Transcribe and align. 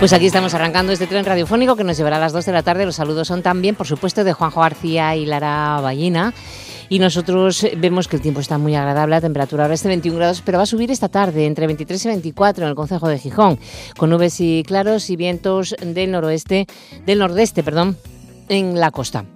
Pues 0.00 0.14
aquí 0.14 0.24
estamos 0.24 0.54
arrancando 0.54 0.92
este 0.92 1.06
tren 1.06 1.26
radiofónico 1.26 1.76
que 1.76 1.84
nos 1.84 1.98
llevará 1.98 2.16
a 2.16 2.20
las 2.20 2.32
2 2.32 2.46
de 2.46 2.52
la 2.52 2.62
tarde. 2.62 2.86
Los 2.86 2.96
saludos 2.96 3.28
son 3.28 3.42
también, 3.42 3.74
por 3.74 3.86
supuesto, 3.86 4.24
de 4.24 4.32
Juanjo 4.32 4.62
García 4.62 5.14
y 5.14 5.26
Lara 5.26 5.78
Ballina. 5.82 6.32
Y 6.88 7.00
nosotros 7.00 7.66
vemos 7.76 8.08
que 8.08 8.16
el 8.16 8.22
tiempo 8.22 8.40
está 8.40 8.56
muy 8.56 8.74
agradable, 8.74 9.16
la 9.16 9.20
temperatura 9.20 9.64
ahora 9.64 9.74
es 9.74 9.82
de 9.82 9.90
21 9.90 10.16
grados, 10.16 10.40
pero 10.42 10.56
va 10.56 10.62
a 10.62 10.66
subir 10.66 10.90
esta 10.90 11.10
tarde 11.10 11.44
entre 11.44 11.66
23 11.66 12.02
y 12.02 12.08
24 12.08 12.64
en 12.64 12.70
el 12.70 12.74
Concejo 12.74 13.08
de 13.08 13.18
Gijón, 13.18 13.58
con 13.98 14.08
nubes 14.08 14.40
y 14.40 14.62
claros 14.66 15.10
y 15.10 15.16
vientos 15.16 15.76
del 15.78 16.10
noroeste, 16.10 16.66
del 17.04 17.18
nordeste, 17.18 17.62
perdón, 17.62 17.98
en 18.48 18.80
la 18.80 18.90
costa. 18.90 19.26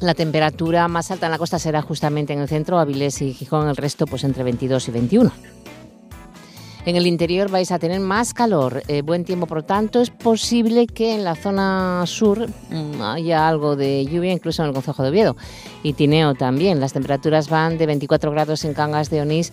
La 0.00 0.14
temperatura 0.14 0.86
más 0.86 1.10
alta 1.10 1.26
en 1.26 1.32
la 1.32 1.38
costa 1.38 1.58
será 1.58 1.80
justamente 1.80 2.34
en 2.34 2.40
el 2.40 2.48
centro, 2.48 2.78
Avilés 2.78 3.22
y 3.22 3.32
Gijón, 3.32 3.68
el 3.68 3.76
resto 3.76 4.06
pues 4.06 4.22
entre 4.22 4.44
22 4.44 4.86
y 4.86 4.90
21. 4.90 5.32
En 6.88 6.96
el 6.96 7.06
interior 7.06 7.50
vais 7.50 7.70
a 7.70 7.78
tener 7.78 8.00
más 8.00 8.32
calor, 8.32 8.82
eh, 8.88 9.02
buen 9.02 9.22
tiempo, 9.22 9.46
por 9.46 9.62
tanto 9.62 10.00
es 10.00 10.08
posible 10.08 10.86
que 10.86 11.14
en 11.14 11.22
la 11.22 11.34
zona 11.34 12.02
sur 12.06 12.48
mm, 12.48 13.02
haya 13.02 13.46
algo 13.46 13.76
de 13.76 14.06
lluvia, 14.06 14.32
incluso 14.32 14.62
en 14.62 14.68
el 14.68 14.74
Concejo 14.74 15.02
de 15.02 15.10
Oviedo 15.10 15.36
y 15.82 15.92
Tineo 15.92 16.34
también. 16.34 16.80
Las 16.80 16.94
temperaturas 16.94 17.50
van 17.50 17.76
de 17.76 17.84
24 17.84 18.30
grados 18.30 18.64
en 18.64 18.72
Cangas 18.72 19.10
de 19.10 19.20
Onís, 19.20 19.52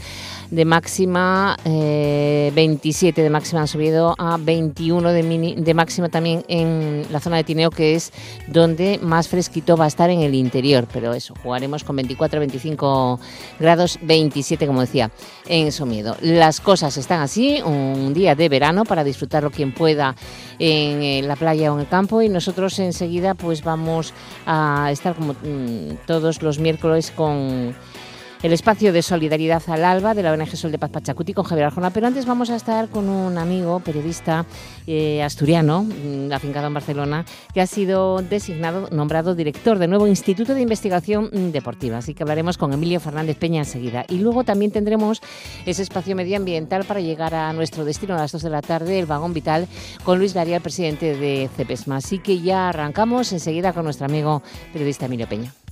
de 0.49 0.63
máxima 0.63 1.57
27 1.65 3.19
eh, 3.19 3.23
de 3.25 3.29
máxima 3.29 3.59
han 3.59 3.67
subido 3.67 4.15
a 4.17 4.37
21 4.37 5.11
de, 5.11 5.55
de 5.57 5.73
máxima 5.73 6.07
también 6.07 6.45
en 6.47 7.05
la 7.11 7.19
zona 7.19 7.35
de 7.35 7.43
Tineo, 7.43 7.69
que 7.69 7.95
es 7.95 8.13
donde 8.47 8.97
más 9.03 9.27
fresquito 9.27 9.75
va 9.75 9.83
a 9.83 9.89
estar 9.89 10.09
en 10.09 10.21
el 10.21 10.35
interior. 10.35 10.87
Pero 10.93 11.13
eso, 11.13 11.33
jugaremos 11.43 11.83
con 11.83 11.97
24, 11.97 12.39
25 12.39 13.19
grados, 13.59 13.99
27 14.03 14.67
como 14.67 14.79
decía, 14.79 15.11
en 15.47 15.73
Somiedo. 15.73 16.15
Las 16.21 16.61
cosas 16.61 16.95
están 16.95 17.24
así, 17.25 17.61
un 17.61 18.13
día 18.13 18.35
de 18.35 18.49
verano 18.49 18.85
para 18.85 19.03
disfrutarlo 19.03 19.51
quien 19.51 19.73
pueda 19.73 20.15
en 20.59 21.27
la 21.27 21.35
playa 21.35 21.71
o 21.71 21.75
en 21.75 21.81
el 21.81 21.87
campo. 21.87 22.21
Y 22.21 22.29
nosotros 22.29 22.79
enseguida 22.79 23.33
pues 23.33 23.63
vamos 23.63 24.13
a 24.45 24.89
estar 24.91 25.15
como 25.15 25.33
mm, 25.33 26.05
todos 26.05 26.41
los 26.41 26.59
miércoles 26.59 27.11
con 27.11 27.75
el 28.45 28.53
espacio 28.53 28.93
de 28.93 29.01
solidaridad 29.01 29.63
al 29.65 29.83
alba 29.83 30.13
de 30.13 30.21
la 30.21 30.31
ONG 30.31 30.55
Sol 30.55 30.71
de 30.71 30.77
Paz 30.77 30.91
Pachacuti 30.91 31.33
con 31.33 31.45
Javier 31.45 31.65
Arjona. 31.65 31.89
Pero 31.89 32.05
antes 32.05 32.27
vamos 32.27 32.51
a 32.51 32.55
estar 32.55 32.89
con 32.89 33.09
un 33.09 33.39
amigo, 33.39 33.79
periodista 33.79 34.45
eh, 34.85 35.23
asturiano, 35.23 35.81
mm, 35.81 36.31
afincado 36.31 36.67
en 36.67 36.75
Barcelona, 36.75 37.25
que 37.55 37.61
ha 37.61 37.65
sido 37.65 38.21
designado, 38.21 38.87
nombrado 38.91 39.33
director 39.33 39.79
del 39.79 39.89
nuevo 39.89 40.05
Instituto 40.05 40.53
de 40.53 40.61
Investigación 40.61 41.51
Deportiva. 41.51 41.97
Así 41.97 42.13
que 42.13 42.21
hablaremos 42.21 42.59
con 42.59 42.71
Emilio 42.71 42.99
Fernández 42.99 43.35
Peña 43.35 43.61
enseguida. 43.61 44.05
Y 44.09 44.19
luego 44.19 44.43
también 44.43 44.69
tendremos 44.69 45.23
ese 45.65 45.81
espacio 45.81 46.15
medioambiental 46.15 46.85
para 46.85 46.99
llegar 46.99 47.33
a 47.33 47.51
nuestro 47.51 47.83
destino 47.83 48.13
a 48.13 48.17
las 48.17 48.31
2 48.31 48.43
de 48.43 48.49
la 48.51 48.61
tarde, 48.61 48.99
el 48.99 49.07
vagón 49.07 49.33
vital, 49.33 49.67
con 50.03 50.19
Luis 50.19 50.35
Garía, 50.35 50.57
el 50.57 50.61
presidente 50.61 51.17
de 51.17 51.49
CEPESMA. 51.57 51.95
Así 51.95 52.19
que 52.19 52.39
ya 52.39 52.69
arrancamos 52.69 53.33
enseguida 53.33 53.73
con 53.73 53.85
nuestro 53.85 54.05
amigo 54.05 54.43
periodista 54.71 55.07
Emilio 55.07 55.27
Peña. 55.27 55.64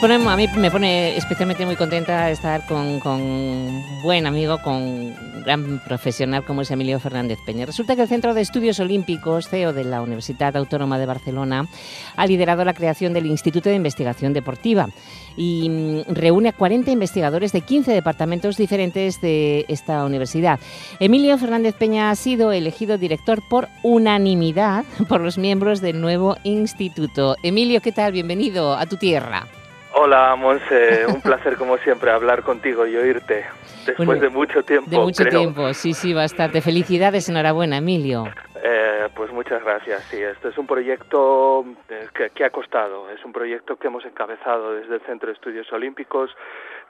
A 0.00 0.36
mí 0.36 0.48
me 0.56 0.70
pone 0.70 1.16
especialmente 1.18 1.66
muy 1.66 1.76
contenta 1.76 2.30
estar 2.30 2.64
con, 2.66 3.00
un 3.04 3.84
buen 4.02 4.26
amigo, 4.26 4.56
con 4.62 4.74
un 4.74 5.42
gran 5.44 5.80
profesional 5.84 6.44
como 6.44 6.62
es 6.62 6.70
Emilio 6.70 6.98
Fernández 6.98 7.38
Peña. 7.44 7.66
Resulta 7.66 7.94
que 7.94 8.02
el 8.02 8.08
Centro 8.08 8.32
de 8.32 8.40
Estudios 8.40 8.80
Olímpicos, 8.80 9.48
CEO 9.48 9.74
de 9.74 9.84
la 9.84 10.00
Universidad 10.00 10.56
Autónoma 10.56 10.98
de 10.98 11.04
Barcelona, 11.04 11.68
ha 12.16 12.26
liderado 12.26 12.64
la 12.64 12.72
creación 12.72 13.12
del 13.12 13.26
Instituto 13.26 13.68
de 13.68 13.76
Investigación 13.76 14.32
Deportiva 14.32 14.88
y 15.36 15.68
mm, 15.68 16.14
reúne 16.14 16.48
a 16.48 16.52
40 16.52 16.90
investigadores 16.90 17.52
de 17.52 17.60
15 17.60 17.92
departamentos 17.92 18.56
diferentes 18.56 19.20
de 19.20 19.66
esta 19.68 20.04
universidad. 20.06 20.58
Emilio 21.00 21.36
Fernández 21.36 21.74
Peña 21.74 22.10
ha 22.10 22.16
sido 22.16 22.52
elegido 22.52 22.96
director 22.96 23.42
por 23.46 23.68
unanimidad 23.82 24.86
por 25.08 25.20
los 25.20 25.36
miembros 25.36 25.82
del 25.82 26.00
nuevo 26.00 26.38
instituto. 26.44 27.36
Emilio, 27.42 27.82
¿qué 27.82 27.92
tal? 27.92 28.12
Bienvenido 28.12 28.74
a 28.74 28.86
tu 28.86 28.96
tierra. 28.96 29.46
Hola, 29.94 30.34
Monse, 30.36 31.06
un 31.06 31.20
placer 31.20 31.56
como 31.56 31.76
siempre 31.78 32.10
hablar 32.10 32.42
contigo 32.42 32.86
y 32.86 32.96
oírte 32.96 33.44
después 33.84 34.20
de 34.20 34.28
mucho 34.30 34.62
tiempo. 34.62 34.90
De 34.90 34.98
mucho 34.98 35.24
tiempo, 35.24 35.72
sí, 35.74 35.92
sí, 35.92 36.14
bastante. 36.14 36.62
Felicidades, 36.62 37.28
enhorabuena, 37.28 37.76
Emilio. 37.76 38.24
Eh, 38.62 39.08
pues 39.14 39.30
muchas 39.32 39.62
gracias. 39.62 40.02
Sí, 40.04 40.22
este 40.22 40.48
es 40.48 40.58
un 40.58 40.66
proyecto 40.66 41.64
eh, 41.88 42.08
que, 42.34 42.44
ha 42.44 42.50
costado. 42.50 43.10
Es 43.10 43.22
un 43.24 43.32
proyecto 43.32 43.76
que 43.76 43.88
hemos 43.88 44.04
encabezado 44.06 44.74
desde 44.74 44.94
el 44.94 45.00
Centro 45.02 45.26
de 45.26 45.34
Estudios 45.34 45.70
Olímpicos 45.72 46.30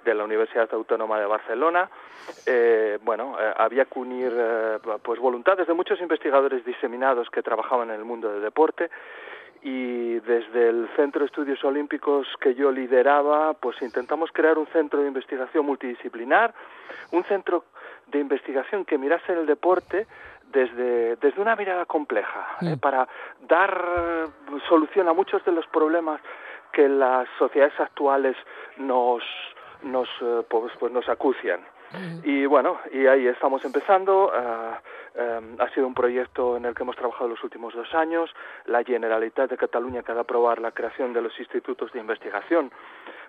de 0.04 0.14
la 0.14 0.24
Universidad 0.24 0.68
Autónoma 0.72 1.18
de 1.18 1.26
Barcelona. 1.26 1.88
Eh, 2.46 2.98
bueno, 3.02 3.36
había 3.56 3.84
que 3.86 3.98
unir 3.98 4.32
pues 5.02 5.18
voluntades 5.18 5.66
de 5.66 5.74
muchos 5.74 6.00
investigadores 6.00 6.64
diseminados 6.64 7.28
que 7.30 7.42
trabajaban 7.42 7.90
en 7.90 7.96
el 7.96 8.04
mundo 8.04 8.32
del 8.32 8.42
deporte 8.42 8.90
y 9.62 10.18
desde 10.20 10.68
el 10.68 10.88
Centro 10.96 11.20
de 11.20 11.26
Estudios 11.26 11.62
Olímpicos 11.64 12.26
que 12.40 12.54
yo 12.54 12.72
lideraba, 12.72 13.54
pues 13.54 13.80
intentamos 13.80 14.30
crear 14.32 14.58
un 14.58 14.66
centro 14.66 15.00
de 15.00 15.08
investigación 15.08 15.64
multidisciplinar, 15.64 16.52
un 17.12 17.22
centro 17.24 17.64
de 18.08 18.18
investigación 18.18 18.84
que 18.84 18.98
mirase 18.98 19.32
el 19.32 19.46
deporte 19.46 20.06
desde, 20.52 21.16
desde 21.16 21.40
una 21.40 21.54
mirada 21.54 21.86
compleja, 21.86 22.56
¿eh? 22.60 22.76
para 22.80 23.08
dar 23.48 24.28
solución 24.68 25.08
a 25.08 25.12
muchos 25.12 25.44
de 25.44 25.52
los 25.52 25.66
problemas 25.68 26.20
que 26.72 26.88
las 26.88 27.28
sociedades 27.38 27.78
actuales 27.78 28.36
nos, 28.78 29.22
nos, 29.82 30.08
eh, 30.20 30.42
pues, 30.48 30.72
pues 30.78 30.92
nos 30.92 31.08
acucian. 31.08 31.60
Y 32.24 32.46
bueno, 32.46 32.78
y 32.92 33.06
ahí 33.06 33.26
estamos 33.26 33.64
empezando. 33.64 34.26
Uh, 34.26 34.76
Em, 35.14 35.60
ha 35.60 35.68
sido 35.74 35.86
un 35.86 35.92
proyecto 35.92 36.56
en 36.56 36.64
el 36.64 36.74
que 36.74 36.84
hemos 36.84 36.96
trabajado 36.96 37.28
los 37.28 37.44
últimos 37.44 37.74
dos 37.74 37.92
años. 37.94 38.30
La 38.64 38.82
Generalitat 38.82 39.50
de 39.50 39.58
Cataluña, 39.58 40.02
que 40.02 40.12
ha 40.12 40.14
de 40.14 40.22
aprobar 40.22 40.58
la 40.58 40.72
creación 40.72 41.12
de 41.12 41.20
los 41.20 41.38
institutos 41.38 41.92
de 41.92 42.00
investigación, 42.00 42.72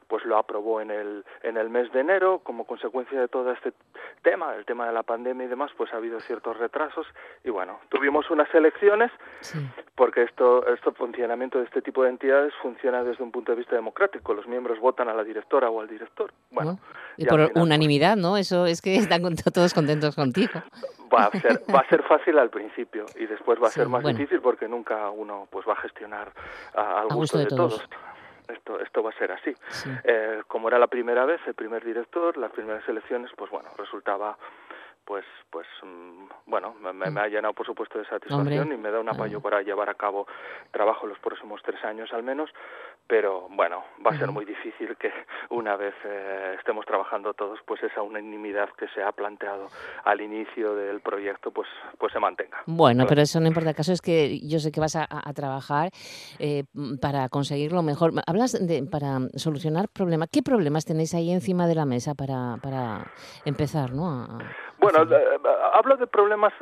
pues 0.08 0.26
lo 0.26 0.38
aprobó 0.38 0.82
en 0.82 0.92
el, 0.92 1.26
en 1.42 1.58
el 1.58 1.70
mes 1.70 1.92
de 1.92 2.02
enero. 2.02 2.40
Como 2.40 2.66
consecuencia 2.66 3.20
de 3.20 3.28
todo 3.28 3.52
este 3.52 3.74
tema, 4.22 4.56
el 4.56 4.66
tema 4.66 4.88
de 4.88 4.94
la 4.94 5.04
pandemia 5.04 5.46
y 5.46 5.50
demás, 5.50 5.72
pues 5.78 5.94
ha 5.94 5.98
habido 5.98 6.20
ciertos 6.22 6.58
retrasos. 6.58 7.08
Y 7.44 7.50
bueno, 7.50 7.80
tuvimos 7.90 8.30
unas 8.30 8.54
elecciones, 8.54 9.12
porque 9.96 10.24
esto, 10.24 10.66
este 10.68 10.92
funcionamiento 10.92 11.60
de 11.60 11.66
este 11.66 11.82
tipo 11.82 12.04
de 12.04 12.10
entidades 12.10 12.54
funciona 12.62 13.04
desde 13.04 13.24
un 13.24 13.32
punto 13.32 13.52
de 13.52 13.58
vista 13.58 13.76
democrático. 13.76 14.34
Los 14.34 14.48
miembros 14.48 14.80
votan 14.80 15.10
a 15.10 15.14
la 15.14 15.24
directora 15.24 15.70
o 15.70 15.82
al 15.82 15.88
director. 15.88 16.32
Bueno, 16.52 16.80
y, 17.18 17.26
por 17.26 17.52
pues 17.52 17.64
unanimidad, 17.64 18.16
¿no? 18.16 18.38
Eso 18.38 18.66
es 18.66 18.82
que 18.82 18.96
están 18.96 19.22
todos 19.54 19.74
contentos 19.74 20.16
contigo. 20.16 20.62
Va 21.14 21.26
a 21.26 21.32
ser, 21.32 21.62
va 21.74 21.80
a 21.80 21.90
ser 21.90 22.02
fácil 22.04 22.40
al 22.40 22.50
principio 22.50 23.06
y 23.16 23.28
después 23.28 23.62
va 23.62 23.68
a 23.68 23.72
ser 23.72 23.88
más 23.88 24.04
difícil 24.04 24.42
porque 24.42 24.68
nunca 24.68 25.12
uno 25.12 25.48
pues 25.52 25.68
va 25.68 25.74
a 25.74 25.76
gestionar 25.78 26.32
al 26.74 27.08
gusto, 27.10 27.38
de, 27.38 27.46
todos. 27.46 27.88
Esto, 28.48 28.80
esto 28.80 29.04
va 29.04 29.10
a 29.12 29.18
ser 29.18 29.32
así. 29.32 29.54
Eh, 30.04 30.44
como 30.48 30.68
era 30.68 30.78
la 30.78 30.88
primera 30.88 31.26
vez, 31.26 31.42
el 31.48 31.54
primer 31.54 31.84
director, 31.84 32.38
las 32.38 32.52
primeras 32.52 32.88
elecciones, 32.88 33.32
pues 33.36 33.50
bueno, 33.52 33.70
resultaba 33.78 34.38
pues 35.06 35.26
pues 35.50 35.68
mm, 35.82 36.28
bueno 36.46 36.76
me, 36.76 36.94
me, 36.94 37.20
ha 37.20 37.28
llenado 37.28 37.54
por 37.54 37.66
supuesto 37.66 38.00
de 38.00 38.06
satisfacción 38.06 38.72
y 38.72 38.78
me 38.78 38.90
da 38.90 39.00
un 39.00 39.10
apoyo 39.10 39.42
para 39.42 39.62
llevar 39.62 39.90
a 39.90 39.96
cabo 39.96 40.28
trabajo 40.72 41.08
los 41.08 41.20
próximos 41.20 41.62
tres 41.62 41.84
años 41.84 42.14
al 42.14 42.24
menos 42.24 42.50
pero 43.08 43.48
bueno, 43.50 43.84
va 44.06 44.12
a 44.12 44.18
ser 44.18 44.32
muy 44.32 44.46
difícil 44.46 44.96
que 44.98 45.12
una 45.50 45.76
vez 45.76 45.94
eh, 46.06 46.56
estemos 46.58 46.86
trabajando 46.86 47.34
todos, 47.34 47.60
pues 47.66 47.84
esa 47.84 48.02
unanimidad 48.02 48.70
que 48.78 48.88
se 48.90 49.04
ha 49.04 49.12
planteado 49.12 49.68
al 50.06 50.22
inicio 50.22 50.76
del 50.76 51.02
proyecto, 51.02 51.52
pues, 51.52 51.68
pues 51.98 52.14
se 52.14 52.20
mantenga. 52.20 52.64
Bueno, 52.66 53.06
pero 53.08 53.22
eso 53.22 53.40
no 53.40 53.48
importa. 53.48 53.70
El 53.72 53.76
caso 53.76 53.92
es 53.92 54.02
que 54.02 54.40
yo 54.48 54.60
sé 54.60 54.72
que 54.72 54.80
vas 54.80 54.96
a, 54.96 55.08
trabajar 55.34 55.90
eh, 56.40 56.64
para 57.02 57.28
conseguirlo 57.30 57.82
mejor. 57.82 58.12
Hablas 58.28 58.54
de 58.54 58.84
para 58.84 59.20
solucionar 59.36 59.88
problemas. 59.90 60.30
¿Qué 60.32 60.42
problemas 60.42 60.86
tenéis 60.86 61.14
ahí 61.14 61.32
encima 61.32 61.68
de 61.68 61.76
la 61.76 61.86
mesa 61.86 62.14
para, 62.16 62.58
para 62.62 63.12
empezar, 63.46 63.92
no? 63.92 64.40
bueno, 64.80 65.04
eh, 65.04 65.40
hablo 65.74 65.98
de 65.98 66.08
problemas 66.08 66.54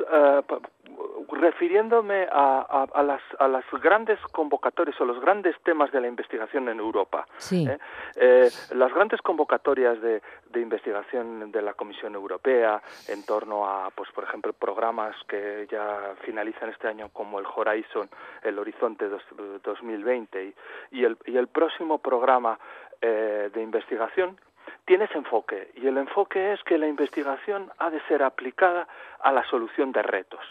refiriéndome 1.30 2.26
a, 2.30 2.86
a, 2.92 3.02
las, 3.02 3.22
a 3.38 3.48
las 3.48 3.64
grandes 3.82 4.18
convocatorias 4.32 5.00
o 5.00 5.04
los 5.04 5.20
grandes 5.20 5.56
temas 5.62 5.92
de 5.92 6.00
la 6.00 6.08
investigación 6.08 6.68
en 6.68 6.78
Europa. 6.78 7.26
¿eh? 7.50 7.78
Eh, 8.16 8.50
las 8.74 8.92
grandes 8.92 9.20
convocatorias 9.22 10.00
de, 10.00 10.22
de, 10.50 10.60
investigación 10.60 11.50
de 11.50 11.62
la 11.62 11.74
Comisión 11.74 12.14
Europea 12.14 12.82
en 13.08 13.24
torno 13.24 13.68
a, 13.68 13.90
pues, 13.90 14.10
por 14.12 14.24
ejemplo, 14.24 14.52
programas 14.52 15.14
que 15.28 15.66
ya 15.70 16.14
finalizan 16.24 16.70
este 16.70 16.88
año 16.88 17.08
como 17.12 17.38
el 17.38 17.46
Horizon, 17.46 18.08
el 18.42 18.58
Horizonte 18.58 19.06
2020 19.62 20.44
y, 20.44 20.54
y, 20.98 21.04
el, 21.04 21.16
y 21.26 21.36
el 21.36 21.48
próximo 21.48 21.98
programa 21.98 22.58
eh, 23.00 23.50
de 23.52 23.62
investigación 23.62 24.36
tiene 24.84 25.04
ese 25.04 25.18
enfoque 25.18 25.70
y 25.76 25.86
el 25.86 25.96
enfoque 25.96 26.52
es 26.52 26.62
que 26.64 26.78
la 26.78 26.88
investigación 26.88 27.70
ha 27.78 27.90
de 27.90 28.00
ser 28.08 28.22
aplicada 28.22 28.88
a 29.20 29.32
la 29.32 29.44
solución 29.44 29.92
de 29.92 30.02
retos, 30.02 30.44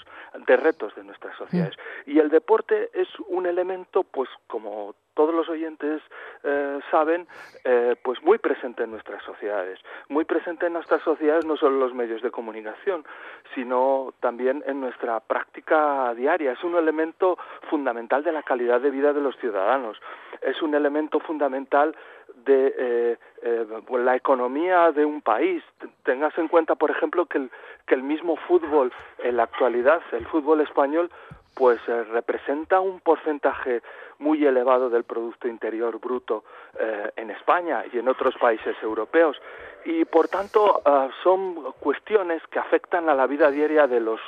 de 0.48 0.58
retos 0.58 0.96
de 0.96 1.04
nuestras 1.04 1.36
sociedades. 1.38 1.76
Y 2.06 2.20
el 2.20 2.30
deporte 2.30 2.90
es 2.94 3.08
un 3.28 3.46
elemento, 3.46 4.04
pues 4.04 4.30
como 4.48 4.96
todos 5.14 5.36
los 5.36 5.50
oyentes 5.50 6.02
eh, 6.44 6.80
saben, 6.90 7.28
eh, 7.66 7.96
pues 8.02 8.24
muy 8.24 8.38
presente 8.38 8.84
en 8.84 8.92
nuestras 8.92 9.22
sociedades. 9.24 9.80
Muy 10.08 10.24
presente 10.24 10.68
en 10.68 10.74
nuestras 10.74 11.02
sociedades 11.02 11.46
no 11.46 11.58
solo 11.58 11.76
en 11.76 11.80
los 11.82 11.94
medios 11.94 12.22
de 12.22 12.32
comunicación, 12.32 13.06
sino 13.54 14.14
también 14.22 14.64
en 14.66 14.80
nuestra 14.80 15.20
práctica 15.20 16.14
diaria. 16.16 16.54
Es 16.54 16.64
un 16.64 16.76
elemento 16.76 17.38
fundamental 17.70 18.24
de 18.24 18.32
la 18.32 18.44
calidad 18.44 18.80
de 18.80 18.90
vida 18.90 19.12
de 19.12 19.22
los 19.22 19.36
ciudadanos. 19.38 19.98
Es 20.42 20.62
un 20.62 20.74
elemento 20.74 21.20
fundamental 21.20 21.96
de 22.36 22.76
eh, 22.78 23.18
eh, 23.44 23.66
la 23.98 24.16
economía 24.16 24.92
de 24.92 25.06
un 25.06 25.22
país. 25.22 25.64
Tengas 26.04 26.38
en 26.38 26.48
cuenta, 26.48 26.76
por 26.76 26.92
ejemplo, 26.92 27.26
que 27.26 27.50
el, 27.88 28.04
mismo 28.04 28.36
fútbol 28.36 28.92
en 29.20 29.38
la 29.38 29.44
actualidad, 29.44 30.02
el 30.12 30.26
fútbol 30.28 30.62
español, 30.62 31.10
pues 31.56 31.80
eh, 31.88 32.04
representa 32.06 32.80
un 32.80 33.00
porcentaje 33.00 33.82
muy 34.20 34.46
elevado 34.46 34.90
del 34.90 35.04
Producto 35.04 35.48
Interior 35.48 36.00
Bruto 36.00 36.44
eh, 36.80 37.12
en 37.16 37.32
España 37.32 37.84
y 37.92 37.98
en 37.98 38.08
otros 38.08 38.36
países 38.38 38.76
europeos. 38.82 39.38
Y, 39.84 40.06
por 40.06 40.28
tanto, 40.28 40.84
son 41.24 41.74
cuestiones 41.80 42.44
que 42.52 42.60
afectan 42.60 43.10
a 43.10 43.16
la 43.16 43.26
vida 43.26 43.50
diaria 43.50 43.88
de 43.88 44.00
los, 44.00 44.22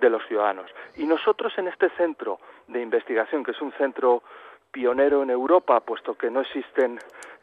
de 0.00 0.10
los 0.10 0.26
ciudadanos. 0.26 0.68
Y 0.96 1.06
nosotros 1.06 1.56
en 1.58 1.68
este 1.68 1.90
centro 1.90 2.40
de 2.66 2.82
investigación, 2.82 3.44
que 3.44 3.52
es 3.52 3.60
un 3.60 3.70
centro 3.74 4.24
pionero 4.76 5.22
en 5.22 5.30
Europa, 5.30 5.80
puesto 5.80 6.18
que 6.18 6.30
no 6.30 6.42
existen 6.42 6.98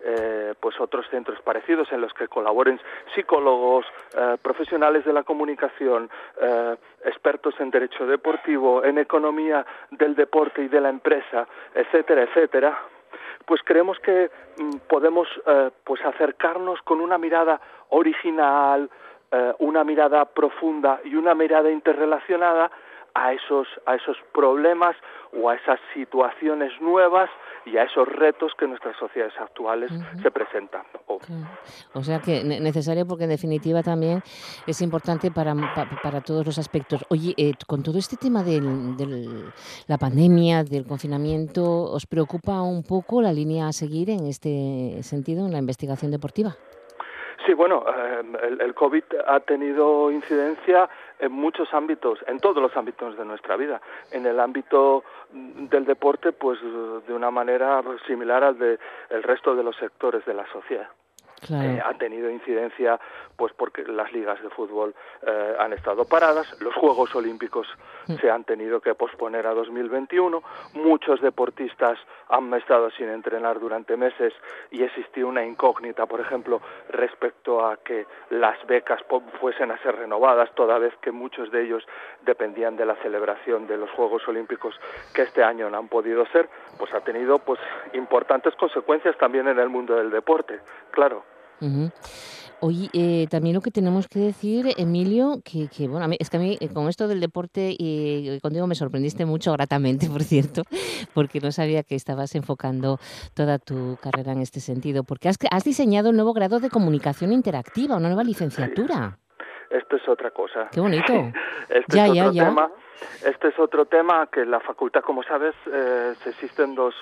eh, 0.06 0.54
pues 0.60 0.80
otros 0.80 1.08
centros 1.10 1.42
parecidos 1.42 1.92
en 1.92 2.00
los 2.00 2.14
que 2.14 2.28
colaboren 2.28 2.80
psicólogos, 3.16 3.88
eh, 4.16 4.38
profesionales 4.40 5.04
de 5.04 5.14
la 5.14 5.24
comunicación, 5.24 6.12
eh, 6.40 6.76
expertos 7.06 7.56
en 7.60 7.72
derecho 7.72 8.06
deportivo, 8.06 8.84
en 8.84 9.00
economía 9.00 9.66
del 9.90 10.14
deporte 10.14 10.62
y 10.62 10.68
de 10.68 10.80
la 10.80 10.90
empresa, 10.90 11.48
etcétera, 11.74 12.22
etcétera, 12.22 12.80
pues 13.48 13.62
creemos 13.64 13.98
que 13.98 14.30
mm, 14.58 14.76
podemos 14.88 15.28
pues 15.84 16.06
acercarnos 16.06 16.84
con 16.84 17.02
una 17.02 17.18
mirada 17.18 17.60
original, 17.90 18.88
una 19.58 19.84
mirada 19.84 20.26
profunda 20.26 21.00
y 21.04 21.16
una 21.16 21.34
mirada 21.34 21.72
interrelacionada 21.72 22.70
a 23.16 23.34
esos, 23.34 23.68
a 23.86 23.96
esos 23.96 24.18
problemas 24.34 24.96
o 25.34 25.50
a 25.50 25.56
esas 25.56 25.80
situaciones 25.94 26.72
nuevas 26.82 27.30
y 27.66 27.78
a 27.78 27.84
esos 27.84 28.08
retos 28.08 28.54
que 28.58 28.68
nuestras 28.68 28.96
sociedades 28.98 29.34
actuales 29.40 29.92
se 30.22 30.32
presentan. 30.32 30.84
O 31.94 32.04
sea 32.04 32.20
que 32.20 32.44
necesario 32.44 33.06
porque 33.06 33.24
en 33.24 33.30
definitiva 33.30 33.82
también 33.84 34.22
es 34.68 34.82
importante 34.82 35.32
para, 35.32 35.54
para, 36.02 36.22
todos 36.22 36.46
los 36.46 36.58
aspectos. 36.58 37.06
Oye, 37.10 37.34
eh, 37.38 37.54
con 37.68 37.84
todo 37.84 37.98
este 37.98 38.18
tema 38.18 38.44
de 38.44 38.62
la 39.88 39.98
pandemia, 39.98 40.64
del 40.64 40.86
confinamiento, 40.86 41.64
¿os 41.64 42.06
preocupa 42.06 42.62
un 42.62 42.84
poco 42.84 43.22
la 43.22 43.32
línea 43.32 43.68
a 43.68 43.74
seguir 43.74 44.10
en 44.10 44.26
este 44.28 45.02
sentido 45.04 45.46
en 45.46 45.54
la 45.54 45.60
investigación 45.60 46.12
deportiva? 46.12 46.56
Sí, 47.46 47.54
bueno, 47.54 47.84
eh, 47.88 48.22
el, 48.44 48.62
el, 48.62 48.74
COVID 48.74 49.04
ha 49.28 49.40
tenido 49.42 50.10
incidencia 50.12 50.90
en 51.20 51.32
muchos 51.32 51.74
ámbitos, 51.74 52.20
en 52.28 52.40
todos 52.40 52.62
los 52.62 52.76
ámbitos 52.76 53.18
de 53.18 53.26
nuestra 53.26 53.56
vida. 53.56 53.82
En 54.12 54.26
el 54.26 54.40
ámbito 54.40 55.04
del 55.32 55.86
deporte, 55.86 56.32
pues 56.32 56.60
de 56.62 57.14
una 57.14 57.32
manera 57.32 57.82
similar 58.08 58.44
al 58.44 58.58
de 58.58 58.80
el 59.10 59.24
resto 59.24 59.56
de 59.56 59.64
los 59.64 59.76
sectores 59.78 60.26
de 60.26 60.34
la 60.34 60.46
sociedad. 60.52 60.90
Eh, 61.50 61.82
ha 61.84 61.94
tenido 61.96 62.30
incidencia 62.30 63.00
pues 63.36 63.52
porque 63.54 63.84
las 63.84 64.12
ligas 64.14 64.42
de 64.42 64.50
fútbol 64.50 64.94
eh, 65.26 65.56
han 65.60 65.74
estado 65.74 66.06
paradas, 66.06 66.48
los 66.62 66.74
Juegos 66.76 67.14
Olímpicos 67.16 67.68
mm. 68.08 68.16
se 68.16 68.30
han 68.30 68.44
tenido 68.44 68.80
que 68.80 68.96
posponer 68.96 69.48
a 69.48 69.54
2021, 69.54 70.44
muchos 70.74 71.22
deportistas 71.22 71.98
han 72.30 72.54
estado 72.54 72.92
sin 72.92 73.10
entrenar 73.10 73.60
durante 73.60 73.98
meses 73.98 74.34
y 74.72 74.84
existió 74.84 75.28
una 75.28 75.44
incógnita, 75.44 76.06
por 76.06 76.20
ejemplo, 76.20 76.62
respecto 76.90 77.66
a 77.66 77.78
que 77.78 78.06
las 78.30 78.64
becas 78.68 79.02
fuesen 79.40 79.72
a 79.72 79.78
ser 79.80 79.96
renovadas, 79.96 80.54
toda 80.56 80.78
vez 80.78 80.94
que 81.02 81.12
muchos 81.12 81.52
de 81.52 81.64
ellos 81.64 81.84
dependían 82.22 82.76
de 82.76 82.86
la 82.86 82.96
celebración 82.98 83.68
de 83.68 83.78
los 83.78 83.90
Juegos 83.92 84.28
Olímpicos 84.28 84.80
que 85.14 85.24
este 85.24 85.44
año 85.44 85.70
no 85.70 85.78
han 85.78 85.88
podido 85.88 86.26
ser, 86.28 86.50
pues 86.78 86.94
ha 86.94 87.02
tenido 87.02 87.40
pues 87.40 87.60
importantes 87.94 88.56
consecuencias 88.56 89.18
también 89.18 89.48
en 89.48 89.60
el 89.60 89.70
mundo 89.70 89.96
del 89.96 90.12
deporte, 90.12 90.60
claro. 90.92 91.33
Oye, 92.66 92.90
eh, 92.94 93.28
también 93.30 93.56
lo 93.56 93.62
que 93.62 93.72
tenemos 93.72 94.08
que 94.08 94.20
decir, 94.20 94.68
Emilio, 94.78 95.42
que, 95.44 95.68
bueno, 95.90 96.08
es 96.18 96.30
que 96.30 96.38
a 96.38 96.40
mí 96.40 96.58
eh, 96.62 96.70
con 96.74 96.88
esto 96.88 97.10
del 97.10 97.20
deporte 97.20 97.76
y 97.78 98.30
eh, 98.30 98.40
contigo 98.42 98.68
me 98.68 98.76
sorprendiste 98.76 99.26
mucho 99.26 99.52
gratamente, 99.52 100.08
por 100.10 100.24
cierto, 100.24 100.62
porque 101.14 101.42
no 101.42 101.52
sabía 101.52 101.84
que 101.84 101.96
estabas 101.96 102.36
enfocando 102.36 103.00
toda 103.34 103.60
tu 103.60 103.98
carrera 104.02 104.32
en 104.32 104.40
este 104.40 104.62
sentido, 104.62 105.04
porque 105.04 105.28
has, 105.28 105.36
has 105.52 105.66
diseñado 105.66 106.12
un 106.12 106.16
nuevo 106.16 106.32
grado 106.32 106.62
de 106.62 106.70
comunicación 106.70 107.34
interactiva, 107.34 107.98
una 107.98 108.08
nueva 108.08 108.24
licenciatura. 108.24 109.18
Esto 109.70 109.98
es 109.98 110.08
otra 110.08 110.32
cosa. 110.32 110.70
Qué 110.72 110.80
bonito. 110.80 111.12
este 111.70 111.98
ya, 111.98 112.06
es 112.06 112.12
otro 112.12 112.32
ya, 112.32 112.46
tema. 112.46 112.72
Este 113.26 113.48
es 113.50 113.60
otro 113.60 113.86
tema 113.88 114.30
que 114.32 114.46
la 114.46 114.62
facultad, 114.62 115.02
como 115.02 115.22
sabes, 115.24 115.54
se 115.66 116.30
existen 116.30 116.76
dos 116.76 116.96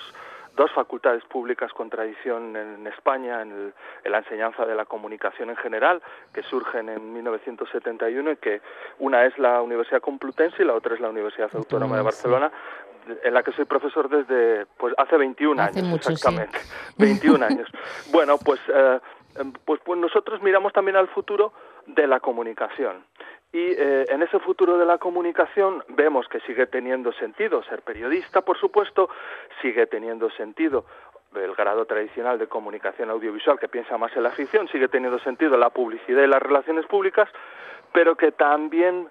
dos 0.56 0.72
facultades 0.72 1.24
públicas 1.26 1.72
con 1.74 1.90
tradición 1.90 2.56
en 2.56 2.88
España 2.88 3.42
en, 3.42 3.74
la 4.06 4.18
enseñanza 4.20 4.66
de 4.66 4.76
la 4.76 4.86
comunicación 4.86 5.50
en 5.50 5.56
general, 5.58 6.02
que 6.34 6.44
surgen 6.44 6.90
en 6.90 7.14
1971 7.14 8.32
y 8.32 8.38
que 8.38 8.62
una 9.00 9.26
es 9.26 9.38
la 9.38 9.62
Universidad 9.62 10.02
Complutense 10.02 10.64
y 10.64 10.66
la 10.66 10.74
otra 10.74 10.96
es 10.96 11.02
la 11.02 11.10
Universidad 11.10 11.50
Autónoma 11.54 11.98
de 11.98 12.04
Barcelona, 12.04 12.52
en 13.24 13.34
la 13.34 13.44
que 13.44 13.52
soy 13.54 13.66
profesor 13.66 14.10
desde 14.10 14.66
pues 14.78 14.94
hace 14.98 15.18
21 15.18 15.62
años 15.62 16.08
exactamente. 16.08 16.60
21 16.98 17.46
años. 17.46 17.68
Bueno 18.12 18.38
pues, 18.38 18.60
eh, 18.68 19.00
pues 19.66 19.82
pues 19.84 20.00
nosotros 20.00 20.42
miramos 20.42 20.74
también 20.74 20.98
al 20.98 21.08
futuro 21.08 21.54
de 21.88 22.06
la 22.06 22.20
comunicación 22.20 23.04
y 23.54 23.72
eh, 23.72 24.06
en 24.10 24.22
ese 24.22 24.40
futuro 24.40 24.78
de 24.78 24.86
la 24.86 24.98
comunicación 24.98 25.84
vemos 25.90 26.28
que 26.30 26.40
sigue 26.42 26.68
teniendo 26.68 27.12
sentido 27.14 27.62
ser 27.64 27.82
periodista, 27.82 28.42
por 28.42 28.58
supuesto, 28.58 29.10
sigue 29.62 29.88
teniendo 29.88 30.30
sentido 30.32 30.86
el 31.36 31.54
grado 31.56 31.86
tradicional 31.86 32.38
de 32.40 32.48
comunicación 32.48 33.10
audiovisual 33.10 33.60
que 33.60 33.68
piensa 33.68 33.98
más 33.98 34.16
en 34.16 34.24
la 34.24 34.32
ficción, 34.32 34.68
sigue 34.68 34.88
teniendo 34.88 35.20
sentido 35.20 35.58
la 35.58 35.70
publicidad 35.70 36.24
y 36.24 36.28
las 36.28 36.42
relaciones 36.42 36.86
públicas, 36.86 37.30
pero 37.94 38.16
que 38.16 38.32
también 38.32 39.10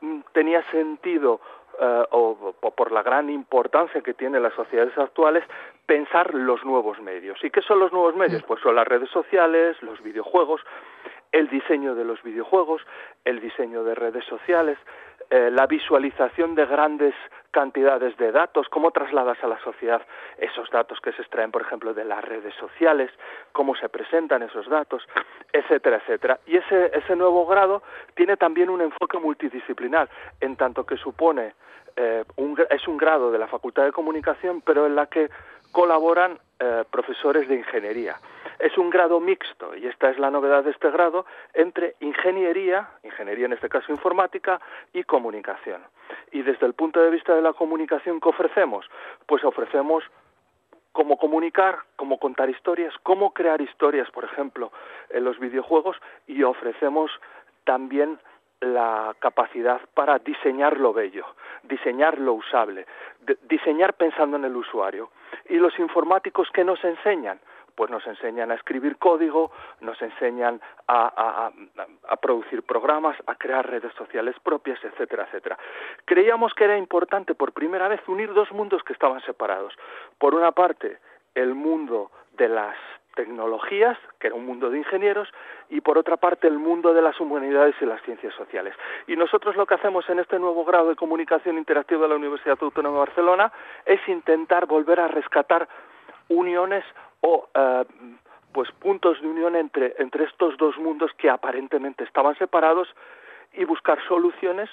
mm, 0.00 0.20
tenía 0.32 0.62
sentido 0.70 1.40
eh, 1.80 2.04
o, 2.10 2.54
por 2.76 2.92
la 2.92 3.02
gran 3.02 3.30
importancia 3.30 4.02
que 4.02 4.14
tienen 4.14 4.42
las 4.42 4.54
sociedades 4.54 4.96
actuales, 4.98 5.44
pensar 5.86 6.34
los 6.34 6.64
nuevos 6.64 7.00
medios. 7.00 7.42
¿Y 7.42 7.50
qué 7.50 7.62
son 7.62 7.78
los 7.78 7.92
nuevos 7.92 8.14
medios? 8.14 8.42
Pues 8.42 8.60
son 8.60 8.74
las 8.74 8.86
redes 8.86 9.08
sociales, 9.10 9.80
los 9.82 10.02
videojuegos, 10.02 10.60
el 11.32 11.48
diseño 11.48 11.94
de 11.94 12.04
los 12.04 12.22
videojuegos, 12.22 12.82
el 13.24 13.40
diseño 13.40 13.84
de 13.84 13.94
redes 13.94 14.24
sociales, 14.24 14.78
eh, 15.30 15.48
la 15.52 15.66
visualización 15.66 16.56
de 16.56 16.66
grandes 16.66 17.14
cantidades 17.52 18.16
de 18.16 18.32
datos, 18.32 18.68
cómo 18.68 18.90
trasladas 18.90 19.38
a 19.44 19.46
la 19.46 19.60
sociedad 19.60 20.02
esos 20.38 20.68
datos 20.70 20.98
que 21.00 21.12
se 21.12 21.22
extraen, 21.22 21.52
por 21.52 21.62
ejemplo, 21.62 21.94
de 21.94 22.04
las 22.04 22.24
redes 22.24 22.54
sociales, 22.54 23.12
cómo 23.52 23.76
se 23.76 23.88
presentan 23.88 24.42
esos 24.42 24.68
datos, 24.68 25.06
etcétera, 25.52 25.98
etcétera. 25.98 26.40
Y 26.46 26.56
ese, 26.56 26.90
ese 26.96 27.14
nuevo 27.14 27.46
grado 27.46 27.82
tiene 28.14 28.36
también 28.36 28.70
un 28.70 28.80
enfoque 28.80 29.18
multidisciplinar, 29.18 30.08
en 30.40 30.56
tanto 30.56 30.84
que 30.84 30.96
supone, 30.96 31.54
eh, 31.96 32.24
un, 32.36 32.58
es 32.68 32.88
un 32.88 32.96
grado 32.96 33.30
de 33.30 33.38
la 33.38 33.46
Facultad 33.46 33.84
de 33.84 33.92
Comunicación, 33.92 34.62
pero 34.62 34.86
en 34.86 34.96
la 34.96 35.06
que 35.06 35.30
colaboran 35.70 36.38
eh, 36.58 36.84
profesores 36.90 37.48
de 37.48 37.56
ingeniería. 37.56 38.16
Es 38.60 38.76
un 38.76 38.90
grado 38.90 39.20
mixto, 39.20 39.74
y 39.74 39.86
esta 39.86 40.10
es 40.10 40.18
la 40.18 40.30
novedad 40.30 40.62
de 40.64 40.70
este 40.70 40.90
grado, 40.90 41.24
entre 41.54 41.94
ingeniería, 42.00 42.90
ingeniería 43.02 43.46
en 43.46 43.54
este 43.54 43.70
caso 43.70 43.90
informática, 43.90 44.60
y 44.92 45.02
comunicación. 45.04 45.82
Y 46.30 46.42
desde 46.42 46.66
el 46.66 46.74
punto 46.74 47.00
de 47.00 47.08
vista 47.08 47.34
de 47.34 47.40
la 47.40 47.54
comunicación 47.54 48.20
que 48.20 48.28
ofrecemos, 48.28 48.84
pues 49.24 49.44
ofrecemos 49.44 50.04
cómo 50.92 51.16
comunicar, 51.16 51.78
cómo 51.96 52.18
contar 52.18 52.50
historias, 52.50 52.92
cómo 53.02 53.32
crear 53.32 53.62
historias, 53.62 54.10
por 54.10 54.24
ejemplo, 54.24 54.72
en 55.08 55.24
los 55.24 55.38
videojuegos, 55.38 55.96
y 56.26 56.42
ofrecemos 56.42 57.10
también 57.64 58.18
la 58.60 59.16
capacidad 59.20 59.80
para 59.94 60.18
diseñar 60.18 60.76
lo 60.76 60.92
bello, 60.92 61.24
diseñar 61.62 62.18
lo 62.18 62.34
usable, 62.34 62.86
diseñar 63.48 63.94
pensando 63.94 64.36
en 64.36 64.44
el 64.44 64.54
usuario. 64.54 65.10
Y 65.48 65.56
los 65.56 65.78
informáticos 65.78 66.50
que 66.50 66.62
nos 66.62 66.84
enseñan, 66.84 67.40
pues 67.80 67.90
nos 67.90 68.06
enseñan 68.06 68.50
a 68.50 68.56
escribir 68.56 68.98
código, 68.98 69.52
nos 69.80 70.02
enseñan 70.02 70.60
a, 70.86 71.50
producir 72.20 72.62
programas, 72.62 73.16
a 73.26 73.36
crear 73.36 73.66
redes 73.66 73.90
sociales 73.94 74.36
propias, 74.42 74.78
etcétera, 74.84 75.24
etcétera. 75.24 75.56
Creíamos 76.04 76.52
que 76.52 76.64
era 76.64 76.76
importante 76.76 77.34
por 77.34 77.54
primera 77.54 77.88
vez 77.88 78.06
unir 78.06 78.34
dos 78.34 78.52
mundos 78.52 78.82
que 78.82 78.92
estaban 78.92 79.22
separados. 79.22 79.72
Por 80.18 80.34
una 80.34 80.52
parte, 80.52 80.98
el 81.34 81.54
mundo 81.54 82.10
de 82.36 82.50
las 82.50 82.76
tecnologías, 83.14 83.96
que 84.18 84.26
era 84.26 84.36
un 84.36 84.44
mundo 84.44 84.68
de 84.68 84.76
ingenieros, 84.76 85.28
y 85.70 85.80
por 85.80 85.96
otra 85.96 86.18
parte 86.18 86.48
el 86.48 86.58
mundo 86.58 86.92
de 86.92 87.00
las 87.00 87.18
humanidades 87.18 87.76
y 87.80 87.86
las 87.86 88.02
ciencias 88.02 88.34
sociales. 88.34 88.74
Y 89.06 89.16
nosotros 89.16 89.56
lo 89.56 89.64
que 89.64 89.76
hacemos 89.76 90.06
en 90.10 90.18
este 90.18 90.38
nuevo 90.38 90.66
grado 90.66 90.90
de 90.90 90.96
comunicación 90.96 91.56
interactiva 91.56 92.02
de 92.02 92.08
la 92.08 92.16
Universidad 92.16 92.58
Autónoma 92.60 92.96
de 92.98 93.06
Barcelona 93.06 93.52
es 93.86 94.06
intentar 94.06 94.66
volver 94.66 95.00
a 95.00 95.08
rescatar 95.08 95.66
uniones 96.30 96.84
o 97.20 97.48
eh, 97.54 97.84
pues 98.52 98.70
puntos 98.72 99.20
de 99.20 99.28
unión 99.28 99.54
entre, 99.56 99.94
entre 99.98 100.24
estos 100.24 100.56
dos 100.56 100.76
mundos 100.78 101.10
que 101.18 101.28
aparentemente 101.28 102.04
estaban 102.04 102.36
separados 102.36 102.88
y 103.52 103.64
buscar 103.64 103.98
soluciones, 104.08 104.70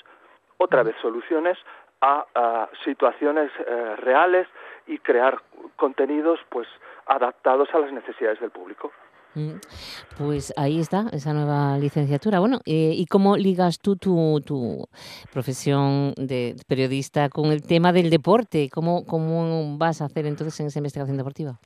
otra 0.58 0.84
vez 0.84 0.96
soluciones 1.02 1.58
a, 2.02 2.70
situaciones 2.84 3.52
eh, 3.60 3.96
reales 3.98 4.48
y 4.86 5.00
crear 5.00 5.42
contenidos 5.76 6.40
pues 6.50 6.68
adaptados 7.08 7.70
a 7.74 7.80
las 7.80 7.92
necesidades 7.92 8.40
del 8.40 8.52
público. 8.52 8.92
Mm, 9.38 9.60
pues 10.17 10.51
ahí 10.58 10.79
está, 10.79 11.10
esa 11.13 11.32
nueva 11.32 11.77
licenciatura. 11.77 12.39
Bueno, 12.39 12.60
eh, 12.65 12.94
¿y 12.96 13.06
cómo 13.06 13.38
ligas 13.38 13.77
tú 13.77 13.96
tu, 13.96 14.41
tu, 14.44 14.88
profesión 15.32 16.15
de 16.17 16.56
periodista 16.65 17.29
con 17.29 17.51
el 17.51 17.62
tema 17.62 17.94
del 17.94 18.10
deporte? 18.10 18.67
¿Cómo, 18.70 19.06
¿Cómo 19.06 19.77
vas 19.77 20.01
a 20.01 20.06
hacer 20.06 20.25
entonces 20.25 20.60
en 20.60 20.67
esa 20.67 20.79
investigación 20.79 21.17
deportiva? 21.17 21.60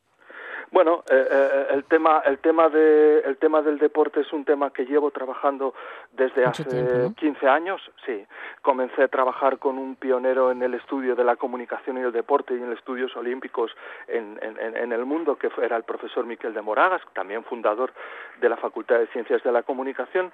Bueno, 0.71 1.03
eh, 1.09 1.27
eh, 1.29 1.67
el 1.71 1.83
tema 1.83 2.21
el 2.25 2.39
tema 2.39 2.69
de 2.69 3.19
el 3.19 3.35
tema 3.37 3.61
del 3.61 3.77
deporte 3.77 4.21
es 4.21 4.31
un 4.31 4.45
tema 4.45 4.71
que 4.71 4.85
llevo 4.85 5.11
trabajando 5.11 5.73
desde 6.13 6.45
hace 6.45 7.11
15 7.17 7.47
años. 7.49 7.81
Sí, 8.05 8.25
comencé 8.61 9.03
a 9.03 9.07
trabajar 9.09 9.59
con 9.59 9.77
un 9.77 9.97
pionero 9.97 10.49
en 10.49 10.63
el 10.63 10.73
estudio 10.73 11.13
de 11.13 11.25
la 11.25 11.35
comunicación 11.35 11.97
y 11.97 12.01
el 12.01 12.13
deporte 12.13 12.55
y 12.55 12.61
en 12.61 12.71
estudios 12.71 13.13
olímpicos 13.17 13.75
en, 14.07 14.39
en, 14.41 14.91
el 14.93 15.05
mundo, 15.05 15.35
que 15.35 15.49
era 15.61 15.75
el 15.75 15.83
profesor 15.83 16.25
Miquel 16.25 16.53
de 16.53 16.61
Moragas, 16.61 17.01
también 17.13 17.43
fundador 17.43 17.91
de 18.39 18.47
la 18.47 18.55
Facultad 18.55 18.99
de 18.99 19.07
Ciencias 19.07 19.43
de 19.43 19.51
la 19.51 19.63
Comunicación 19.63 20.31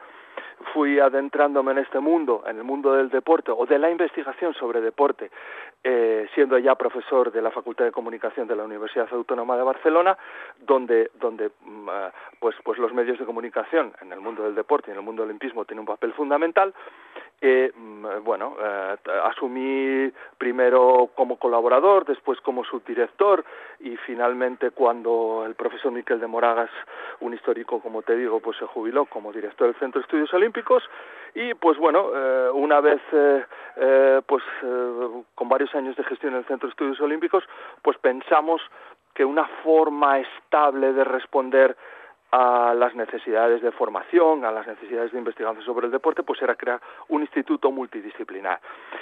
fui 0.74 1.00
adentrándome 1.00 1.72
en 1.72 1.78
este 1.80 2.00
mundo, 2.00 2.44
en 2.48 2.58
el 2.58 2.64
mundo 2.64 2.94
del 2.94 3.10
deporte 3.10 3.52
o 3.52 3.66
de 3.66 3.78
la 3.78 3.90
investigación 3.90 4.54
sobre 4.54 4.82
deporte, 4.82 5.30
eh, 5.84 6.28
siendo 6.34 6.58
ya 6.58 6.76
profesor 6.76 7.32
de 7.32 7.42
la 7.42 7.52
Facultad 7.52 7.86
de 7.86 7.92
Comunicación 7.92 8.48
de 8.48 8.56
la 8.56 8.64
Universidad 8.64 9.08
Autónoma 9.12 9.56
de 9.56 9.64
Barcelona, 9.64 10.18
donde, 10.60 11.12
donde 11.20 11.52
mm, 11.62 11.90
ah, 11.90 12.12
pues, 12.40 12.56
pues 12.64 12.78
los 12.80 12.94
medios 12.94 13.20
de 13.20 13.26
comunicación 13.26 13.94
en 14.02 14.12
el 14.12 14.20
mundo 14.20 14.44
del 14.44 14.56
deporte 14.56 14.90
y 14.90 14.92
en 14.92 15.00
el 15.00 15.06
mundo 15.06 15.22
del 15.22 15.30
olimpismo 15.30 15.66
tienen 15.66 15.82
un 15.82 15.86
papel 15.86 16.14
fundamental. 16.14 16.74
Eh, 17.40 17.72
bueno, 18.24 18.56
eh, 18.60 18.96
asumí 19.26 20.12
primero 20.40 21.12
como 21.14 21.38
colaborador, 21.38 22.04
después 22.06 22.42
como 22.42 22.64
subdirector 22.64 23.46
y 23.80 23.96
finalmente 23.98 24.72
cuando 24.72 25.44
el 25.46 25.54
profesor 25.54 25.92
Miquel 25.92 26.20
de 26.20 26.26
Moragas, 26.26 26.72
un 27.20 27.36
histórico 27.36 27.80
como 27.80 28.02
te 28.02 28.16
digo, 28.16 28.40
pues 28.40 28.58
se 28.58 28.66
jubiló 28.66 29.06
como 29.06 29.32
director 29.32 29.68
del 29.68 29.80
Centro 29.80 30.02
de 30.02 30.06
Estudios 30.06 30.34
Olímpicos 30.34 30.84
y 31.36 31.54
pues 31.54 31.78
bueno, 31.78 32.10
eh, 32.16 32.50
una 32.54 32.82
vez 32.82 33.02
pues 34.26 34.44
con 35.36 35.48
varios 35.48 35.74
años 35.76 35.96
de 35.96 36.04
gestión 36.04 36.34
en 36.34 36.40
el 36.40 36.46
Centro 36.46 36.68
de 36.68 36.72
Estudios 36.72 37.00
Olímpicos, 37.00 37.44
pues 37.84 37.98
pensamos 38.00 38.62
que 39.18 39.26
una 39.26 39.48
forma 39.64 40.20
estable 40.20 40.94
de 40.94 41.04
responder 41.04 41.76
a 42.32 42.76
las 42.76 42.94
necesidades 42.94 43.64
de 43.64 43.72
formación, 43.72 44.46
a 44.46 44.52
las 44.52 44.68
necesidades 44.68 45.12
de 45.12 45.18
investigación 45.18 45.66
sobre 45.66 45.88
el 45.88 45.92
deporte, 45.92 46.22
pues 46.22 46.40
era 46.40 46.54
crear 46.54 46.80
un 47.08 47.22
instituto 47.22 47.72
multidisciplinar. 47.72 48.60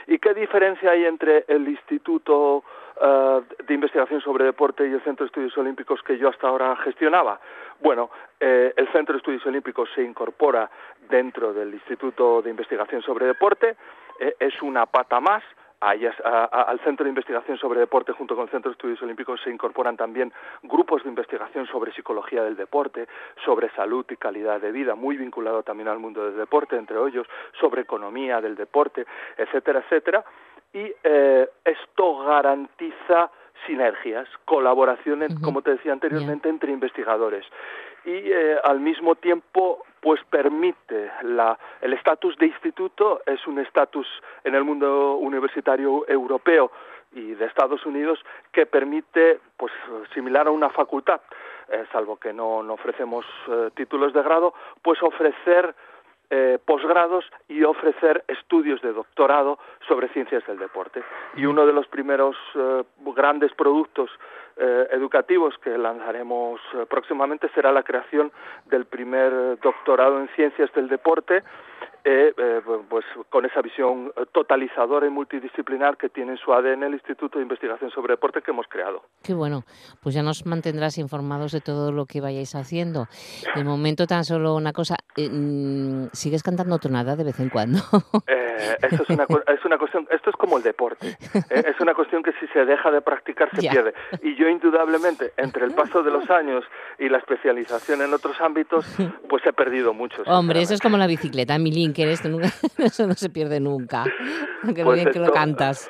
¿Y 0.08 0.18
qué 0.20 0.34
diferencia 0.34 0.92
hay 0.92 1.04
entre 1.04 1.44
el 1.50 1.68
Instituto 1.68 2.64
eh, 3.02 3.42
de 3.68 3.74
Investigación 3.74 4.22
sobre 4.22 4.46
Deporte 4.46 4.88
y 4.88 4.94
el 4.94 5.04
Centro 5.04 5.26
de 5.26 5.28
Estudios 5.28 5.58
Olímpicos 5.58 6.02
que 6.02 6.18
yo 6.18 6.30
hasta 6.30 6.48
ahora 6.48 6.78
gestionaba? 6.78 7.42
Bueno, 7.82 8.10
eh, 8.40 8.74
el 8.78 8.88
Centro 8.94 9.16
de 9.16 9.18
Estudios 9.18 9.46
Olímpicos 9.46 9.90
se 9.94 10.02
incorpora 10.02 10.70
dentro 11.10 11.52
del 11.52 11.74
Instituto 11.74 12.42
de 12.42 12.52
Investigación 12.52 13.02
sobre 13.02 13.26
Deporte, 13.26 13.76
eh, 14.22 14.34
es 14.40 14.62
una 14.62 14.86
pata 14.86 15.20
más, 15.20 15.44
al 15.86 16.80
Centro 16.80 17.04
de 17.04 17.10
Investigación 17.10 17.58
sobre 17.58 17.80
Deporte 17.80 18.12
junto 18.14 18.36
con 18.36 18.46
el 18.46 18.50
Centro 18.50 18.72
de 18.72 18.74
Estudios 18.74 19.02
Olímpicos 19.02 19.40
se 19.44 19.52
incorporan 19.52 19.96
también 19.96 20.34
grupos 20.64 21.04
de 21.04 21.10
investigación 21.10 21.68
sobre 21.68 21.94
psicología 21.94 22.44
del 22.44 22.56
deporte, 22.56 23.08
sobre 23.44 23.70
salud 23.72 24.06
y 24.10 24.18
calidad 24.18 24.60
de 24.60 24.72
vida, 24.72 24.96
muy 24.96 25.18
vinculado 25.18 25.64
también 25.64 25.88
al 25.88 26.00
mundo 26.00 26.26
del 26.26 26.38
deporte, 26.38 26.76
entre 26.76 26.98
ellos, 26.98 27.28
sobre 27.60 27.82
economía 27.82 28.42
del 28.42 28.56
deporte, 28.56 29.06
etcétera, 29.38 29.80
etcétera. 29.80 30.26
Y 30.74 30.92
eh, 31.04 31.50
esto 31.64 32.26
garantiza 32.26 33.30
sinergias, 33.66 34.28
colaboraciones, 34.46 35.32
como 35.42 35.62
te 35.62 35.72
decía 35.72 35.94
anteriormente, 35.94 36.50
entre 36.50 36.72
investigadores. 36.72 37.46
Y 38.06 38.12
eh, 38.12 38.58
al 38.64 38.80
mismo 38.80 39.16
tiempo 39.16 39.84
pues 40.00 40.22
permite 40.30 41.10
la, 41.24 41.58
el 41.82 41.94
estatus 41.94 42.38
de 42.38 42.46
instituto 42.46 43.22
es 43.26 43.46
un 43.48 43.58
estatus 43.60 44.08
en 44.44 44.54
el 44.54 44.64
mundo 44.64 45.16
universitario 45.16 46.08
europeo 46.08 46.72
y 47.14 47.34
de 47.34 47.46
Estados 47.46 47.86
Unidos 47.86 48.20
que 48.52 48.68
permite 48.68 49.40
pues 49.58 49.74
similar 50.14 50.48
a 50.48 50.52
una 50.52 50.70
facultad 50.70 51.22
eh, 51.70 51.86
salvo 51.92 52.18
que 52.18 52.32
no, 52.32 52.62
no 52.62 52.74
ofrecemos 52.74 53.26
eh, 53.48 53.72
títulos 53.74 54.14
de 54.14 54.22
grado 54.22 54.54
pues 54.84 55.02
ofrecer 55.02 55.74
eh, 56.30 56.60
posgrados 56.66 57.26
y 57.48 57.64
ofrecer 57.64 58.24
estudios 58.28 58.82
de 58.82 58.94
doctorado 58.94 59.60
sobre 59.88 60.10
ciencias 60.10 60.46
del 60.48 60.58
deporte. 60.58 61.04
Y 61.36 61.46
uno 61.46 61.66
de 61.66 61.74
los 61.74 61.88
primeros 61.88 62.36
eh, 62.56 62.84
grandes 63.16 63.54
productos 63.54 64.10
eh, 64.58 64.88
educativos 64.92 65.58
que 65.60 65.78
lanzaremos 65.78 66.62
próximamente 66.90 67.50
será 67.54 67.72
la 67.72 67.84
creación 67.84 68.32
del 68.66 68.86
primer 68.86 69.60
doctorado 69.60 70.20
en 70.20 70.30
ciencias 70.30 70.72
del 70.74 70.88
deporte 70.88 71.44
eh, 72.08 72.34
eh, 72.38 72.62
pues 72.88 73.04
con 73.30 73.46
esa 73.46 73.62
visión 73.62 74.14
totalizadora 74.32 75.08
y 75.08 75.10
multidisciplinar 75.10 75.98
que 75.98 76.10
tiene 76.10 76.34
en 76.34 76.38
su 76.38 76.54
ADN 76.54 76.84
el 76.84 76.94
Instituto 76.94 77.40
de 77.40 77.44
Investigación 77.44 77.90
sobre 77.90 78.14
Deporte 78.14 78.44
que 78.44 78.52
hemos 78.52 78.68
creado. 78.68 79.02
Qué 79.24 79.34
bueno, 79.34 79.64
pues 80.04 80.14
ya 80.14 80.22
nos 80.22 80.46
mantendrás 80.46 81.00
informados 81.00 81.52
de 81.52 81.62
todo 81.62 81.92
lo 81.92 82.06
que 82.06 82.22
vayáis 82.22 82.54
haciendo. 82.54 83.08
De 83.56 83.64
momento 83.64 84.06
tan 84.06 84.24
solo 84.24 84.54
una 84.54 84.72
cosa, 84.72 84.98
eh, 85.18 85.30
mm, 85.32 86.10
¿sigues 86.14 86.44
cantando 86.44 86.78
tonada 86.78 87.16
de 87.16 87.24
vez 87.24 87.40
en 87.40 87.50
cuando? 87.50 87.80
esto 88.82 89.04
es 89.04 89.10
una, 89.10 89.24
es 89.24 89.66
una 89.66 89.78
cuestión, 89.78 90.08
esto 90.12 90.30
es 90.30 90.36
como 90.36 90.58
el 90.58 90.64
deporte, 90.64 91.18
es 91.50 91.80
una 91.80 91.94
cuestión 91.94 92.24
que 92.24 92.32
si 92.40 92.48
se 92.48 92.66
deja 92.66 92.92
de 92.92 93.02
practicar 93.02 93.50
se 93.52 93.68
pierde. 93.68 93.94
Y 94.22 94.36
yo 94.36 94.48
indudablemente, 94.48 95.34
entre 95.38 95.66
el 95.66 95.74
paso 95.74 96.04
de 96.04 96.12
los 96.12 96.30
años 96.30 96.64
y 97.00 97.10
la 97.10 97.18
especialización 97.18 98.02
en 98.02 98.14
otros 98.14 98.40
ámbitos, 98.42 98.86
pues 99.30 99.46
he 99.46 99.54
perdido 99.54 99.94
mucho. 99.94 100.24
Hombre, 100.26 100.62
eso 100.62 100.74
es 100.74 100.82
como 100.82 100.98
la 100.98 101.08
bicicleta, 101.08 101.58
mi 101.58 101.72
link 101.72 101.96
que 101.96 102.12
esto 102.12 102.30
nunca, 102.30 102.48
eso 102.78 103.08
no 103.08 103.14
se 103.14 103.30
pierde 103.30 103.60
nunca, 103.60 104.06
aunque 104.64 104.82
lo 104.82 104.90
pues 104.90 105.02
bien 105.02 105.14
que 105.14 105.20
lo 105.20 105.32
cantas. 105.32 105.90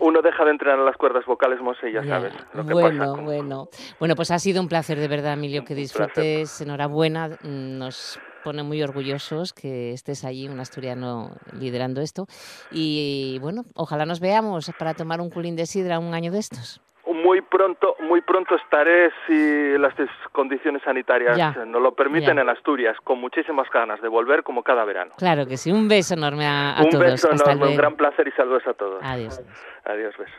Uno, 0.00 0.22
deja 0.22 0.44
de 0.44 0.52
entrenar 0.52 0.78
las 0.78 0.96
cuerdas 0.96 1.26
vocales, 1.26 1.60
Mose, 1.60 1.90
ya, 1.90 2.04
sabes. 2.04 2.32
bueno, 2.54 3.16
bueno. 3.16 3.68
Bueno, 3.98 4.14
pues 4.14 4.30
ha 4.30 4.38
sido 4.38 4.62
un 4.62 4.68
placer 4.68 4.98
de 4.98 5.08
verdad, 5.08 5.32
Emilio, 5.32 5.64
que 5.64 5.74
disfrutes. 5.74 6.60
Enhorabuena. 6.60 7.30
Nos 7.42 8.20
pone 8.42 8.62
muy 8.62 8.82
orgullosos 8.82 9.52
que 9.52 9.92
estés 9.92 10.24
allí, 10.24 10.48
un 10.48 10.60
asturiano, 10.60 11.30
liderando 11.52 12.00
esto. 12.00 12.26
Y 12.70 13.38
bueno, 13.40 13.62
ojalá 13.74 14.06
nos 14.06 14.20
veamos 14.20 14.70
para 14.78 14.94
tomar 14.94 15.20
un 15.20 15.30
culín 15.30 15.56
de 15.56 15.66
sidra 15.66 15.98
un 15.98 16.14
año 16.14 16.32
de 16.32 16.38
estos 16.38 16.80
muy 17.12 17.40
pronto, 17.40 17.96
muy 18.00 18.20
pronto 18.20 18.54
estaré 18.56 19.10
si 19.26 19.78
las 19.78 19.94
condiciones 20.32 20.82
sanitarias 20.82 21.56
nos 21.66 21.82
lo 21.82 21.94
permiten 21.94 22.38
en 22.38 22.48
Asturias, 22.48 22.96
con 23.04 23.20
muchísimas 23.20 23.68
ganas 23.70 24.00
de 24.00 24.08
volver 24.08 24.42
como 24.42 24.62
cada 24.62 24.84
verano. 24.84 25.12
Claro 25.18 25.46
que 25.46 25.56
sí, 25.56 25.72
un 25.72 25.88
beso 25.88 26.14
enorme 26.14 26.46
a, 26.46 26.76
todos. 26.90 26.94
Un 26.94 27.00
beso 27.00 27.30
enorme, 27.30 27.68
un 27.68 27.76
gran 27.76 27.96
placer 27.96 28.28
y 28.28 28.32
saludos 28.32 28.62
a 28.66 28.74
todos. 28.74 29.00
Adiós. 29.02 29.40
Adiós, 29.84 30.14
besos. 30.18 30.34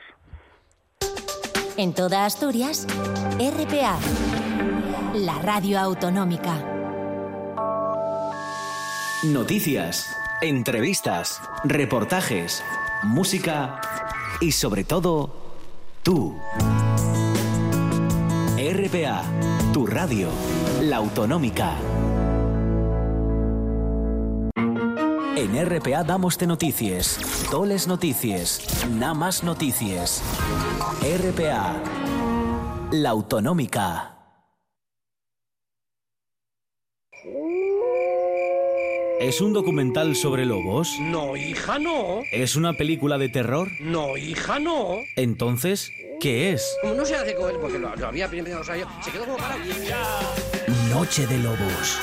En 1.78 1.96
toda 1.96 2.26
Asturias, 2.26 2.88
RPA, 3.40 3.98
la 5.16 5.42
radio 5.42 5.80
autonómica. 5.80 6.83
Noticias, 9.24 10.14
entrevistas, 10.42 11.40
reportajes, 11.64 12.62
música 13.04 13.80
y 14.42 14.52
sobre 14.52 14.84
todo, 14.84 15.34
tú. 16.04 16.36
RPA, 18.58 19.24
tu 19.72 19.86
radio, 19.88 20.28
la 20.82 20.98
autonómica. 20.98 21.78
En 25.38 25.70
RPA 25.70 26.04
damos 26.04 26.38
de 26.38 26.48
noticias, 26.48 27.18
toles 27.50 27.88
noticias, 27.88 28.86
nada 28.90 29.14
más 29.14 29.42
noticias. 29.42 30.22
RPA, 31.02 31.82
la 32.92 33.12
autonómica. 33.12 34.13
¿Es 39.24 39.40
un 39.40 39.54
documental 39.54 40.18
sobre 40.18 40.46
lobos? 40.46 40.98
No, 41.00 41.38
hija, 41.38 41.80
no. 41.80 42.24
¿Es 42.34 42.58
una 42.58 42.74
película 42.74 43.18
de 43.18 43.30
terror? 43.30 43.70
No, 43.80 44.18
hija, 44.18 44.60
no. 44.60 44.98
Entonces, 45.16 45.94
¿qué 46.20 46.52
es? 46.52 46.76
Como 46.82 46.96
no 46.96 47.06
se 47.06 47.16
hace 47.16 47.34
con 47.34 47.50
él, 47.50 47.56
porque 47.62 47.80
lo, 47.80 47.96
lo 47.96 48.08
había 48.08 48.28
primero, 48.28 48.60
o 48.60 48.64
sea, 48.66 48.76
yo, 48.76 48.86
se 49.02 49.12
quedó 49.12 49.24
como 49.24 49.38
para... 49.38 49.56
Noche 50.90 51.26
de 51.26 51.38
Lobos. 51.40 52.00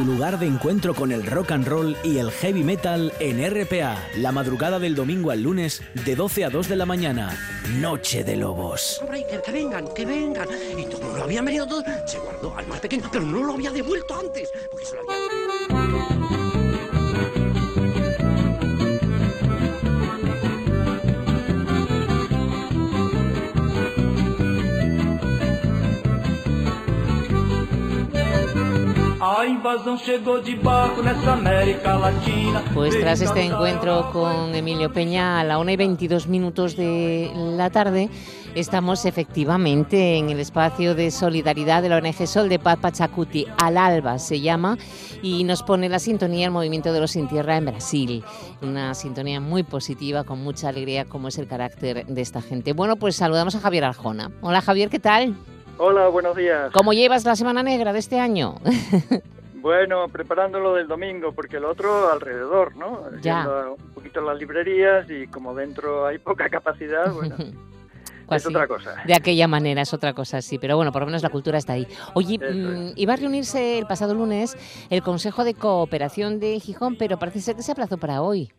Tu 0.00 0.06
lugar 0.06 0.38
de 0.38 0.46
encuentro 0.46 0.94
con 0.94 1.12
el 1.12 1.26
rock 1.26 1.50
and 1.50 1.68
roll 1.68 1.94
y 2.02 2.16
el 2.16 2.30
heavy 2.30 2.64
metal 2.64 3.12
en 3.20 3.38
RPA, 3.38 4.02
la 4.16 4.32
madrugada 4.32 4.78
del 4.78 4.94
domingo 4.94 5.30
al 5.30 5.42
lunes 5.42 5.82
de 6.06 6.16
12 6.16 6.46
a 6.46 6.48
2 6.48 6.70
de 6.70 6.76
la 6.76 6.86
mañana. 6.86 7.38
Noche 7.80 8.24
de 8.24 8.34
Lobos. 8.34 9.02
Que, 9.12 9.42
que 9.42 9.52
vengan, 9.52 9.92
que 9.92 10.06
vengan. 10.06 10.48
Y 10.78 10.84
como 10.86 11.14
lo 11.14 11.24
habían 11.24 11.44
venido 11.44 11.66
todo, 11.66 11.84
se 12.06 12.18
guardó 12.18 12.56
al 12.56 12.66
más 12.66 12.80
pequeño, 12.80 13.10
pero 13.12 13.26
no 13.26 13.44
lo 13.44 13.52
había 13.52 13.72
devuelto 13.72 14.18
antes, 14.18 14.48
porque 14.70 14.86
se 14.86 14.94
lo 14.94 15.02
había... 15.02 15.39
Pues 32.72 32.98
tras 32.98 33.20
este 33.20 33.42
encuentro 33.42 34.10
con 34.12 34.54
Emilio 34.54 34.90
Peña 34.94 35.38
a 35.38 35.44
la 35.44 35.58
1 35.58 35.72
y 35.72 35.76
22 35.76 36.26
minutos 36.26 36.74
de 36.74 37.30
la 37.34 37.68
tarde, 37.68 38.08
estamos 38.54 39.04
efectivamente 39.04 40.16
en 40.16 40.30
el 40.30 40.40
espacio 40.40 40.94
de 40.94 41.10
solidaridad 41.10 41.82
de 41.82 41.90
la 41.90 41.98
ONG 41.98 42.26
Sol 42.26 42.48
de 42.48 42.58
Paz 42.58 42.78
Pachacuti, 42.78 43.46
Al 43.58 43.76
Alba 43.76 44.18
se 44.18 44.40
llama, 44.40 44.78
y 45.20 45.44
nos 45.44 45.62
pone 45.62 45.90
la 45.90 45.98
sintonía 45.98 46.46
el 46.46 46.52
movimiento 46.52 46.90
de 46.94 47.00
los 47.00 47.10
sin 47.10 47.28
tierra 47.28 47.58
en 47.58 47.66
Brasil. 47.66 48.24
Una 48.62 48.94
sintonía 48.94 49.38
muy 49.38 49.64
positiva, 49.64 50.24
con 50.24 50.42
mucha 50.42 50.70
alegría, 50.70 51.04
como 51.04 51.28
es 51.28 51.36
el 51.36 51.46
carácter 51.46 52.06
de 52.06 52.20
esta 52.22 52.40
gente. 52.40 52.72
Bueno, 52.72 52.96
pues 52.96 53.16
saludamos 53.16 53.54
a 53.54 53.60
Javier 53.60 53.84
Arjona. 53.84 54.30
Hola 54.40 54.62
Javier, 54.62 54.88
¿qué 54.88 54.98
tal? 54.98 55.36
Hola, 55.82 56.08
buenos 56.08 56.36
días. 56.36 56.70
¿Cómo 56.72 56.92
llevas 56.92 57.24
la 57.24 57.34
Semana 57.34 57.62
Negra 57.62 57.94
de 57.94 57.98
este 58.00 58.20
año? 58.20 58.56
Bueno, 59.62 60.08
preparándolo 60.08 60.72
del 60.74 60.88
domingo, 60.88 61.32
porque 61.32 61.58
el 61.58 61.66
otro 61.66 62.10
alrededor, 62.10 62.74
¿no? 62.76 63.02
Ya. 63.20 63.42
Yendo 63.42 63.74
un 63.74 63.92
poquito 63.92 64.20
a 64.20 64.22
las 64.22 64.38
librerías 64.38 65.10
y 65.10 65.26
como 65.26 65.54
dentro 65.54 66.06
hay 66.06 66.16
poca 66.16 66.48
capacidad, 66.48 67.12
bueno, 67.12 67.36
Pues 68.26 68.40
es 68.40 68.48
sí, 68.48 68.54
otra 68.54 68.66
cosa. 68.66 69.02
De 69.06 69.12
aquella 69.12 69.46
manera 69.48 69.82
es 69.82 69.92
otra 69.92 70.14
cosa, 70.14 70.40
sí, 70.40 70.58
pero 70.58 70.76
bueno, 70.76 70.92
por 70.92 71.02
lo 71.02 71.06
menos 71.06 71.22
la 71.22 71.28
cultura 71.28 71.58
está 71.58 71.74
ahí. 71.74 71.86
Oye, 72.14 72.38
mm, 72.38 72.42
es. 72.86 72.92
iba 72.96 73.12
a 73.12 73.16
reunirse 73.16 73.78
el 73.78 73.86
pasado 73.86 74.14
lunes 74.14 74.56
el 74.88 75.02
Consejo 75.02 75.44
de 75.44 75.52
Cooperación 75.52 76.40
de 76.40 76.58
Gijón, 76.58 76.96
pero 76.96 77.18
parece 77.18 77.40
ser 77.40 77.56
que 77.56 77.62
se 77.62 77.72
aplazó 77.72 77.98
para 77.98 78.22
hoy. 78.22 78.50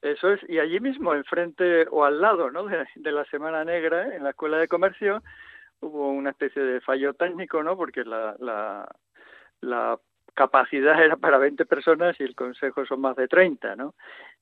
Eso 0.00 0.30
es, 0.30 0.40
y 0.48 0.58
allí 0.58 0.80
mismo, 0.80 1.12
enfrente 1.12 1.86
o 1.90 2.06
al 2.06 2.22
lado, 2.22 2.50
¿no? 2.50 2.64
De, 2.64 2.86
de 2.94 3.12
la 3.12 3.26
Semana 3.26 3.62
Negra, 3.62 4.16
en 4.16 4.24
la 4.24 4.30
Escuela 4.30 4.56
de 4.56 4.68
Comercio, 4.68 5.22
hubo 5.80 6.10
una 6.10 6.30
especie 6.30 6.62
de 6.62 6.80
fallo 6.80 7.14
técnico, 7.14 7.62
¿no? 7.62 7.76
Porque 7.76 8.04
la, 8.04 8.36
la, 8.38 8.88
la 9.60 9.98
capacidad 10.34 11.00
era 11.02 11.16
para 11.16 11.38
20 11.38 11.66
personas 11.66 12.14
y 12.20 12.22
el 12.22 12.36
consejo 12.36 12.86
son 12.86 13.00
más 13.00 13.16
de 13.16 13.26
30, 13.26 13.74
¿no? 13.74 13.94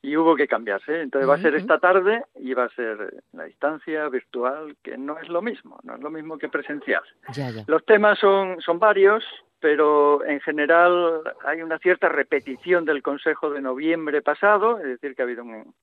Y 0.02 0.16
hubo 0.16 0.36
que 0.36 0.46
cambiarse. 0.46 1.00
Entonces 1.00 1.28
va 1.28 1.36
a 1.36 1.40
ser 1.40 1.54
esta 1.54 1.78
tarde 1.78 2.24
y 2.34 2.52
va 2.52 2.64
a 2.64 2.74
ser 2.74 3.22
la 3.32 3.44
distancia 3.44 4.06
virtual, 4.10 4.76
que 4.82 4.98
no 4.98 5.18
es 5.18 5.28
lo 5.30 5.40
mismo, 5.40 5.78
no 5.82 5.94
es 5.94 6.00
lo 6.00 6.10
mismo 6.10 6.36
que 6.36 6.50
presencial. 6.50 7.02
Ya, 7.32 7.50
ya. 7.50 7.64
Los 7.66 7.86
temas 7.86 8.18
son, 8.18 8.60
son 8.60 8.78
varios, 8.78 9.24
pero 9.60 10.22
en 10.26 10.40
general 10.40 11.22
hay 11.46 11.62
una 11.62 11.78
cierta 11.78 12.10
repetición 12.10 12.84
del 12.84 13.02
Consejo 13.02 13.48
de 13.48 13.62
noviembre 13.62 14.20
pasado, 14.20 14.78
es 14.78 14.84
decir, 14.84 15.14
que 15.14 15.22
ha 15.22 15.24
habido 15.24 15.42
un 15.42 15.74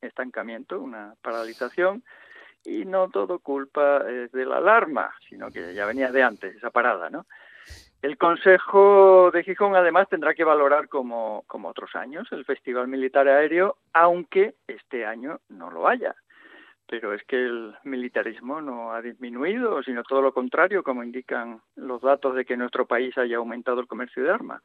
estancamiento, 0.00 0.80
una 0.80 1.12
paralización, 1.20 2.02
y 2.64 2.84
no 2.84 3.08
todo 3.08 3.38
culpa 3.38 4.02
eh, 4.06 4.28
de 4.32 4.46
la 4.46 4.58
alarma, 4.58 5.12
sino 5.28 5.50
que 5.50 5.74
ya 5.74 5.86
venía 5.86 6.12
de 6.12 6.22
antes 6.22 6.56
esa 6.56 6.70
parada, 6.70 7.10
¿no? 7.10 7.26
El 8.02 8.16
Consejo 8.16 9.30
de 9.30 9.44
Gijón 9.44 9.76
además 9.76 10.08
tendrá 10.08 10.34
que 10.34 10.44
valorar 10.44 10.88
como, 10.88 11.44
como 11.46 11.68
otros 11.68 11.94
años 11.94 12.26
el 12.32 12.46
Festival 12.46 12.88
Militar 12.88 13.28
Aéreo, 13.28 13.76
aunque 13.92 14.54
este 14.66 15.04
año 15.04 15.40
no 15.50 15.70
lo 15.70 15.86
haya. 15.86 16.14
Pero 16.86 17.12
es 17.12 17.22
que 17.24 17.36
el 17.36 17.74
militarismo 17.84 18.62
no 18.62 18.94
ha 18.94 19.02
disminuido, 19.02 19.82
sino 19.82 20.02
todo 20.02 20.22
lo 20.22 20.32
contrario, 20.32 20.82
como 20.82 21.04
indican 21.04 21.60
los 21.76 22.00
datos 22.00 22.34
de 22.34 22.44
que 22.46 22.56
nuestro 22.56 22.86
país 22.86 23.16
haya 23.18 23.36
aumentado 23.36 23.80
el 23.80 23.86
comercio 23.86 24.24
de 24.24 24.30
armas. 24.30 24.62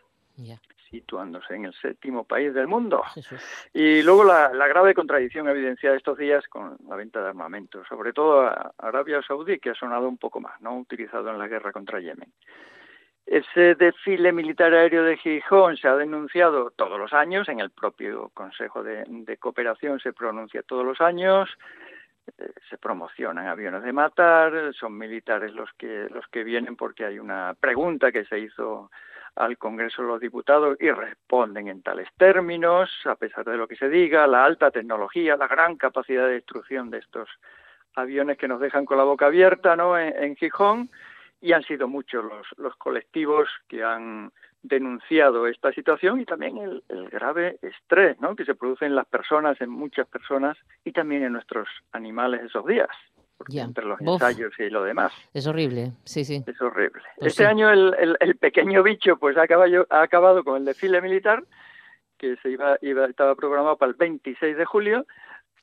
Situándose 0.95 1.55
en 1.55 1.65
el 1.65 1.73
séptimo 1.73 2.23
país 2.23 2.53
del 2.53 2.67
mundo. 2.67 3.03
Jesús. 3.13 3.41
Y 3.73 4.01
luego 4.01 4.23
la, 4.23 4.53
la 4.53 4.67
grave 4.67 4.93
contradicción 4.93 5.49
evidenciada 5.49 5.97
estos 5.97 6.17
días 6.17 6.47
con 6.47 6.77
la 6.87 6.95
venta 6.95 7.21
de 7.21 7.29
armamento, 7.29 7.83
sobre 7.85 8.13
todo 8.13 8.41
a 8.41 8.71
Arabia 8.77 9.21
Saudí, 9.21 9.59
que 9.59 9.71
ha 9.71 9.75
sonado 9.75 10.07
un 10.07 10.17
poco 10.17 10.39
más, 10.39 10.59
no 10.61 10.77
utilizado 10.77 11.29
en 11.29 11.37
la 11.37 11.47
guerra 11.47 11.71
contra 11.71 11.99
Yemen. 11.99 12.31
Ese 13.25 13.75
desfile 13.75 14.31
militar 14.31 14.73
aéreo 14.73 15.03
de 15.03 15.17
Gijón 15.17 15.77
se 15.77 15.87
ha 15.87 15.95
denunciado 15.95 16.71
todos 16.71 16.97
los 16.99 17.11
años, 17.11 17.49
en 17.49 17.59
el 17.59 17.71
propio 17.71 18.29
Consejo 18.33 18.83
de, 18.83 19.03
de 19.07 19.37
Cooperación 19.37 19.99
se 19.99 20.13
pronuncia 20.13 20.61
todos 20.61 20.85
los 20.85 21.01
años, 21.01 21.49
eh, 22.37 22.53
se 22.69 22.77
promocionan 22.77 23.47
aviones 23.47 23.83
de 23.83 23.91
matar, 23.93 24.73
son 24.75 24.97
militares 24.97 25.53
los 25.53 25.69
que 25.73 26.07
los 26.11 26.27
que 26.27 26.43
vienen 26.43 26.75
porque 26.75 27.03
hay 27.03 27.17
una 27.19 27.55
pregunta 27.59 28.11
que 28.11 28.25
se 28.25 28.39
hizo 28.39 28.91
al 29.35 29.57
Congreso 29.57 30.01
de 30.01 30.07
los 30.07 30.19
Diputados 30.19 30.77
y 30.79 30.89
responden 30.91 31.67
en 31.67 31.81
tales 31.81 32.07
términos, 32.17 32.89
a 33.05 33.15
pesar 33.15 33.45
de 33.45 33.57
lo 33.57 33.67
que 33.67 33.75
se 33.75 33.89
diga, 33.89 34.27
la 34.27 34.45
alta 34.45 34.71
tecnología, 34.71 35.35
la 35.35 35.47
gran 35.47 35.75
capacidad 35.75 36.27
de 36.27 36.33
destrucción 36.33 36.89
de 36.89 36.99
estos 36.99 37.29
aviones 37.95 38.37
que 38.37 38.47
nos 38.47 38.59
dejan 38.59 38.85
con 38.85 38.97
la 38.97 39.03
boca 39.03 39.27
abierta, 39.27 39.75
¿no? 39.75 39.97
En, 39.97 40.15
en 40.23 40.35
Gijón 40.35 40.89
y 41.41 41.53
han 41.53 41.63
sido 41.63 41.87
muchos 41.87 42.23
los, 42.23 42.47
los 42.57 42.75
colectivos 42.77 43.47
que 43.67 43.83
han 43.83 44.31
denunciado 44.63 45.47
esta 45.47 45.71
situación 45.71 46.19
y 46.19 46.25
también 46.25 46.57
el, 46.57 46.83
el 46.89 47.07
grave 47.09 47.59
estrés 47.61 48.19
¿no? 48.19 48.35
que 48.35 48.45
se 48.45 48.55
produce 48.55 48.85
en 48.85 48.95
las 48.95 49.05
personas, 49.05 49.59
en 49.61 49.69
muchas 49.69 50.07
personas 50.07 50.57
y 50.83 50.91
también 50.91 51.23
en 51.23 51.33
nuestros 51.33 51.67
animales 51.91 52.43
esos 52.43 52.65
días, 52.65 52.89
Ya. 53.47 53.63
entre 53.63 53.85
los 53.85 53.99
ensayos 54.01 54.53
y 54.59 54.69
lo 54.69 54.83
demás. 54.83 55.11
Es 55.33 55.45
horrible, 55.47 55.91
sí, 56.03 56.23
sí. 56.23 56.43
Es 56.47 56.61
horrible. 56.61 57.01
Pues 57.17 57.33
este 57.33 57.43
sí. 57.43 57.49
año 57.49 57.69
el, 57.69 57.93
el, 57.99 58.17
el 58.19 58.35
pequeño 58.37 58.81
bicho 58.81 59.17
pues 59.17 59.37
ha 59.37 59.43
acabado, 59.43 59.85
ha 59.89 60.01
acabado 60.01 60.43
con 60.43 60.57
el 60.57 60.65
desfile 60.65 61.01
militar 61.01 61.43
que 62.17 62.35
se 62.37 62.49
iba, 62.49 62.77
iba 62.81 63.05
estaba 63.05 63.35
programado 63.35 63.77
para 63.77 63.91
el 63.91 63.97
26 63.97 64.57
de 64.57 64.65
julio, 64.65 65.05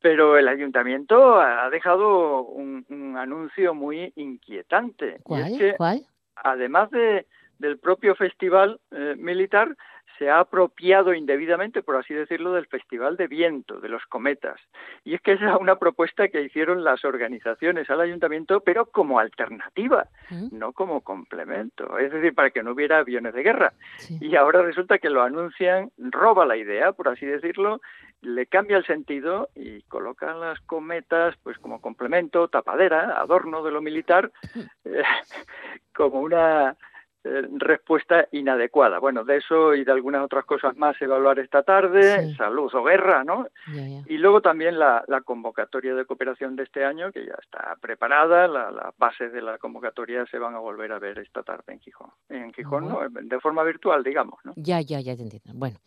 pero 0.00 0.37
el 0.37 0.48
ayuntamiento 0.48 1.40
ha 1.40 1.70
dejado 1.70 2.42
un, 2.42 2.85
un 2.88 3.16
anuncio 3.16 3.74
muy 3.74 4.12
inquietante. 4.16 5.16
Y 5.18 5.22
¿Cuál? 5.22 5.52
es 5.52 5.58
que 5.58 5.74
¿Cuál? 5.76 6.02
además 6.37 6.90
de, 6.90 7.26
del 7.58 7.78
propio 7.78 8.14
festival 8.14 8.80
eh, 8.90 9.14
militar, 9.16 9.76
se 10.18 10.30
ha 10.30 10.40
apropiado 10.40 11.14
indebidamente, 11.14 11.82
por 11.82 11.96
así 11.96 12.14
decirlo, 12.14 12.52
del 12.52 12.66
Festival 12.66 13.16
de 13.16 13.26
Viento, 13.26 13.80
de 13.80 13.88
los 13.88 14.04
cometas. 14.06 14.60
Y 15.04 15.14
es 15.14 15.20
que 15.20 15.32
esa 15.32 15.54
es 15.54 15.60
una 15.60 15.76
propuesta 15.76 16.28
que 16.28 16.42
hicieron 16.42 16.84
las 16.84 17.04
organizaciones 17.04 17.88
al 17.90 18.00
ayuntamiento, 18.00 18.60
pero 18.60 18.86
como 18.86 19.18
alternativa, 19.18 20.06
¿Mm? 20.30 20.56
no 20.56 20.72
como 20.72 21.00
complemento. 21.00 21.98
Es 21.98 22.12
decir, 22.12 22.34
para 22.34 22.50
que 22.50 22.62
no 22.62 22.72
hubiera 22.72 22.98
aviones 22.98 23.34
de 23.34 23.42
guerra. 23.42 23.72
Sí. 23.96 24.18
Y 24.20 24.36
ahora 24.36 24.62
resulta 24.62 24.98
que 24.98 25.10
lo 25.10 25.22
anuncian, 25.22 25.90
roba 25.98 26.46
la 26.46 26.56
idea, 26.56 26.92
por 26.92 27.08
así 27.08 27.26
decirlo, 27.26 27.80
le 28.20 28.46
cambia 28.46 28.76
el 28.76 28.86
sentido 28.86 29.48
y 29.54 29.82
colocan 29.82 30.40
las 30.40 30.60
cometas 30.60 31.34
pues 31.42 31.58
como 31.58 31.80
complemento, 31.80 32.48
tapadera, 32.48 33.20
adorno 33.20 33.62
de 33.64 33.72
lo 33.72 33.82
militar, 33.82 34.30
eh, 34.84 35.02
como 35.94 36.20
una 36.20 36.76
eh, 37.24 37.42
respuesta 37.52 38.26
inadecuada. 38.32 38.98
Bueno, 38.98 39.24
de 39.24 39.37
eso 39.37 39.74
y 39.74 39.85
de 39.85 39.92
algunas 39.92 40.24
otras 40.24 40.44
cosas 40.44 40.76
más 40.76 40.96
se 40.96 41.06
va 41.06 41.14
a 41.14 41.18
hablar 41.18 41.38
esta 41.38 41.62
tarde, 41.62 42.35
salud 42.35 42.68
o 42.74 42.82
guerra, 42.82 43.22
¿no? 43.22 43.46
Y 44.06 44.18
luego 44.18 44.40
también 44.40 44.78
la, 44.78 45.04
convocatoria 45.24 45.94
de 45.94 46.04
cooperación 46.04 46.56
de 46.56 46.64
este 46.64 46.85
año, 46.85 47.12
que 47.12 47.24
ya 47.24 47.35
está 47.40 47.76
preparada, 47.80 48.48
las 48.48 48.96
bases 48.98 49.32
de 49.32 49.40
la 49.40 49.58
convocatoria 49.58 50.26
se 50.26 50.38
van 50.38 50.54
a 50.54 50.58
volver 50.58 50.92
a 50.92 50.98
ver 50.98 51.18
esta 51.18 51.42
tarde 51.42 51.72
en 51.72 51.80
Gijón. 51.80 52.11
En 52.28 52.52
Gijón, 52.52 52.88
¿no? 52.88 53.00
De 53.08 53.40
forma 53.40 53.62
virtual, 53.62 54.02
digamos, 54.02 54.40
¿no? 54.44 54.52
Ya, 54.56 54.80
ya, 54.80 55.00
ya 55.00 55.14
te 55.14 55.22
entiendo. 55.22 55.52
Bueno. 55.54 55.78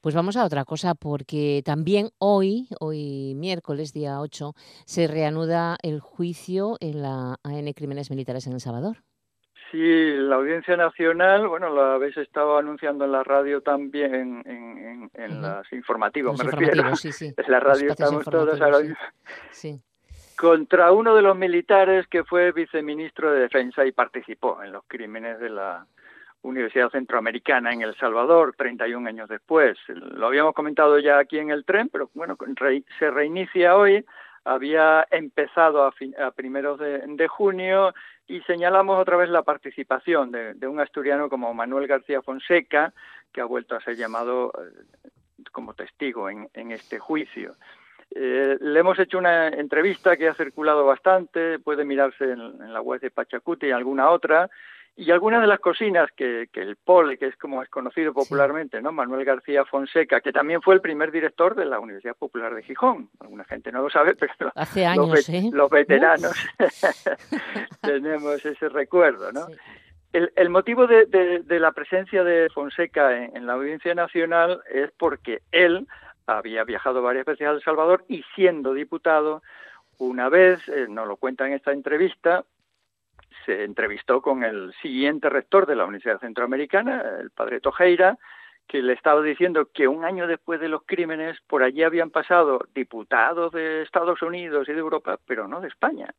Pues 0.00 0.14
vamos 0.14 0.38
a 0.38 0.46
otra 0.46 0.64
cosa, 0.64 0.94
porque 0.94 1.60
también 1.62 2.08
hoy, 2.16 2.68
hoy 2.80 3.34
miércoles, 3.36 3.92
día 3.92 4.18
8, 4.18 4.54
se 4.86 5.06
reanuda 5.06 5.76
el 5.82 6.00
juicio 6.00 6.78
en 6.80 7.02
la 7.02 7.38
AN 7.42 7.70
Crímenes 7.74 8.08
Militares 8.08 8.46
en 8.46 8.54
El 8.54 8.60
Salvador. 8.60 9.02
Sí, 9.70 10.14
la 10.16 10.36
Audiencia 10.36 10.76
Nacional, 10.76 11.46
bueno, 11.46 11.70
lo 11.70 11.82
habéis 11.82 12.16
estado 12.16 12.58
anunciando 12.58 13.04
en 13.04 13.12
la 13.12 13.22
radio 13.22 13.60
también, 13.60 14.42
en, 14.44 15.10
en, 15.14 15.42
los 15.42 15.72
informativos, 15.72 16.42
me 16.42 16.50
refiero. 16.50 16.96
Sí, 16.96 17.12
sí. 17.12 17.32
En 17.36 17.52
la 17.52 17.60
radio 17.60 17.92
estamos 17.92 18.24
todos 18.24 18.60
ahora 18.60 18.78
Sí. 19.52 19.80
Contra 20.36 20.90
uno 20.90 21.14
de 21.14 21.22
los 21.22 21.36
militares 21.36 22.06
que 22.08 22.24
fue 22.24 22.50
viceministro 22.52 23.30
de 23.30 23.40
Defensa 23.40 23.84
y 23.84 23.92
participó 23.92 24.62
en 24.62 24.72
los 24.72 24.84
crímenes 24.88 25.38
de 25.38 25.50
la 25.50 25.86
Universidad 26.42 26.90
Centroamericana 26.90 27.72
en 27.72 27.82
El 27.82 27.94
Salvador, 27.96 28.54
31 28.56 29.08
años 29.08 29.28
después. 29.28 29.78
Lo 29.88 30.26
habíamos 30.26 30.54
comentado 30.54 30.98
ya 30.98 31.18
aquí 31.18 31.38
en 31.38 31.50
el 31.50 31.64
tren, 31.64 31.90
pero 31.90 32.10
bueno, 32.14 32.36
se 32.98 33.10
reinicia 33.10 33.76
hoy 33.76 34.04
había 34.44 35.06
empezado 35.10 35.84
a, 35.84 35.92
primeros 36.32 36.78
de, 36.78 37.28
junio 37.28 37.94
y 38.30 38.40
señalamos 38.42 38.96
otra 38.96 39.16
vez 39.16 39.28
la 39.28 39.42
participación 39.42 40.30
de, 40.30 40.68
un 40.68 40.78
asturiano 40.78 41.28
como 41.28 41.52
Manuel 41.52 41.88
García 41.88 42.22
Fonseca, 42.22 42.94
que 43.32 43.40
ha 43.40 43.44
vuelto 43.44 43.74
a 43.74 43.80
ser 43.80 43.96
llamado 43.96 44.52
eh, 44.56 45.10
como 45.50 45.74
testigo 45.74 46.30
en, 46.30 46.48
este 46.70 47.00
juicio. 47.00 47.56
Eh, 48.14 48.56
le 48.60 48.78
hemos 48.78 49.00
hecho 49.00 49.18
una 49.18 49.48
entrevista 49.48 50.16
que 50.16 50.28
ha 50.28 50.34
circulado 50.34 50.86
bastante, 50.86 51.58
puede 51.58 51.84
mirarse 51.84 52.22
en, 52.22 52.40
en 52.40 52.72
la 52.72 52.80
web 52.80 53.00
de 53.00 53.10
Pachacuti 53.10 53.66
y 53.66 53.72
alguna 53.72 54.10
otra, 54.10 54.48
y 55.00 55.10
algunas 55.10 55.40
de 55.40 55.46
las 55.46 55.60
cocinas 55.60 56.10
que, 56.14 56.48
que, 56.52 56.60
el 56.60 56.76
Pole, 56.76 57.16
que 57.16 57.28
es 57.28 57.36
como 57.36 57.62
es 57.62 57.70
conocido 57.70 58.12
popularmente, 58.12 58.82
¿no? 58.82 58.92
Manuel 58.92 59.24
García 59.24 59.64
Fonseca, 59.64 60.20
que 60.20 60.30
también 60.30 60.60
fue 60.60 60.74
el 60.74 60.82
primer 60.82 61.10
director 61.10 61.54
de 61.54 61.64
la 61.64 61.80
Universidad 61.80 62.14
Popular 62.14 62.54
de 62.54 62.62
Gijón. 62.62 63.08
Alguna 63.18 63.44
gente 63.44 63.72
no 63.72 63.80
lo 63.80 63.88
sabe, 63.88 64.14
pero 64.38 64.52
Hace 64.54 64.84
años, 64.84 65.08
los, 65.08 65.28
¿eh? 65.30 65.48
los 65.50 65.70
veteranos 65.70 66.34
tenemos 67.80 68.44
ese 68.44 68.68
recuerdo, 68.68 69.32
¿no? 69.32 69.46
El, 70.12 70.32
el, 70.36 70.50
motivo 70.50 70.86
de, 70.86 71.06
de, 71.06 71.60
la 71.60 71.72
presencia 71.72 72.22
de 72.22 72.50
Fonseca 72.50 73.16
en, 73.16 73.46
la 73.46 73.54
Audiencia 73.54 73.94
Nacional 73.94 74.60
es 74.70 74.90
porque 74.98 75.40
él 75.50 75.86
había 76.26 76.64
viajado 76.64 77.00
varias 77.00 77.24
veces 77.24 77.46
a 77.46 77.52
El 77.52 77.62
Salvador 77.62 78.04
y 78.06 78.22
siendo 78.34 78.74
diputado, 78.74 79.42
una 79.96 80.28
vez, 80.28 80.60
eh, 80.68 80.86
nos 80.90 81.08
lo 81.08 81.16
cuenta 81.16 81.46
en 81.46 81.54
esta 81.54 81.72
entrevista, 81.72 82.44
se 83.46 83.64
entrevistó 83.64 84.20
con 84.20 84.44
el 84.44 84.72
siguiente 84.82 85.28
rector 85.28 85.66
de 85.66 85.76
la 85.76 85.84
Universidad 85.84 86.20
Centroamericana, 86.20 87.02
el 87.20 87.30
padre 87.30 87.60
Tojeira, 87.60 88.18
que 88.70 88.82
le 88.82 88.92
estaba 88.92 89.20
diciendo 89.22 89.68
que 89.74 89.88
un 89.88 90.04
año 90.04 90.28
después 90.28 90.60
de 90.60 90.68
los 90.68 90.82
crímenes 90.86 91.38
por 91.48 91.62
allí 91.62 91.82
habían 91.82 92.10
pasado 92.10 92.60
diputados 92.72 93.52
de 93.52 93.82
Estados 93.82 94.22
Unidos 94.22 94.68
y 94.68 94.72
de 94.72 94.78
Europa, 94.78 95.18
pero 95.26 95.48
no 95.48 95.60
de 95.60 95.68
España. 95.68 96.14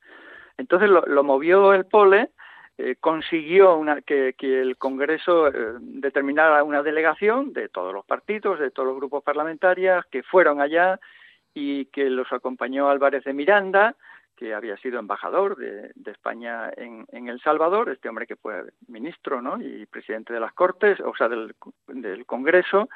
Entonces 0.57 0.89
lo, 0.89 1.23
movió 1.23 1.73
el 1.73 1.85
POLE, 1.85 2.29
eh, 2.77 2.97
consiguió 2.99 3.75
una, 3.77 4.01
que, 4.01 4.35
el 4.37 4.77
Congreso 4.77 5.47
eh, 5.47 5.53
determinara 5.79 6.63
una 6.63 6.83
delegación 6.83 7.53
de 7.53 7.69
todos 7.69 7.93
los 7.93 8.05
partidos, 8.05 8.59
de 8.59 8.71
todos 8.71 8.87
los 8.87 8.97
grupos 8.97 9.23
parlamentarios, 9.23 10.05
que 10.07 10.21
fueron 10.21 10.59
allá 10.59 10.99
y 11.53 11.85
que 11.85 12.09
los 12.09 12.31
acompañó 12.33 12.89
Álvarez 12.89 13.23
de 13.23 13.33
Miranda, 13.33 13.95
que 14.41 14.55
había 14.55 14.75
sido 14.77 14.97
embajador 14.97 15.55
de, 15.55 15.91
España 16.11 16.71
en, 16.75 17.27
El 17.27 17.39
Salvador, 17.41 17.91
este 17.91 18.09
hombre 18.09 18.25
que 18.25 18.35
fue 18.35 18.63
ministro 18.87 19.39
y 19.61 19.85
presidente 19.85 20.33
de 20.33 20.39
las 20.39 20.51
Cortes, 20.53 20.99
o 20.99 21.13
sea, 21.15 21.29
del, 21.29 21.53
Congreso, 22.25 22.89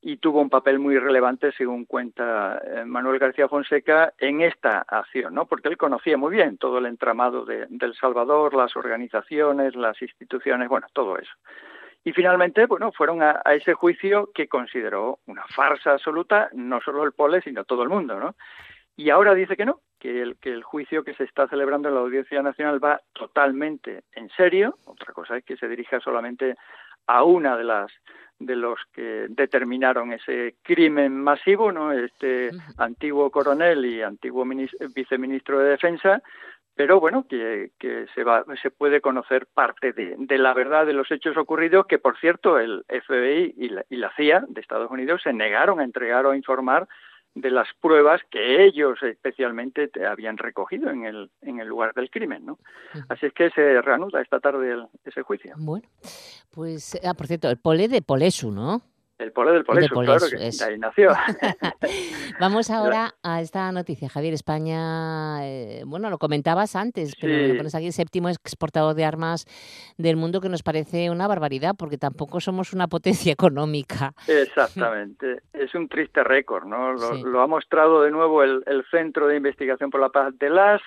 y 0.00 0.16
tuvo 0.16 0.40
un 0.40 0.48
papel 0.48 0.78
muy 0.78 0.98
relevante, 0.98 1.52
según 1.52 1.84
cuenta 1.84 2.62
eh, 2.64 2.86
Manuel 2.86 3.18
García 3.18 3.46
Fonseca, 3.46 4.14
en 4.16 4.40
esta 4.40 4.86
acción, 4.88 5.34
¿no? 5.34 5.44
porque 5.44 5.68
él 5.68 5.76
conocía 5.76 6.16
muy 6.16 6.32
bien 6.32 6.56
todo 6.56 6.78
el 6.78 6.86
entramado 6.86 7.44
de, 7.44 7.66
El 7.78 7.94
Salvador, 7.94 8.54
las 8.54 8.74
organizaciones, 8.74 9.76
las 9.76 10.00
instituciones, 10.00 10.66
bueno, 10.70 10.86
todo 10.94 11.18
eso. 11.18 11.32
Y 12.04 12.12
finalmente, 12.12 12.64
bueno, 12.64 12.90
fueron 12.90 13.22
a, 13.22 13.42
ese 13.52 13.74
juicio 13.74 14.30
que 14.34 14.48
consideró 14.48 15.18
una 15.26 15.44
farsa 15.54 15.92
absoluta, 15.92 16.48
no 16.54 16.80
solo 16.80 17.04
el 17.04 17.12
Pole, 17.12 17.42
sino 17.42 17.64
todo 17.64 17.82
el 17.82 17.90
mundo, 17.90 18.18
¿no? 18.18 18.34
Y 18.96 19.10
ahora 19.10 19.34
dice 19.34 19.56
que 19.56 19.66
no, 19.66 19.80
que 20.06 20.22
el, 20.22 20.36
que 20.36 20.52
el 20.52 20.62
juicio 20.62 21.02
que 21.02 21.14
se 21.14 21.24
está 21.24 21.48
celebrando 21.48 21.88
en 21.88 21.96
la 21.96 22.00
Audiencia 22.00 22.40
Nacional 22.40 22.82
va 22.82 23.00
totalmente 23.12 24.04
en 24.12 24.28
serio. 24.36 24.78
Otra 24.84 25.12
cosa 25.12 25.36
es 25.36 25.44
que 25.44 25.56
se 25.56 25.66
dirija 25.66 25.98
solamente 25.98 26.54
a 27.08 27.24
una 27.24 27.56
de 27.56 27.64
las 27.64 27.90
de 28.38 28.54
los 28.54 28.78
que 28.92 29.26
determinaron 29.30 30.12
ese 30.12 30.56
crimen 30.62 31.20
masivo, 31.20 31.72
¿no? 31.72 31.90
Este 31.90 32.50
antiguo 32.78 33.30
coronel 33.30 33.84
y 33.84 34.02
antiguo 34.02 34.44
viceministro 34.94 35.58
de 35.58 35.70
Defensa, 35.70 36.22
pero 36.76 37.00
bueno, 37.00 37.26
que, 37.28 37.70
que 37.76 38.06
se, 38.14 38.22
va, 38.22 38.44
se 38.62 38.70
puede 38.70 39.00
conocer 39.00 39.48
parte 39.52 39.92
de, 39.92 40.14
de, 40.18 40.38
la 40.38 40.54
verdad 40.54 40.86
de 40.86 40.92
los 40.92 41.10
hechos 41.10 41.36
ocurridos, 41.36 41.86
que 41.86 41.98
por 41.98 42.16
cierto 42.20 42.60
el 42.60 42.84
FBI 42.88 43.54
y 43.56 43.70
la, 43.70 43.84
y 43.88 43.96
la 43.96 44.12
CIA 44.14 44.44
de 44.46 44.60
Estados 44.60 44.90
Unidos 44.90 45.22
se 45.24 45.32
negaron 45.32 45.80
a 45.80 45.84
entregar 45.84 46.26
o 46.26 46.30
a 46.30 46.36
informar 46.36 46.86
de 47.36 47.50
las 47.50 47.68
pruebas 47.80 48.22
que 48.30 48.64
ellos 48.64 48.98
especialmente 49.02 49.88
te 49.88 50.06
habían 50.06 50.38
recogido 50.38 50.90
en 50.90 51.04
el, 51.04 51.30
en 51.42 51.60
el 51.60 51.68
lugar 51.68 51.92
del 51.92 52.10
crimen, 52.10 52.46
¿no? 52.46 52.58
Así 53.10 53.26
es 53.26 53.32
que 53.34 53.50
se 53.50 53.82
reanuda 53.82 54.22
esta 54.22 54.40
tarde 54.40 54.74
ese 55.04 55.20
juicio. 55.20 55.54
Bueno, 55.58 55.86
pues, 56.50 56.98
ah, 57.04 57.12
por 57.12 57.26
cierto, 57.26 57.50
el 57.50 57.58
pole 57.58 57.88
de 57.88 58.00
Polesu, 58.00 58.50
¿no? 58.50 58.80
El 59.18 59.32
pole 59.32 59.52
del 59.52 59.64
Polesu, 59.64 59.94
claro, 59.94 60.26
que 60.28 60.36
de 60.36 60.64
ahí 60.64 60.78
nació. 60.78 61.10
Vamos 62.40 62.70
ahora 62.70 63.14
a 63.22 63.40
esta 63.40 63.72
noticia, 63.72 64.10
Javier. 64.10 64.34
España, 64.34 65.38
eh, 65.46 65.84
bueno, 65.86 66.10
lo 66.10 66.18
comentabas 66.18 66.76
antes, 66.76 67.14
pero 67.18 67.48
lo 67.48 67.56
pones 67.56 67.74
aquí 67.74 67.86
el 67.86 67.92
séptimo 67.94 68.28
exportador 68.28 68.94
de 68.94 69.06
armas 69.06 69.46
del 69.96 70.16
mundo, 70.16 70.42
que 70.42 70.50
nos 70.50 70.62
parece 70.62 71.08
una 71.08 71.26
barbaridad, 71.26 71.74
porque 71.78 71.96
tampoco 71.96 72.40
somos 72.40 72.74
una 72.74 72.88
potencia 72.88 73.32
económica. 73.32 74.12
Exactamente. 74.28 75.40
es 75.54 75.74
un 75.74 75.88
triste 75.88 76.22
récord, 76.22 76.66
¿no? 76.66 76.92
Lo, 76.92 77.40
ha 77.40 77.46
mostrado 77.46 78.02
de 78.02 78.10
nuevo 78.10 78.42
el, 78.42 78.62
el 78.66 78.84
Centro 78.90 79.28
de 79.28 79.36
Investigación 79.36 79.90
por 79.90 80.00
la 80.00 80.10
Paz 80.10 80.34
de 80.38 80.50
las 80.50 80.82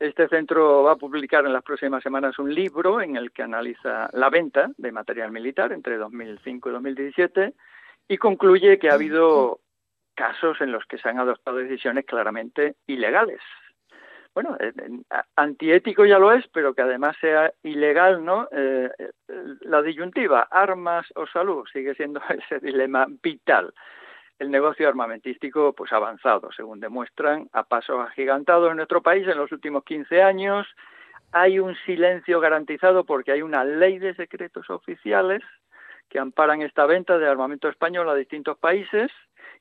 este 0.00 0.28
centro 0.28 0.82
va 0.82 0.92
a 0.92 0.96
publicar 0.96 1.44
en 1.44 1.52
las 1.52 1.62
próximas 1.62 2.02
semanas 2.02 2.38
un 2.38 2.52
libro 2.52 3.02
en 3.02 3.16
el 3.16 3.30
que 3.32 3.42
analiza 3.42 4.08
la 4.14 4.30
venta 4.30 4.70
de 4.78 4.92
material 4.92 5.30
militar 5.30 5.72
entre 5.72 5.98
2005 5.98 6.70
y 6.70 6.72
2017 6.72 7.54
y 8.08 8.16
concluye 8.16 8.78
que 8.78 8.88
ha 8.88 8.94
habido 8.94 9.60
casos 10.14 10.58
en 10.62 10.72
los 10.72 10.86
que 10.86 10.96
se 10.96 11.08
han 11.08 11.18
adoptado 11.18 11.58
decisiones 11.58 12.06
claramente 12.06 12.76
ilegales. 12.86 13.40
Bueno, 14.32 14.56
eh, 14.58 14.72
antiético 15.36 16.06
ya 16.06 16.18
lo 16.18 16.32
es, 16.32 16.46
pero 16.48 16.72
que 16.72 16.82
además 16.82 17.16
sea 17.20 17.52
ilegal, 17.62 18.24
¿no? 18.24 18.48
Eh, 18.52 18.88
la 19.60 19.82
disyuntiva, 19.82 20.48
armas 20.50 21.06
o 21.14 21.26
salud, 21.26 21.66
sigue 21.70 21.94
siendo 21.94 22.20
ese 22.30 22.58
dilema 22.58 23.06
vital 23.22 23.74
el 24.40 24.50
negocio 24.50 24.88
armamentístico 24.88 25.74
pues 25.74 25.92
avanzado, 25.92 26.50
según 26.50 26.80
demuestran, 26.80 27.48
a 27.52 27.62
pasos 27.62 28.00
agigantados 28.00 28.70
en 28.70 28.78
nuestro 28.78 29.02
país 29.02 29.28
en 29.28 29.36
los 29.36 29.52
últimos 29.52 29.84
15 29.84 30.22
años. 30.22 30.66
Hay 31.30 31.60
un 31.60 31.76
silencio 31.84 32.40
garantizado 32.40 33.04
porque 33.04 33.32
hay 33.32 33.42
una 33.42 33.64
ley 33.64 33.98
de 33.98 34.14
secretos 34.14 34.68
oficiales 34.70 35.42
que 36.08 36.18
amparan 36.18 36.62
esta 36.62 36.86
venta 36.86 37.18
de 37.18 37.28
armamento 37.28 37.68
español 37.68 38.08
a 38.08 38.14
distintos 38.14 38.58
países 38.58 39.12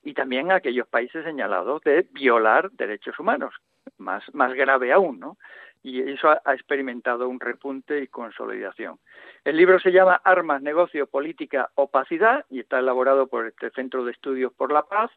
y 0.01 0.13
también 0.13 0.49
a 0.49 0.55
aquellos 0.55 0.87
países 0.87 1.25
señalados 1.25 1.81
de 1.83 2.07
violar 2.13 2.71
derechos 2.71 3.19
humanos, 3.19 3.53
más, 3.97 4.23
más 4.33 4.53
grave 4.53 4.93
aún, 4.93 5.19
¿no? 5.19 5.37
Y 5.83 6.01
eso 6.01 6.29
ha, 6.29 6.53
experimentado 6.53 7.29
un 7.29 7.39
repunte 7.39 8.01
y 8.01 8.07
consolidación. 8.07 8.99
El 9.43 9.57
libro 9.57 9.79
se 9.79 9.91
llama 9.91 10.21
Armas, 10.23 10.61
Negocio, 10.61 11.07
Política, 11.07 11.69
Opacidad 11.75 12.45
y 12.49 12.59
está 12.59 12.79
elaborado 12.79 13.27
por 13.27 13.47
este 13.47 13.69
Centro 13.71 14.03
de 14.03 14.11
Estudios 14.11 14.53
por 14.53 14.71
la 14.71 14.83
Paz. 14.83 15.11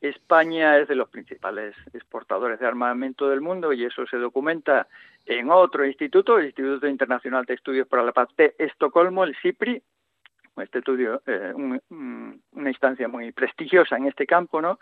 España 0.00 0.78
es 0.78 0.88
de 0.88 0.96
los 0.96 1.08
principales 1.08 1.76
exportadores 1.94 2.58
de 2.58 2.66
armamento 2.66 3.28
del 3.28 3.40
mundo 3.40 3.72
y 3.72 3.84
eso 3.84 4.04
se 4.06 4.16
documenta 4.16 4.88
en 5.26 5.50
otro 5.50 5.86
instituto, 5.86 6.38
el 6.38 6.46
Instituto 6.46 6.88
Internacional 6.88 7.44
de 7.44 7.54
Estudios 7.54 7.86
para 7.86 8.02
la 8.02 8.12
Paz 8.12 8.28
de 8.36 8.56
Estocolmo, 8.58 9.22
el 9.22 9.36
CIPRI, 9.40 9.80
este 10.56 10.80
estudio, 10.80 11.22
eh, 11.26 11.54
una 11.54 12.68
instancia 12.68 13.08
muy 13.08 13.32
prestigiosa 13.32 13.96
en 13.96 14.06
este 14.06 14.26
campo, 14.26 14.60
¿no? 14.60 14.78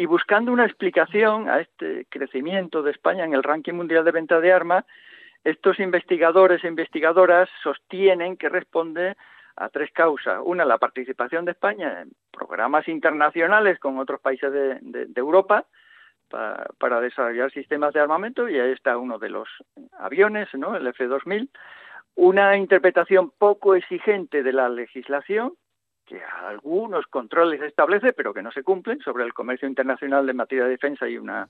Y 0.00 0.06
buscando 0.06 0.50
una 0.50 0.64
explicación 0.64 1.50
a 1.50 1.60
este 1.60 2.06
crecimiento 2.08 2.82
de 2.82 2.90
España 2.90 3.22
en 3.26 3.34
el 3.34 3.42
ranking 3.42 3.74
mundial 3.74 4.02
de 4.02 4.12
venta 4.12 4.40
de 4.40 4.50
armas, 4.50 4.86
Estos 5.44 5.78
investigadores 5.78 6.64
e 6.64 6.68
investigadoras 6.68 7.50
sostienen 7.62 8.38
que 8.38 8.48
responde 8.48 9.14
a 9.56 9.68
tres 9.68 9.90
causas. 9.92 10.40
Una, 10.42 10.64
la 10.64 10.78
participación 10.78 11.44
de 11.44 11.52
España 11.52 12.00
en 12.00 12.12
programas 12.30 12.88
internacionales 12.88 13.78
con 13.78 13.98
otros 13.98 14.20
países 14.22 14.50
de, 14.50 15.08
Europa 15.16 15.66
para, 16.78 17.00
desarrollar 17.02 17.50
sistemas 17.50 17.92
de 17.92 18.00
armamento, 18.00 18.48
y 18.48 18.58
ahí 18.58 18.72
está 18.72 18.96
uno 18.96 19.18
de 19.18 19.28
los 19.28 19.48
aviones, 19.98 20.48
¿no? 20.54 20.76
el 20.76 20.86
F-2000. 20.86 21.50
Una 22.14 22.56
interpretación 22.56 23.32
poco 23.36 23.74
exigente 23.74 24.42
de 24.42 24.52
la 24.54 24.70
legislación, 24.70 25.52
que 26.10 26.20
algunos 26.24 27.06
controles 27.06 27.62
establece, 27.62 28.12
pero 28.12 28.34
que 28.34 28.42
no 28.42 28.50
se 28.50 28.64
cumplen, 28.64 28.98
sobre 29.00 29.22
el 29.22 29.32
comercio 29.32 29.68
internacional 29.68 30.26
de 30.26 30.34
materia 30.34 30.64
de 30.64 30.70
defensa 30.70 31.08
y 31.08 31.16
una 31.16 31.48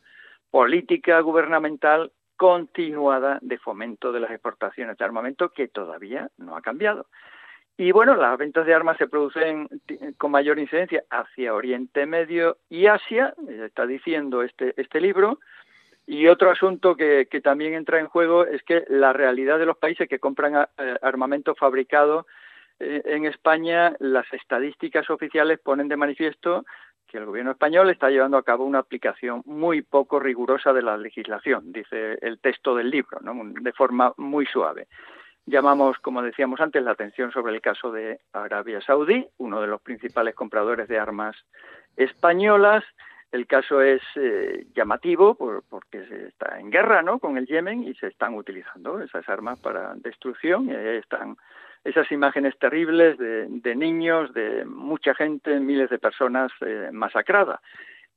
política 0.51 1.18
gubernamental 1.20 2.12
continuada 2.37 3.38
de 3.40 3.57
fomento 3.57 4.12
de 4.12 4.20
las 4.20 4.31
exportaciones 4.31 4.99
de 4.99 5.05
armamento 5.05 5.49
que 5.49 5.68
todavía 5.68 6.29
no 6.37 6.57
ha 6.57 6.61
cambiado. 6.61 7.07
Y 7.79 7.92
bueno, 7.92 8.14
las 8.16 8.37
ventas 8.37 8.66
de 8.66 8.75
armas 8.75 8.99
se 8.99 9.09
producen 9.09 9.66
con 10.18 10.31
mayor 10.31 10.59
incidencia 10.59 11.05
hacia 11.09 11.55
Oriente 11.55 12.05
Medio 12.05 12.59
y 12.68 12.85
Asia, 12.85 13.33
está 13.49 13.87
diciendo 13.87 14.42
este, 14.42 14.75
este 14.77 15.01
libro. 15.01 15.38
Y 16.07 16.27
otro 16.27 16.51
asunto 16.51 16.96
que, 16.96 17.27
también 17.42 17.73
entra 17.73 17.99
en 17.99 18.09
juego 18.09 18.44
es 18.44 18.62
que 18.64 18.85
la 18.88 19.14
realidad 19.14 19.59
de 19.59 19.64
los 19.64 19.79
países 19.79 20.07
que 20.07 20.18
compran 20.18 20.68
eh, 20.77 20.96
armamento 21.01 21.55
fabricado 21.55 22.27
eh, 22.81 23.03
en 23.05 23.27
España, 23.27 23.95
las 24.01 24.27
estadísticas 24.33 25.09
oficiales 25.11 25.61
ponen 25.61 25.88
de 25.88 25.97
manifiesto 25.97 26.64
que 27.07 27.19
el 27.19 27.27
gobierno 27.27 27.51
español 27.51 27.90
está 27.90 28.09
llevando 28.09 28.37
a 28.37 28.43
cabo 28.43 28.64
una 28.64 28.79
aplicación 28.79 29.43
muy 29.45 29.83
poco 29.83 30.21
rigurosa 30.21 30.73
de 30.73 30.83
la 30.83 30.97
legislación, 30.97 31.73
dice 31.73 32.19
el 32.23 32.38
texto 32.38 32.75
del 32.75 32.88
libro, 32.88 33.19
de 33.21 33.73
forma 33.73 34.14
muy 34.16 34.47
suave. 34.47 34.87
Llamamos, 35.45 35.99
como 35.99 36.23
decíamos 36.23 36.61
antes, 36.61 36.83
la 36.83 36.93
atención 36.93 37.33
sobre 37.33 37.55
el 37.55 37.61
caso 37.61 37.90
de 37.90 38.21
Arabia 38.33 38.81
Saudí, 38.81 39.27
uno 39.38 39.61
de 39.61 39.66
los 39.66 39.81
principales 39.81 40.37
compradores 40.37 40.87
de 40.87 40.99
armas 40.99 41.37
españolas. 41.97 42.85
El 43.33 43.47
caso 43.47 43.81
es 43.81 44.03
eh, 44.16 44.66
llamativo 44.75 45.37
porque 45.37 46.05
se 46.07 46.29
está 46.29 46.59
en 46.59 46.71
guerra 46.71 47.03
¿no? 47.03 47.21
con 47.21 47.37
el 47.37 47.47
Yemen 47.47 47.85
y 47.85 47.95
se 47.95 48.09
están 48.09 48.35
utilizando 48.35 49.01
esas 49.01 49.29
armas 49.29 49.61
para 49.61 49.95
destrucción 49.95 50.69
y 50.69 50.75
están 50.75 51.37
esas 51.85 52.11
imágenes 52.12 52.59
terribles 52.59 53.16
de, 53.19 53.75
niños, 53.75 54.35
de 54.35 54.64
mucha 54.64 55.14
gente, 55.14 55.61
miles 55.61 55.88
de 55.90 55.99
personas 55.99 56.51
eh, 56.61 56.90
masacradas. 56.93 57.61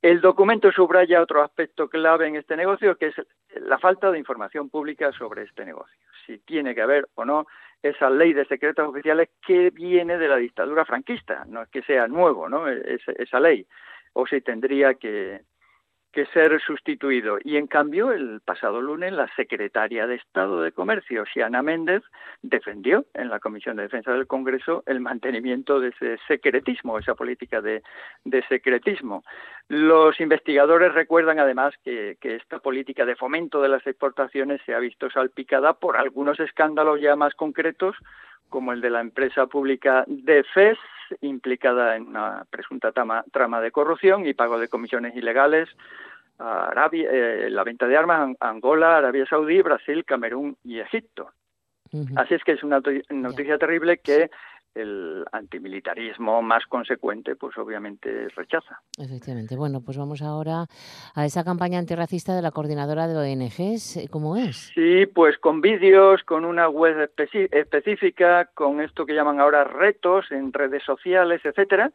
El 0.02 0.20
documento 0.20 0.70
subraya 0.72 1.22
otro 1.22 1.42
aspecto 1.42 1.88
clave 1.88 2.28
en 2.28 2.36
este 2.36 2.58
negocio, 2.58 2.98
que 2.98 3.08
es 3.08 3.16
la 3.56 3.80
falta 3.80 4.12
de 4.12 4.20
información 4.20 4.70
pública 4.70 5.14
sobre 5.14 5.44
este 5.44 5.64
negocio. 5.64 5.96
Si 6.26 6.40
tiene 6.40 6.76
que 6.76 6.82
haber 6.82 7.08
o 7.16 7.24
no 7.24 7.48
esa 7.82 8.10
ley 8.10 8.34
de 8.34 8.44
secretos 8.46 8.90
oficiales 8.90 9.30
que 9.46 9.70
viene 9.70 10.18
de 10.18 10.28
la 10.28 10.36
dictadura 10.36 10.84
franquista, 10.84 11.46
no 11.48 11.62
es 11.62 11.70
que 11.70 11.84
sea 11.84 12.08
nuevo, 12.08 12.50
¿no? 12.50 12.68
esa 12.68 13.40
ley, 13.40 13.66
o 14.14 14.26
si 14.28 14.42
tendría 14.42 14.96
que, 14.96 15.42
ser 16.32 16.62
sustituido. 16.62 17.40
Y 17.44 17.58
en 17.58 17.66
cambio, 17.66 18.12
el 18.12 18.40
pasado 18.46 18.82
lunes, 18.82 19.12
la 19.14 19.28
secretaria 19.36 20.06
de 20.06 20.16
Estado 20.16 20.62
de 20.62 20.72
Comercio, 20.72 21.26
Xiana 21.26 21.64
Méndez, 21.64 22.04
defendió 22.44 23.06
en 23.16 23.30
la 23.30 23.40
Comisión 23.40 23.78
de 23.78 23.84
Defensa 23.84 24.12
del 24.12 24.28
Congreso 24.28 24.84
el 24.86 25.00
mantenimiento 25.00 25.80
de 25.80 25.90
ese 25.90 26.20
secretismo, 26.28 27.00
esa 27.00 27.16
política 27.16 27.62
de, 27.62 27.82
secretismo. 28.48 29.24
Los 29.70 30.20
investigadores 30.20 30.94
recuerdan 30.94 31.40
además 31.40 31.74
que, 31.84 32.18
que, 32.22 32.36
esta 32.36 32.60
política 32.60 33.06
de 33.06 33.16
fomento 33.16 33.60
de 33.60 33.70
las 33.70 33.86
exportaciones 33.88 34.62
se 34.68 34.76
ha 34.76 34.80
visto 34.80 35.10
salpicada 35.10 35.74
por 35.74 35.98
algunos 35.98 36.40
escándalos 36.40 37.02
ya 37.02 37.16
más 37.16 37.34
concretos, 37.34 37.96
como 38.50 38.72
el 38.72 38.82
de 38.82 38.92
la 38.92 39.02
empresa 39.02 39.48
pública 39.48 40.04
DEFES, 40.06 40.78
implicada 41.22 41.96
en 41.96 42.08
una 42.08 42.46
presunta 42.50 42.92
trama, 42.92 43.62
de 43.62 43.72
corrupción 43.72 44.26
y 44.26 44.34
pago 44.34 44.60
de 44.60 44.68
comisiones 44.68 45.16
ilegales 45.16 45.70
a 46.40 46.68
Arabia, 46.68 47.10
eh, 47.12 47.50
la 47.50 47.64
venta 47.64 47.88
de 47.88 47.98
armas 47.98 48.36
a 48.40 48.50
Angola, 48.50 48.98
Arabia 48.98 49.26
Saudí, 49.26 49.62
Brasil, 49.62 50.04
Camerún 50.06 50.58
y 50.64 50.80
Egipto. 50.80 51.30
Así 52.16 52.34
es 52.34 52.44
que 52.44 52.54
es 52.54 52.64
una 52.64 52.82
noticia 53.12 53.60
terrible 53.60 54.00
que 54.00 54.32
el 54.76 55.24
antimilitarismo 55.32 56.42
más 56.42 56.66
consecuente, 56.68 57.36
pues 57.36 57.58
obviamente 57.58 58.28
rechaza. 58.36 58.82
Efectivamente. 58.98 59.56
Bueno, 59.56 59.82
pues 59.82 59.98
vamos 59.98 60.22
ahora 60.22 60.66
a 61.16 61.26
esa 61.26 61.44
campaña 61.44 61.80
antirracista 61.80 62.36
de 62.36 62.42
la 62.42 62.52
coordinadora 62.52 63.08
de 63.08 63.16
ONGs. 63.16 64.10
¿Cómo 64.10 64.38
es? 64.38 64.72
Sí, 64.74 65.06
pues 65.06 65.38
con 65.38 65.62
vídeos, 65.62 66.24
con 66.24 66.46
una 66.46 66.70
web 66.70 67.10
específica, 67.52 68.50
con 68.54 68.82
esto 68.82 69.06
que 69.06 69.14
llaman 69.14 69.40
ahora 69.40 69.64
retos 69.64 70.32
en 70.32 70.54
redes 70.54 70.84
sociales, 70.84 71.42
etcétera, 71.44 71.92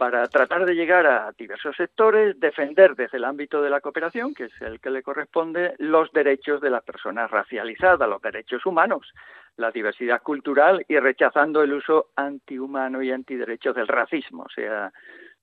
para 0.00 0.26
tratar 0.28 0.64
de 0.64 0.74
llegar 0.74 1.06
a 1.06 1.30
diversos 1.36 1.76
sectores, 1.76 2.40
defender 2.40 2.96
desde 2.96 3.18
el 3.18 3.24
ámbito 3.26 3.60
de 3.60 3.68
la 3.68 3.82
cooperación, 3.82 4.32
que 4.32 4.44
es 4.44 4.62
el 4.62 4.80
que 4.80 4.88
le 4.88 5.02
corresponde, 5.02 5.74
los 5.76 6.10
derechos 6.12 6.62
de 6.62 6.70
las 6.70 6.82
personas 6.82 7.30
racializadas, 7.30 8.08
los 8.08 8.22
derechos 8.22 8.64
humanos, 8.64 9.12
la 9.58 9.70
diversidad 9.70 10.22
cultural 10.22 10.86
y 10.88 10.98
rechazando 10.98 11.62
el 11.62 11.74
uso 11.74 12.12
antihumano 12.16 13.02
y 13.02 13.12
antiderechos 13.12 13.76
del 13.76 13.88
racismo, 13.88 14.46
sea 14.54 14.90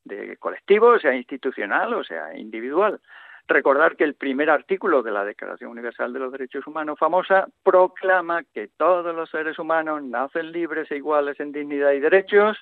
de 0.03 0.37
colectivo, 0.37 0.97
sea 0.97 1.13
institucional 1.13 1.93
o 1.93 2.03
sea 2.03 2.35
individual. 2.35 2.99
Recordar 3.47 3.95
que 3.95 4.05
el 4.05 4.15
primer 4.15 4.49
artículo 4.49 5.03
de 5.03 5.11
la 5.11 5.23
Declaración 5.23 5.69
Universal 5.69 6.11
de 6.13 6.19
los 6.19 6.31
Derechos 6.31 6.65
Humanos 6.65 6.97
famosa 6.97 7.45
proclama 7.61 8.41
que 8.55 8.69
todos 8.75 9.13
los 9.15 9.29
seres 9.29 9.59
humanos 9.59 10.01
nacen 10.01 10.51
libres 10.51 10.89
e 10.89 10.95
iguales 10.95 11.39
en 11.39 11.51
dignidad 11.51 11.91
y 11.91 11.99
derechos, 11.99 12.57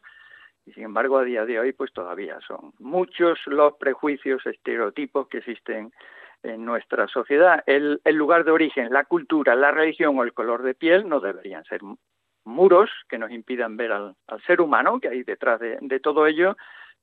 y 0.66 0.74
sin 0.74 0.84
embargo, 0.84 1.18
a 1.18 1.24
día 1.24 1.46
de 1.46 1.60
hoy, 1.60 1.74
pues 1.74 1.94
todavía 1.94 2.40
son 2.48 2.74
muchos 2.80 3.40
los 3.46 3.74
prejuicios, 3.74 4.46
estereotipos 4.46 5.28
que 5.28 5.38
existen 5.38 5.92
en 6.42 6.66
nuestra 6.66 7.08
sociedad. 7.08 7.64
El, 7.68 8.00
lugar 8.06 8.44
de 8.46 8.52
origen, 8.52 8.92
la 8.92 9.04
cultura, 9.06 9.56
la 9.56 9.72
religión 9.72 10.18
o 10.18 10.24
el 10.24 10.34
color 10.34 10.64
de 10.64 10.74
piel 10.74 11.08
no 11.08 11.20
deberían 11.20 11.64
ser 11.66 11.82
muros 12.46 12.90
que 13.10 13.18
nos 13.18 13.32
impidan 13.32 13.78
ver 13.78 13.92
al, 13.92 14.16
ser 14.46 14.62
humano 14.62 15.00
que 15.00 15.10
hay 15.10 15.24
detrás 15.24 15.60
de, 15.60 16.00
todo 16.00 16.26
ello, 16.26 16.58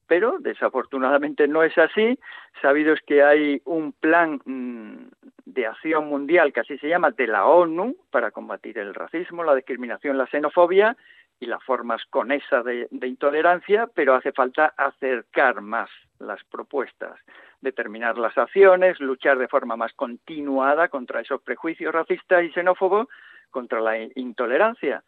pero 0.09 0.39
desafortunadamente 0.41 1.47
no 1.47 1.63
es 1.63 1.77
así. 1.79 2.19
Sabido 2.61 2.93
es 2.93 3.01
que 3.03 3.23
hay 3.23 3.63
un 3.65 3.93
plan 3.93 4.41
mm, 4.45 5.09
de 5.45 5.67
acción 5.67 6.09
mundial 6.09 6.53
que 6.53 6.61
así 6.61 6.79
se 6.79 6.89
llama 6.89 7.13
de 7.13 7.29
la 7.29 7.47
ONU 7.47 7.97
para 8.11 8.33
combatir 8.33 8.79
el 8.79 8.93
racismo, 8.93 9.45
la 9.45 9.55
discriminación, 9.55 10.19
la 10.19 10.27
xenofobia 10.27 10.97
y 11.43 11.47
las 11.47 11.63
formas 11.65 12.01
con 12.09 12.31
esa 12.31 12.63
de, 12.63 12.87
intolerancia, 13.03 13.89
pero 13.93 14.15
hace 14.15 14.31
falta 14.31 14.75
acercar 14.77 15.61
más 15.61 15.91
las 16.21 16.39
propuestas, 16.45 17.19
determinar 17.61 18.17
las 18.17 18.39
acciones, 18.39 19.01
luchar 19.01 19.39
de 19.39 19.49
forma 19.49 19.75
más 19.75 19.93
continuada 19.95 20.87
contra 20.87 21.21
esos 21.21 21.43
prejuicios 21.43 21.93
racistas 21.93 22.45
y 22.45 22.53
xenófobos, 22.53 23.09
contra 23.51 23.81
la 23.81 23.99
intolerancia. 24.15 25.03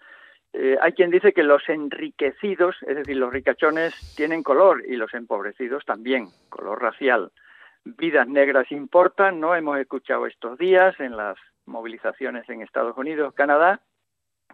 Eh, 0.53 0.77
hay 0.83 0.92
quien 0.94 1.12
dice 1.12 1.33
que 1.33 1.44
los 1.44 1.68
enriquecidos, 1.68 2.75
es 2.83 2.97
decir, 2.97 3.16
los 3.16 3.33
ricachones, 3.33 3.94
tienen 4.16 4.42
color 4.42 4.83
y 4.88 4.97
los 4.97 5.14
empobrecidos 5.14 5.85
también, 5.85 6.31
color 6.49 6.83
racial. 6.83 7.31
Vidas 7.85 8.27
negras 8.27 8.73
importan, 8.73 9.38
¿no? 9.38 9.55
Hemos 9.55 9.79
escuchado 9.79 10.27
estos 10.27 10.59
días 10.59 10.99
en 10.99 11.16
las 11.16 11.37
movilizaciones 11.64 12.49
en 12.49 12.61
Estados 12.61 12.99
Unidos, 12.99 13.35
Canadá, 13.35 13.83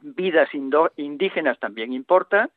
vidas 0.03 0.49
indígenas 0.97 1.59
también 1.59 1.93
importa, 1.93 2.51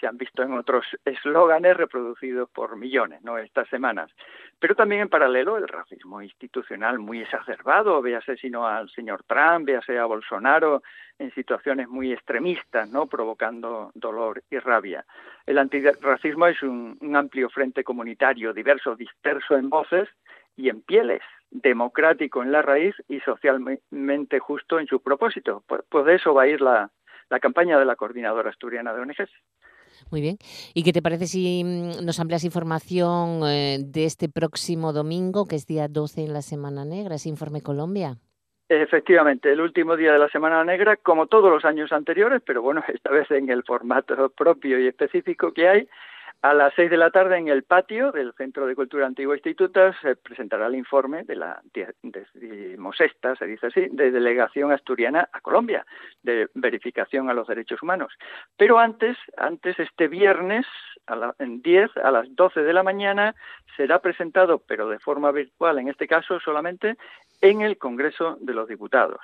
se 0.00 0.06
han 0.06 0.16
visto 0.16 0.42
en 0.42 0.52
otros 0.52 0.86
eslóganes 1.04 1.76
reproducidos 1.76 2.48
por 2.50 2.76
millones, 2.76 3.22
¿no? 3.22 3.38
Estas 3.38 3.68
semanas. 3.68 4.10
Pero 4.60 4.74
también 4.74 5.02
en 5.02 5.08
paralelo 5.08 5.56
el 5.56 5.66
racismo 5.66 6.22
institucional 6.22 6.98
muy 6.98 7.20
exacerbado, 7.20 8.00
véase 8.00 8.36
sino 8.36 8.66
al 8.66 8.88
señor 8.90 9.24
Trump, 9.24 9.66
véase 9.66 9.98
a 9.98 10.04
Bolsonaro 10.04 10.82
en 11.18 11.32
situaciones 11.34 11.88
muy 11.88 12.12
extremistas, 12.12 12.88
¿no? 12.88 13.06
Provocando 13.06 13.90
dolor 13.94 14.42
y 14.50 14.58
rabia. 14.58 15.04
El 15.46 15.58
antirracismo 15.58 16.46
es 16.46 16.62
un 16.62 16.96
amplio 17.16 17.50
frente 17.50 17.82
comunitario, 17.82 18.52
diverso, 18.52 18.94
disperso 18.94 19.56
en 19.56 19.68
voces 19.68 20.08
y 20.58 20.68
en 20.68 20.82
pieles, 20.82 21.22
democrático 21.50 22.42
en 22.42 22.52
la 22.52 22.60
raíz 22.60 22.94
y 23.08 23.20
socialmente 23.20 24.38
justo 24.40 24.78
en 24.78 24.86
su 24.86 25.00
propósito. 25.00 25.62
Pues, 25.66 25.82
pues 25.88 26.04
de 26.04 26.16
eso 26.16 26.34
va 26.34 26.42
a 26.42 26.48
ir 26.48 26.60
la, 26.60 26.90
la 27.30 27.40
campaña 27.40 27.78
de 27.78 27.86
la 27.86 27.96
Coordinadora 27.96 28.50
Asturiana 28.50 28.92
de 28.92 29.00
ONGs. 29.00 29.30
Muy 30.10 30.20
bien. 30.20 30.36
¿Y 30.74 30.82
qué 30.82 30.92
te 30.92 31.00
parece 31.00 31.26
si 31.26 31.62
mm, 31.64 32.04
nos 32.04 32.20
amplias 32.20 32.44
información 32.44 33.40
eh, 33.46 33.78
de 33.80 34.04
este 34.04 34.28
próximo 34.28 34.92
domingo, 34.92 35.46
que 35.46 35.56
es 35.56 35.66
día 35.66 35.88
12 35.88 36.24
en 36.24 36.32
la 36.32 36.42
Semana 36.42 36.84
Negra, 36.84 37.14
es 37.14 37.26
Informe 37.26 37.62
Colombia? 37.62 38.16
Efectivamente, 38.68 39.50
el 39.50 39.60
último 39.60 39.96
día 39.96 40.12
de 40.12 40.18
la 40.18 40.28
Semana 40.28 40.62
Negra, 40.62 40.96
como 40.96 41.26
todos 41.26 41.50
los 41.50 41.64
años 41.64 41.90
anteriores, 41.92 42.42
pero 42.44 42.62
bueno, 42.62 42.82
esta 42.92 43.10
vez 43.10 43.30
en 43.30 43.48
el 43.48 43.62
formato 43.64 44.30
propio 44.30 44.78
y 44.80 44.88
específico 44.88 45.52
que 45.52 45.68
hay, 45.68 45.88
A 46.40 46.54
las 46.54 46.72
seis 46.74 46.88
de 46.88 46.96
la 46.96 47.10
tarde 47.10 47.36
en 47.36 47.48
el 47.48 47.64
patio 47.64 48.12
del 48.12 48.32
Centro 48.34 48.64
de 48.66 48.76
Cultura 48.76 49.06
Antigua 49.06 49.34
Instituta 49.34 49.92
se 50.00 50.14
presentará 50.14 50.68
el 50.68 50.76
informe 50.76 51.24
de 51.24 51.34
la 51.34 51.60
decimosexta, 52.00 53.34
se 53.34 53.46
dice 53.46 53.66
así, 53.66 53.88
de 53.90 54.12
delegación 54.12 54.70
asturiana 54.70 55.28
a 55.32 55.40
Colombia, 55.40 55.84
de 56.22 56.48
verificación 56.54 57.28
a 57.28 57.34
los 57.34 57.48
derechos 57.48 57.82
humanos. 57.82 58.12
Pero 58.56 58.78
antes, 58.78 59.16
antes 59.36 59.80
este 59.80 60.06
viernes, 60.06 60.64
a 61.08 61.16
la, 61.16 61.34
en 61.40 61.60
10 61.60 61.96
a 61.96 62.12
las 62.12 62.32
12 62.36 62.60
de 62.60 62.72
la 62.72 62.84
mañana, 62.84 63.34
será 63.76 63.98
presentado, 63.98 64.62
pero 64.64 64.88
de 64.88 65.00
forma 65.00 65.32
virtual 65.32 65.80
en 65.80 65.88
este 65.88 66.06
caso 66.06 66.38
solamente, 66.38 66.96
en 67.40 67.60
el 67.60 67.78
Congreso 67.78 68.36
de 68.40 68.54
los 68.54 68.68
Diputados. 68.68 69.20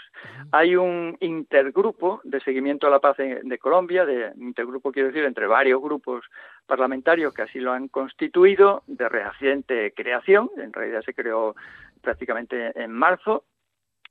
Hay 0.53 0.77
un 0.77 1.17
intergrupo 1.21 2.21
de 2.25 2.41
seguimiento 2.41 2.87
a 2.87 2.91
la 2.91 3.01
paz 3.01 3.17
de 3.17 3.59
Colombia, 3.59 4.05
de 4.05 4.33
intergrupo 4.39 4.93
quiero 4.93 5.09
decir 5.09 5.25
entre 5.25 5.47
varios 5.47 5.83
grupos 5.83 6.25
parlamentarios 6.67 7.35
que 7.35 7.43
así 7.43 7.59
lo 7.59 7.73
han 7.73 7.89
constituido, 7.89 8.83
de 8.87 9.09
reciente 9.09 9.93
creación, 9.95 10.51
en 10.57 10.73
realidad 10.73 11.03
se 11.03 11.15
creó 11.15 11.55
prácticamente 12.01 12.73
en 12.81 12.93
marzo, 12.93 13.45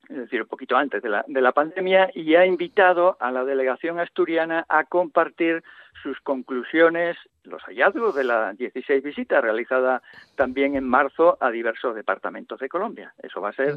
es 0.10 0.18
decir, 0.18 0.42
un 0.42 0.48
poquito 0.48 0.76
antes 0.76 1.02
de 1.02 1.10
la, 1.10 1.24
de 1.28 1.42
la 1.42 1.52
pandemia, 1.52 2.10
y 2.14 2.36
ha 2.36 2.46
invitado 2.46 3.18
a 3.20 3.32
la 3.32 3.44
delegación 3.46 4.00
asturiana 4.00 4.66
a 4.70 4.84
compartir 4.84 5.64
sus 6.02 6.20
conclusiones, 6.22 7.18
los 7.44 7.62
hallazgos 7.64 8.16
de 8.16 8.24
la 8.24 8.54
16 8.54 9.04
visita 9.04 9.42
realizada 9.42 10.02
también 10.36 10.76
en 10.76 10.88
marzo 10.88 11.38
a 11.40 11.50
diversos 11.50 11.96
departamentos 11.96 12.60
de 12.60 12.70
Colombia. 12.70 13.14
Eso 13.22 13.42
va 13.42 13.50
a 13.50 13.54
ser 13.54 13.76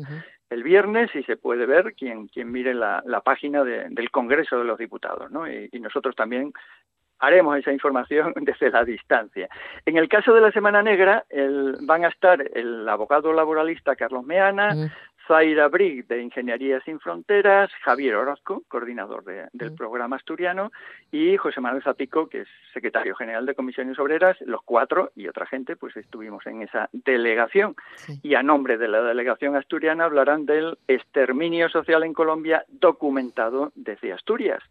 el 0.51 0.63
viernes 0.63 1.15
y 1.15 1.23
se 1.23 1.37
puede 1.37 1.67
ver 1.67 1.95
quien, 1.95 2.27
quien 2.29 2.51
mire 2.51 2.75
la, 2.75 3.03
la 3.07 3.21
página 3.21 3.65
del 3.65 4.11
Congreso 4.11 4.59
de 4.59 4.65
los 4.65 4.79
Diputados. 4.79 5.31
¿no? 5.31 5.51
Y, 5.51 5.69
nosotros 5.81 6.17
también 6.17 6.53
haremos 7.21 7.57
esa 7.57 7.73
información 7.73 8.33
desde 8.41 8.71
la 8.71 8.85
distancia. 8.85 9.49
En 9.85 9.97
el 9.97 10.09
caso 10.09 10.35
de 10.35 10.41
la 10.41 10.51
Semana 10.51 10.83
Negra, 10.83 11.25
el, 11.29 11.77
van 11.83 12.05
a 12.05 12.09
estar 12.09 12.43
el 12.55 12.89
abogado 12.89 13.33
laboralista 13.33 13.95
Carlos 13.95 14.25
Meana, 14.25 14.91
Zaira 15.27 15.69
Brig, 15.69 16.07
de 16.07 16.23
Ingeniería 16.23 16.81
Sin 16.81 17.01
Fronteras, 17.01 17.71
Javier 17.83 18.15
Orozco, 18.15 18.63
coordinador 18.69 19.25
del 19.53 19.75
programa 19.75 20.17
asturiano, 20.17 20.73
y 21.11 21.37
José 21.37 21.61
Manuel 21.61 21.83
Zapico, 21.83 22.29
que 22.29 22.43
es 22.43 22.49
secretario 22.73 23.15
general 23.15 23.47
de 23.47 23.55
Comisiones 23.55 23.99
Obreras, 23.99 24.37
los 24.43 24.63
cuatro 24.63 25.11
y 25.17 25.29
otra 25.29 25.47
gente, 25.47 25.77
pues 25.77 25.97
estuvimos 25.97 26.47
en 26.47 26.63
esa 26.63 26.89
delegación. 26.93 27.75
Y 28.23 28.35
a 28.35 28.43
nombre 28.43 28.79
de 28.79 28.89
la 28.89 29.03
delegación 29.03 29.57
asturiana 29.57 30.05
hablarán 30.05 30.47
del 30.47 30.79
exterminio 30.87 31.69
social 31.69 32.05
en 32.05 32.13
Colombia 32.13 32.65
documentado 32.69 33.73
desde 33.75 34.13
Asturias. 34.13 34.63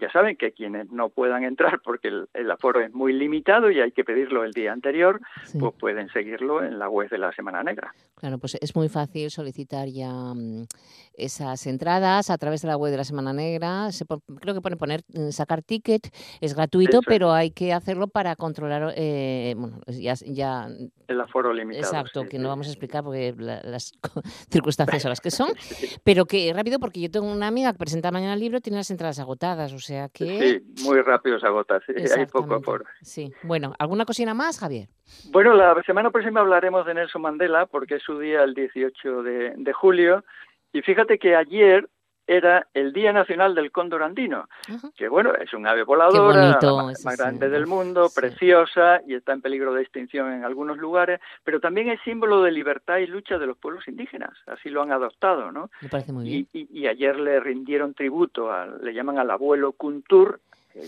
Ya 0.00 0.10
saben 0.10 0.36
que 0.36 0.52
quienes 0.52 0.90
no 0.90 1.08
puedan 1.08 1.44
entrar 1.44 1.80
porque 1.84 2.08
el, 2.08 2.50
aforo 2.50 2.80
es 2.80 2.92
muy 2.92 3.12
limitado 3.12 3.70
y 3.70 3.80
hay 3.80 3.92
que 3.92 4.04
pedirlo 4.04 4.44
el 4.44 4.52
día 4.52 4.72
anterior, 4.72 5.20
pues 5.58 5.74
pueden 5.78 6.08
seguirlo 6.10 6.62
en 6.62 6.78
la 6.78 6.88
web 6.88 7.08
de 7.10 7.18
la 7.18 7.32
Semana 7.32 7.62
Negra. 7.62 7.94
Claro, 8.16 8.38
pues 8.38 8.56
es 8.60 8.74
muy 8.74 8.88
fácil 8.88 9.30
solicitar 9.30 9.88
ya 9.88 10.10
mm, 10.10 10.66
esas 11.14 11.66
entradas 11.66 12.30
a 12.30 12.38
través 12.38 12.62
de 12.62 12.68
la 12.68 12.76
web 12.76 12.90
de 12.90 12.96
la 12.96 13.04
Semana 13.04 13.32
Negra. 13.32 13.92
Se, 13.92 14.04
creo 14.40 14.54
que 14.54 14.60
pone 14.60 14.76
poner 14.76 15.02
mm, 15.08 15.30
sacar 15.30 15.62
ticket, 15.62 16.08
es 16.40 16.54
gratuito, 16.54 17.00
pero 17.06 17.32
hay 17.32 17.50
que 17.50 17.72
hacerlo 17.72 18.08
para 18.08 18.36
controlar, 18.36 18.94
eh, 18.96 19.54
bueno, 19.56 19.80
ya, 19.86 20.14
ya, 20.26 20.68
el 21.06 21.20
aforo 21.20 21.52
limitado. 21.52 21.84
Exacto, 21.84 22.24
que 22.24 22.38
no 22.38 22.48
vamos 22.48 22.66
a 22.66 22.70
explicar 22.70 23.04
porque 23.04 23.34
las 23.36 23.92
circunstancias 24.50 25.02
son 25.02 25.10
las 25.10 25.20
que 25.20 25.30
son, 25.30 25.50
pero 26.04 26.26
que 26.26 26.52
rápido 26.52 26.78
porque 26.78 27.00
yo 27.00 27.10
tengo 27.10 27.30
una 27.30 27.48
amiga 27.48 27.72
que 27.72 27.78
presenta 27.78 28.10
mañana 28.10 28.34
el 28.34 28.40
libro 28.40 28.60
tiene 28.60 28.78
las 28.78 28.90
entradas 28.90 29.18
agotadas, 29.18 29.72
o 29.72 29.78
sea 29.84 30.08
que 30.08 30.24
sí, 30.24 30.84
muy 30.84 31.00
rápido 31.00 31.38
se 31.38 31.46
agota, 31.46 31.80
sí, 31.86 31.92
hay 32.18 32.26
poco 32.26 32.54
aforo. 32.54 32.84
Sí, 33.02 33.32
bueno, 33.42 33.74
¿alguna 33.78 34.04
cocina 34.04 34.34
más, 34.34 34.58
Javier? 34.58 34.88
Bueno, 35.30 35.54
la 35.54 35.80
semana 35.84 36.10
próxima 36.10 36.40
hablaremos 36.40 36.86
de 36.86 36.94
Nelson 36.94 37.22
Mandela 37.22 37.66
porque 37.66 37.96
es 37.96 38.02
su 38.02 38.18
día 38.18 38.42
el 38.42 38.54
18 38.54 39.22
de, 39.22 39.54
de 39.56 39.72
julio 39.72 40.24
y 40.72 40.82
fíjate 40.82 41.18
que 41.18 41.36
ayer 41.36 41.88
era 42.26 42.66
el 42.74 42.92
Día 42.92 43.12
Nacional 43.12 43.54
del 43.54 43.70
Cóndor 43.70 44.02
Andino, 44.02 44.48
que 44.96 45.08
bueno, 45.08 45.34
es 45.34 45.52
un 45.52 45.66
ave 45.66 45.82
voladora, 45.82 46.58
más, 47.04 47.16
grande 47.16 47.48
del 47.48 47.66
mundo, 47.66 48.10
preciosa 48.14 49.00
y 49.06 49.14
está 49.14 49.32
en 49.32 49.42
peligro 49.42 49.74
de 49.74 49.82
extinción 49.82 50.32
en 50.32 50.44
algunos 50.44 50.78
lugares, 50.78 51.20
pero 51.44 51.60
también 51.60 51.90
es 51.90 52.00
símbolo 52.02 52.42
de 52.42 52.52
libertad 52.52 52.98
y 52.98 53.06
lucha 53.06 53.38
de 53.38 53.46
los 53.46 53.58
pueblos 53.58 53.86
indígenas, 53.88 54.32
así 54.46 54.70
lo 54.70 54.82
han 54.82 54.92
adoptado, 54.92 55.52
¿no? 55.52 55.70
Me 55.82 55.88
parece 55.88 56.12
muy 56.12 56.24
bien. 56.24 56.48
Y, 56.52 56.86
ayer 56.86 57.16
le 57.18 57.40
rindieron 57.40 57.94
tributo, 57.94 58.50
le 58.82 58.94
llaman 58.94 59.18
al 59.18 59.30
abuelo 59.30 59.72
Kuntur, 59.72 60.40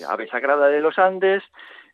ave 0.08 0.28
sagrada 0.28 0.68
de 0.68 0.80
los 0.80 0.98
Andes, 0.98 1.42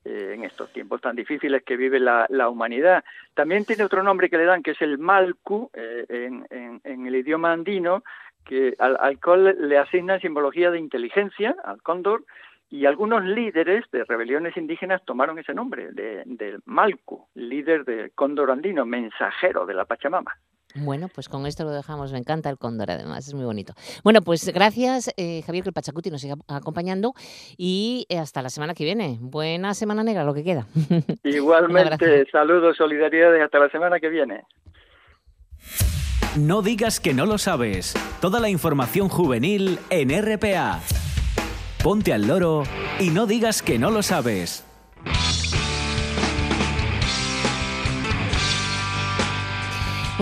eh, 0.05 0.33
en 0.35 0.42
estos 0.42 0.72
tiempos 0.72 1.00
tan 1.00 1.14
difíciles 1.14 1.62
que 1.62 1.76
vive 1.76 2.00
la, 2.00 2.48
humanidad. 2.48 3.05
También 3.35 3.64
tiene 3.64 3.85
otro 3.85 4.02
nombre 4.02 4.28
que 4.28 4.37
le 4.37 4.44
dan, 4.44 4.62
que 4.62 4.72
es 4.72 4.83
el 4.83 4.98
Malku, 4.98 5.70
eh, 5.74 6.05
en, 6.09 6.81
en, 6.83 7.07
el 7.07 7.14
idioma 7.14 7.52
andino, 7.52 8.02
que 8.44 8.74
al, 8.78 8.96
al 9.00 9.20
cual 9.20 9.57
le 9.68 9.78
asignan 9.78 10.20
simbología 10.20 10.70
de 10.70 10.78
inteligencia, 10.78 11.55
al 11.64 11.83
cóndor, 11.83 12.24
y 12.72 12.87
algunos 12.87 13.22
líderes 13.22 13.85
de 13.92 14.02
rebeliones 14.05 14.57
indígenas 14.57 15.05
tomaron 15.05 15.38
ese 15.38 15.52
nombre, 15.52 15.92
de, 15.92 16.22
del 16.24 16.62
Malcu, 16.64 17.28
líder 17.35 17.85
del 17.85 18.12
cóndor 18.12 18.50
andino, 18.50 18.87
mensajero 18.87 19.66
de 19.66 19.74
la 19.74 19.85
Pachamama. 19.85 20.33
Bueno, 20.74 21.09
pues 21.14 21.28
con 21.28 21.44
esto 21.44 21.64
lo 21.64 21.70
dejamos. 21.70 22.12
Me 22.12 22.18
encanta 22.18 22.48
el 22.48 22.57
cóndor, 22.57 22.90
además, 22.90 23.28
es 23.28 23.35
muy 23.35 23.44
bonito. 23.44 23.74
Bueno, 24.02 24.22
pues 24.22 24.50
gracias, 24.55 25.12
eh, 25.18 25.42
Javier, 25.42 25.64
que 25.64 25.68
el 25.68 25.74
Pachacuti 25.74 26.11
nos 26.11 26.22
siga 26.22 26.37
acompañando 26.48 27.12
y 27.59 28.07
eh, 28.09 28.18
hasta 28.18 28.40
la 28.40 28.48
semana 28.48 28.72
que 28.72 28.85
viene. 28.85 29.18
Buena 29.20 29.74
semana 29.74 30.02
negra, 30.02 30.24
lo 30.24 30.33
que 30.33 30.42
queda. 30.42 30.66
Igualmente, 31.24 32.24
saludos, 32.33 32.78
solidaridad 32.78 33.37
y 33.37 33.40
hasta 33.40 33.59
la 33.59 33.68
semana 33.68 34.00
que 34.00 34.09
viene. 34.09 34.44
No 36.36 36.62
digas 36.62 36.98
que 36.98 37.12
no 37.12 37.26
lo 37.26 37.36
sabes. 37.36 37.92
Toda 38.22 38.40
la 38.40 38.48
información 38.48 39.10
juvenil 39.10 39.78
en 39.90 40.08
RPA. 40.10 40.80
Ponte 41.82 42.14
al 42.14 42.26
loro 42.26 42.62
y 42.98 43.10
no 43.10 43.26
digas 43.26 43.60
que 43.60 43.78
no 43.78 43.90
lo 43.90 44.02
sabes. 44.02 44.64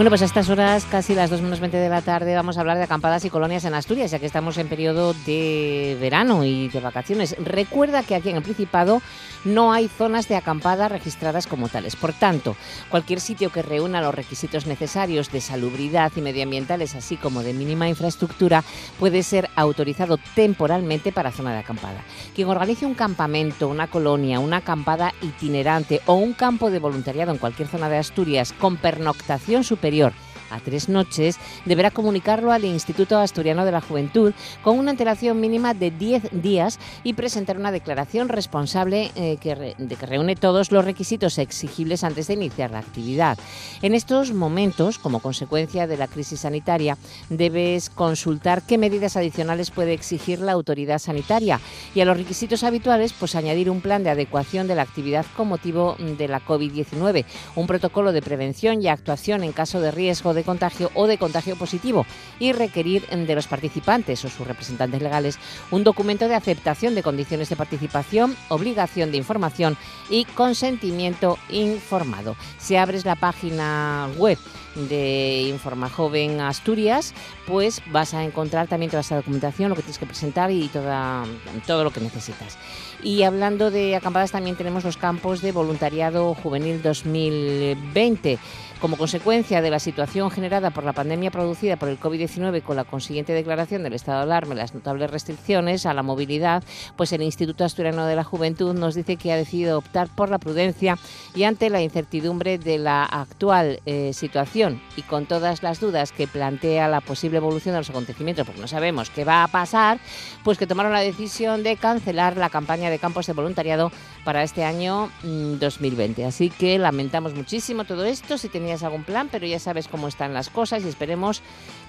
Bueno, 0.00 0.08
pues 0.08 0.22
a 0.22 0.24
estas 0.24 0.48
horas, 0.48 0.86
casi 0.90 1.14
las 1.14 1.28
2 1.28 1.42
menos 1.42 1.60
20 1.60 1.76
de 1.76 1.90
la 1.90 2.00
tarde, 2.00 2.34
vamos 2.34 2.56
a 2.56 2.60
hablar 2.60 2.78
de 2.78 2.84
acampadas 2.84 3.22
y 3.26 3.28
colonias 3.28 3.66
en 3.66 3.74
Asturias, 3.74 4.10
ya 4.10 4.18
que 4.18 4.24
estamos 4.24 4.56
en 4.56 4.66
periodo 4.66 5.12
de 5.26 5.94
verano 6.00 6.42
y 6.42 6.68
de 6.68 6.80
vacaciones. 6.80 7.36
Recuerda 7.38 8.02
que 8.02 8.14
aquí 8.14 8.30
en 8.30 8.36
el 8.36 8.42
Principado 8.42 9.02
no 9.44 9.74
hay 9.74 9.88
zonas 9.88 10.26
de 10.26 10.36
acampada 10.36 10.88
registradas 10.88 11.46
como 11.46 11.68
tales. 11.68 11.96
Por 11.96 12.14
tanto, 12.14 12.56
cualquier 12.88 13.20
sitio 13.20 13.52
que 13.52 13.60
reúna 13.60 14.00
los 14.00 14.14
requisitos 14.14 14.64
necesarios 14.64 15.30
de 15.30 15.42
salubridad 15.42 16.10
y 16.16 16.22
medioambientales, 16.22 16.94
así 16.94 17.18
como 17.18 17.42
de 17.42 17.52
mínima 17.52 17.86
infraestructura, 17.86 18.64
puede 18.98 19.22
ser 19.22 19.50
autorizado 19.54 20.18
temporalmente 20.34 21.12
para 21.12 21.30
zona 21.30 21.52
de 21.52 21.58
acampada. 21.58 22.02
Quien 22.34 22.48
organice 22.48 22.86
un 22.86 22.94
campamento, 22.94 23.68
una 23.68 23.86
colonia, 23.86 24.40
una 24.40 24.58
acampada 24.58 25.12
itinerante 25.20 26.00
o 26.06 26.14
un 26.14 26.32
campo 26.32 26.70
de 26.70 26.78
voluntariado 26.78 27.32
en 27.32 27.38
cualquier 27.38 27.68
zona 27.68 27.90
de 27.90 27.98
Asturias 27.98 28.54
con 28.54 28.78
pernoctación 28.78 29.62
superior 29.62 29.89
exterior 29.90 30.29
a 30.50 30.60
tres 30.60 30.88
noches, 30.88 31.38
deberá 31.64 31.90
comunicarlo 31.90 32.52
al 32.52 32.64
Instituto 32.64 33.18
Asturiano 33.18 33.64
de 33.64 33.72
la 33.72 33.80
Juventud 33.80 34.32
con 34.62 34.78
una 34.78 34.90
antelación 34.90 35.40
mínima 35.40 35.74
de 35.74 35.90
10 35.90 36.42
días 36.42 36.78
y 37.04 37.14
presentar 37.14 37.58
una 37.58 37.72
declaración 37.72 38.28
responsable 38.28 39.10
eh, 39.14 39.36
que 39.40 39.74
de 39.78 39.96
que 39.96 40.06
reúne 40.06 40.36
todos 40.36 40.72
los 40.72 40.84
requisitos 40.84 41.38
exigibles 41.38 42.04
antes 42.04 42.28
de 42.28 42.34
iniciar 42.34 42.70
la 42.70 42.78
actividad. 42.78 43.38
En 43.82 43.94
estos 43.94 44.32
momentos, 44.32 44.98
como 44.98 45.20
consecuencia 45.20 45.86
de 45.86 45.96
la 45.96 46.08
crisis 46.08 46.40
sanitaria, 46.40 46.96
debes 47.28 47.90
consultar 47.90 48.62
qué 48.62 48.78
medidas 48.78 49.16
adicionales 49.16 49.70
puede 49.70 49.92
exigir 49.92 50.40
la 50.40 50.52
autoridad 50.52 50.98
sanitaria 50.98 51.60
y 51.94 52.00
a 52.00 52.04
los 52.04 52.16
requisitos 52.16 52.64
habituales, 52.64 53.12
pues 53.12 53.34
añadir 53.34 53.70
un 53.70 53.80
plan 53.80 54.02
de 54.02 54.10
adecuación 54.10 54.66
de 54.66 54.74
la 54.74 54.82
actividad 54.82 55.26
con 55.36 55.48
motivo 55.48 55.96
de 55.98 56.28
la 56.28 56.40
COVID-19, 56.40 57.24
un 57.56 57.66
protocolo 57.66 58.12
de 58.12 58.22
prevención 58.22 58.82
y 58.82 58.88
actuación 58.88 59.44
en 59.44 59.52
caso 59.52 59.80
de 59.80 59.90
riesgo 59.90 60.34
de 60.34 60.39
contagio 60.44 60.90
o 60.94 61.06
de 61.06 61.18
contagio 61.18 61.56
positivo 61.56 62.06
y 62.38 62.52
requerir 62.52 63.06
de 63.08 63.34
los 63.34 63.46
participantes 63.46 64.24
o 64.24 64.28
sus 64.28 64.46
representantes 64.46 65.02
legales 65.02 65.38
un 65.70 65.84
documento 65.84 66.28
de 66.28 66.34
aceptación 66.34 66.94
de 66.94 67.02
condiciones 67.02 67.48
de 67.48 67.56
participación, 67.56 68.36
obligación 68.48 69.10
de 69.10 69.18
información 69.18 69.76
y 70.08 70.24
consentimiento 70.24 71.38
informado. 71.48 72.36
Si 72.58 72.76
abres 72.76 73.04
la 73.04 73.16
página 73.16 74.08
web 74.16 74.38
de 74.74 75.42
Informa 75.48 75.88
Joven 75.88 76.40
Asturias, 76.40 77.14
pues 77.46 77.82
vas 77.90 78.14
a 78.14 78.24
encontrar 78.24 78.68
también 78.68 78.90
toda 78.90 79.00
esta 79.00 79.16
documentación, 79.16 79.68
lo 79.68 79.74
que 79.74 79.82
tienes 79.82 79.98
que 79.98 80.06
presentar 80.06 80.50
y 80.50 80.68
toda, 80.68 81.24
todo 81.66 81.84
lo 81.84 81.90
que 81.90 82.00
necesitas. 82.00 82.56
Y 83.02 83.22
hablando 83.22 83.70
de 83.70 83.96
acampadas, 83.96 84.32
también 84.32 84.56
tenemos 84.56 84.84
los 84.84 84.96
campos 84.96 85.40
de 85.40 85.52
voluntariado 85.52 86.34
juvenil 86.34 86.82
2020 86.82 88.38
Como 88.80 88.96
consecuencia 88.96 89.60
de 89.60 89.68
la 89.68 89.78
situación 89.78 90.30
generada 90.30 90.70
por 90.70 90.84
la 90.84 90.94
pandemia 90.94 91.30
producida 91.30 91.76
por 91.76 91.90
el 91.90 92.00
COVID-19 92.00 92.62
con 92.62 92.76
la 92.76 92.84
consiguiente 92.84 93.34
declaración 93.34 93.82
del 93.82 93.92
estado 93.92 94.20
de 94.20 94.22
alarma 94.22 94.54
y 94.54 94.56
las 94.56 94.72
notables 94.72 95.10
restricciones 95.10 95.84
a 95.84 95.92
la 95.92 96.02
movilidad, 96.02 96.64
pues 96.96 97.12
el 97.12 97.20
Instituto 97.20 97.62
Asturiano 97.62 98.06
de 98.06 98.16
la 98.16 98.24
Juventud 98.24 98.72
nos 98.74 98.94
dice 98.94 99.18
que 99.18 99.32
ha 99.32 99.36
decidido 99.36 99.76
optar 99.76 100.08
por 100.08 100.30
la 100.30 100.38
prudencia 100.38 100.96
y 101.34 101.42
ante 101.42 101.68
la 101.68 101.82
incertidumbre 101.82 102.56
de 102.56 102.78
la 102.78 103.04
actual 103.04 103.80
eh, 103.84 104.12
situación 104.14 104.80
y 104.96 105.02
con 105.02 105.26
todas 105.26 105.62
las 105.62 105.78
dudas 105.78 106.10
que 106.10 106.26
plantea 106.26 106.88
la 106.88 107.02
posible 107.02 107.36
evolución 107.36 107.74
de 107.74 107.80
los 107.80 107.90
acontecimientos, 107.90 108.46
porque 108.46 108.62
no 108.62 108.68
sabemos 108.68 109.10
qué 109.10 109.24
va 109.24 109.44
a 109.44 109.48
pasar, 109.48 110.00
pues 110.42 110.56
que 110.56 110.66
tomaron 110.66 110.92
la 110.92 111.00
decisión 111.00 111.62
de 111.62 111.76
cancelar 111.76 112.38
la 112.38 112.48
campaña 112.48 112.88
de 112.88 112.98
campos 112.98 113.26
de 113.26 113.34
voluntariado 113.34 113.92
para 114.24 114.42
este 114.42 114.64
año 114.64 115.10
2020. 115.22 116.24
Mm, 116.24 116.28
Así 116.28 116.48
que 116.48 116.78
lamentamos 116.78 117.34
muchísimo 117.34 117.84
todo 117.84 118.06
esto, 118.06 118.38
si 118.38 118.48
tenías 118.70 118.84
algún 118.84 119.02
plan, 119.02 119.28
pero 119.32 119.46
ya 119.46 119.58
sabes 119.58 119.88
cómo 119.88 120.06
están 120.06 120.32
las 120.32 120.48
cosas 120.48 120.84
y 120.84 120.88
esperemos 120.88 121.42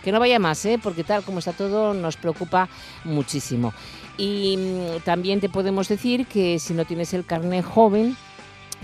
que 0.03 0.11
no 0.11 0.19
vaya 0.19 0.39
más, 0.39 0.65
¿eh? 0.65 0.79
porque 0.82 1.03
tal 1.03 1.21
como 1.23 1.38
está 1.38 1.53
todo 1.53 1.93
nos 1.93 2.17
preocupa 2.17 2.69
muchísimo. 3.03 3.71
Y 4.17 4.57
mm, 4.57 5.03
también 5.03 5.39
te 5.39 5.47
podemos 5.47 5.88
decir 5.88 6.25
que 6.25 6.57
si 6.57 6.73
no 6.73 6.86
tienes 6.86 7.13
el 7.13 7.23
carnet 7.23 7.63
joven, 7.63 8.17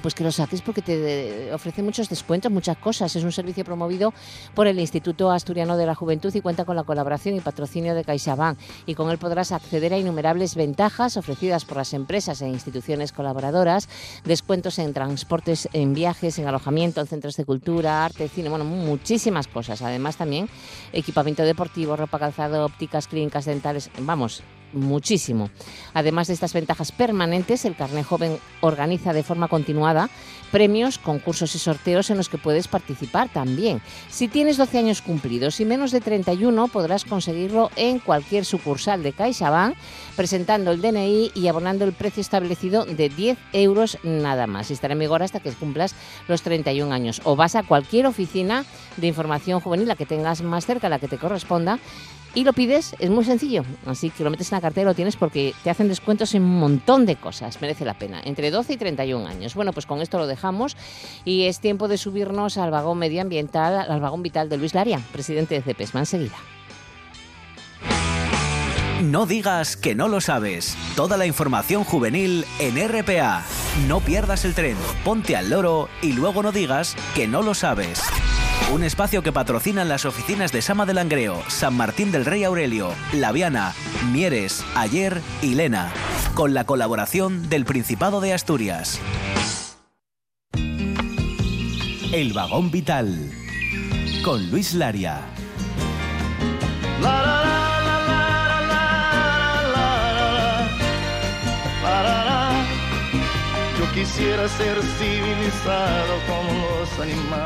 pues 0.02 0.14
que 0.14 0.24
lo 0.24 0.32
saques 0.32 0.62
porque 0.62 0.82
te 0.82 1.54
ofrece 1.54 1.82
muchos 1.82 2.10
descuentos, 2.10 2.52
muchas 2.52 2.78
cosas. 2.78 3.16
Es 3.16 3.24
un 3.24 3.32
servicio 3.32 3.64
promovido 3.64 4.14
por 4.54 4.68
el 4.68 4.80
Instituto 4.80 5.32
Asturiano 5.32 5.78
de 5.78 5.86
la 5.86 5.96
Juventud 5.96 6.34
y 6.34 6.42
cuenta 6.42 6.66
con 6.66 6.76
la 6.76 6.84
colaboración 6.84 7.36
y 7.36 7.40
patrocinio 7.40 7.96
de 7.96 8.04
CaixaBank. 8.04 8.58
Y 8.86 8.96
con 8.96 9.10
él 9.10 9.18
podrás 9.18 9.52
acceder 9.52 9.94
a 9.94 9.98
innumerables 9.98 10.56
ventajas 10.56 11.18
ofrecidas 11.18 11.66
por 11.66 11.78
las 11.78 11.94
empresas 11.94 12.42
e 12.42 12.48
instituciones 12.48 13.12
colaboradoras, 13.12 13.90
descuentos 14.24 14.80
en 14.80 14.94
transportes, 14.94 15.70
en 15.74 15.94
viajes, 15.94 16.40
en 16.40 16.48
alojamiento, 16.48 17.02
en 17.02 17.08
centros 17.08 17.36
de 17.38 17.46
cultura, 17.46 18.06
arte, 18.06 18.28
cine, 18.28 18.50
bueno, 18.50 18.66
muchísimas 18.66 19.48
cosas. 19.48 19.82
Además 19.82 20.18
también 20.18 20.50
equipamiento 20.94 21.44
deportivo, 21.44 21.96
ropa 21.96 22.20
calzado, 22.20 22.66
ópticas, 22.66 23.08
clínicas 23.08 23.46
dentales, 23.46 23.90
vamos, 24.00 24.44
muchísimo. 24.74 25.50
Además 25.94 26.28
de 26.28 26.34
estas 26.34 26.54
ventajas 26.54 26.92
permanentes, 26.92 27.66
el 27.66 27.76
Carnet 27.76 28.06
Joven 28.06 28.38
organiza 28.62 29.14
de 29.14 29.24
forma 29.24 29.48
continuada 29.48 30.10
premios, 30.52 30.98
concursos 30.98 31.56
y 31.56 31.60
sorteos 31.60 32.10
en 32.10 32.18
los 32.18 32.30
que 32.30 32.38
puedes 32.38 32.68
participar 32.68 33.30
también. 33.30 33.82
Si 34.10 34.28
tienes 34.28 34.58
12 34.58 34.78
años 34.78 35.02
cumplidos 35.02 35.60
y 35.60 35.66
menos 35.66 35.92
de 35.92 36.02
31, 36.02 36.68
podrás 36.70 37.06
conseguirlo 37.06 37.70
en 37.76 38.00
cualquier 38.00 38.46
sucursal 38.46 39.04
de 39.04 39.14
CaixaBank, 39.14 39.76
presentando 40.16 40.72
el 40.72 40.82
DNI 40.82 41.32
y 41.36 41.48
abonando 41.48 41.86
el 41.86 41.94
precio 41.94 42.22
establecido 42.22 42.86
de 42.86 43.10
10 43.10 43.38
euros 43.54 43.98
nada 44.04 44.48
más. 44.48 44.72
Estará 44.72 44.94
en 44.94 45.00
vigor 45.00 45.24
hasta 45.24 45.40
que 45.40 45.52
cumplas 45.52 45.96
los 46.28 46.42
31 46.42 46.94
años. 46.94 47.22
O 47.24 47.36
vas 47.36 47.56
a 47.56 47.64
cualquier 47.64 48.06
oficina 48.06 48.66
de 48.98 49.08
información 49.08 49.60
juvenil, 49.60 49.88
la 49.88 49.96
que 49.96 50.06
tengas 50.06 50.42
más 50.42 50.66
cerca, 50.66 50.90
la 50.90 51.00
que 51.00 51.08
te 51.08 51.18
corresponda, 51.18 51.80
y 52.34 52.44
lo 52.44 52.54
pides, 52.54 52.96
es 53.00 53.10
muy 53.10 53.26
sencillo. 53.26 53.64
Así 53.86 54.10
que 54.10 54.24
lo 54.24 54.30
metes 54.30 54.52
en 54.52 54.58
la 54.58 54.62
cartera 54.62 54.84
y 54.84 54.92
lo 54.92 54.96
tienes 54.96 55.16
porque 55.16 55.54
te 55.64 55.70
hacen 55.70 55.88
descuentos 55.88 56.36
en 56.36 56.44
un 56.44 56.60
montón 56.60 57.06
de 57.06 57.16
cosas. 57.16 57.62
Merece 57.62 57.86
la 57.86 57.96
pena. 57.96 58.22
Entre 58.24 58.52
12 58.52 58.74
y 58.74 58.78
31 58.78 59.28
años. 59.28 59.56
Bueno, 59.56 59.74
pues 59.74 59.86
con 59.86 60.02
esto 60.02 60.18
lo 60.18 60.28
dejamos 60.28 60.78
y 61.26 61.44
es 61.44 61.60
tiempo 61.60 61.88
de 61.88 61.98
subirnos 61.98 62.58
al 62.58 62.72
vagón 62.72 63.00
medioambiental, 63.00 63.90
al 63.90 64.00
vagón 64.00 64.24
vital 64.24 64.50
de 64.50 64.58
Luis 64.58 64.74
Laria, 64.74 65.02
presidente 65.12 65.56
de 65.56 65.62
CEPESMA. 65.62 66.02
Enseguida. 66.02 66.38
No 69.02 69.28
digas 69.28 69.78
que 69.78 69.94
no 69.94 70.08
lo 70.08 70.22
sabes. 70.22 70.76
Toda 70.96 71.18
la 71.18 71.28
información 71.28 71.84
juvenil 71.84 72.46
en 72.60 72.78
RPA. 72.88 73.44
No 73.88 74.00
pierdas 74.00 74.44
el 74.44 74.56
tren, 74.56 74.76
ponte 75.04 75.36
al 75.36 75.52
loro 75.52 75.88
y 76.02 76.14
luego 76.14 76.42
no 76.42 76.52
digas 76.52 76.96
que 77.14 77.28
no 77.28 77.44
lo 77.44 77.54
sabes. 77.54 78.02
Un 78.74 78.84
espacio 78.84 79.24
que 79.24 79.32
patrocinan 79.32 79.88
las 79.88 80.04
oficinas 80.04 80.52
de 80.52 80.62
Sama 80.62 80.86
del 80.86 80.98
Langreo, 80.98 81.42
San 81.48 81.74
Martín 81.74 82.12
del 82.12 82.26
Rey 82.26 82.44
Aurelio, 82.44 82.94
Laviana, 83.14 83.74
Mieres, 84.12 84.64
Ayer 84.76 85.22
y 85.42 85.56
Lena, 85.56 85.90
con 86.34 86.54
la 86.54 86.66
colaboración 86.66 87.48
del 87.48 87.64
Principado 87.64 88.20
de 88.20 88.34
Asturias. 88.34 89.00
El 92.12 92.34
vagón 92.34 92.70
vital, 92.70 93.32
con 94.24 94.52
Luis 94.52 94.74
Laria. 94.74 95.22
Yo 103.80 103.94
quisiera 103.94 104.50
ser 104.50 104.78
civilizado 105.00 106.16
como. 106.28 106.67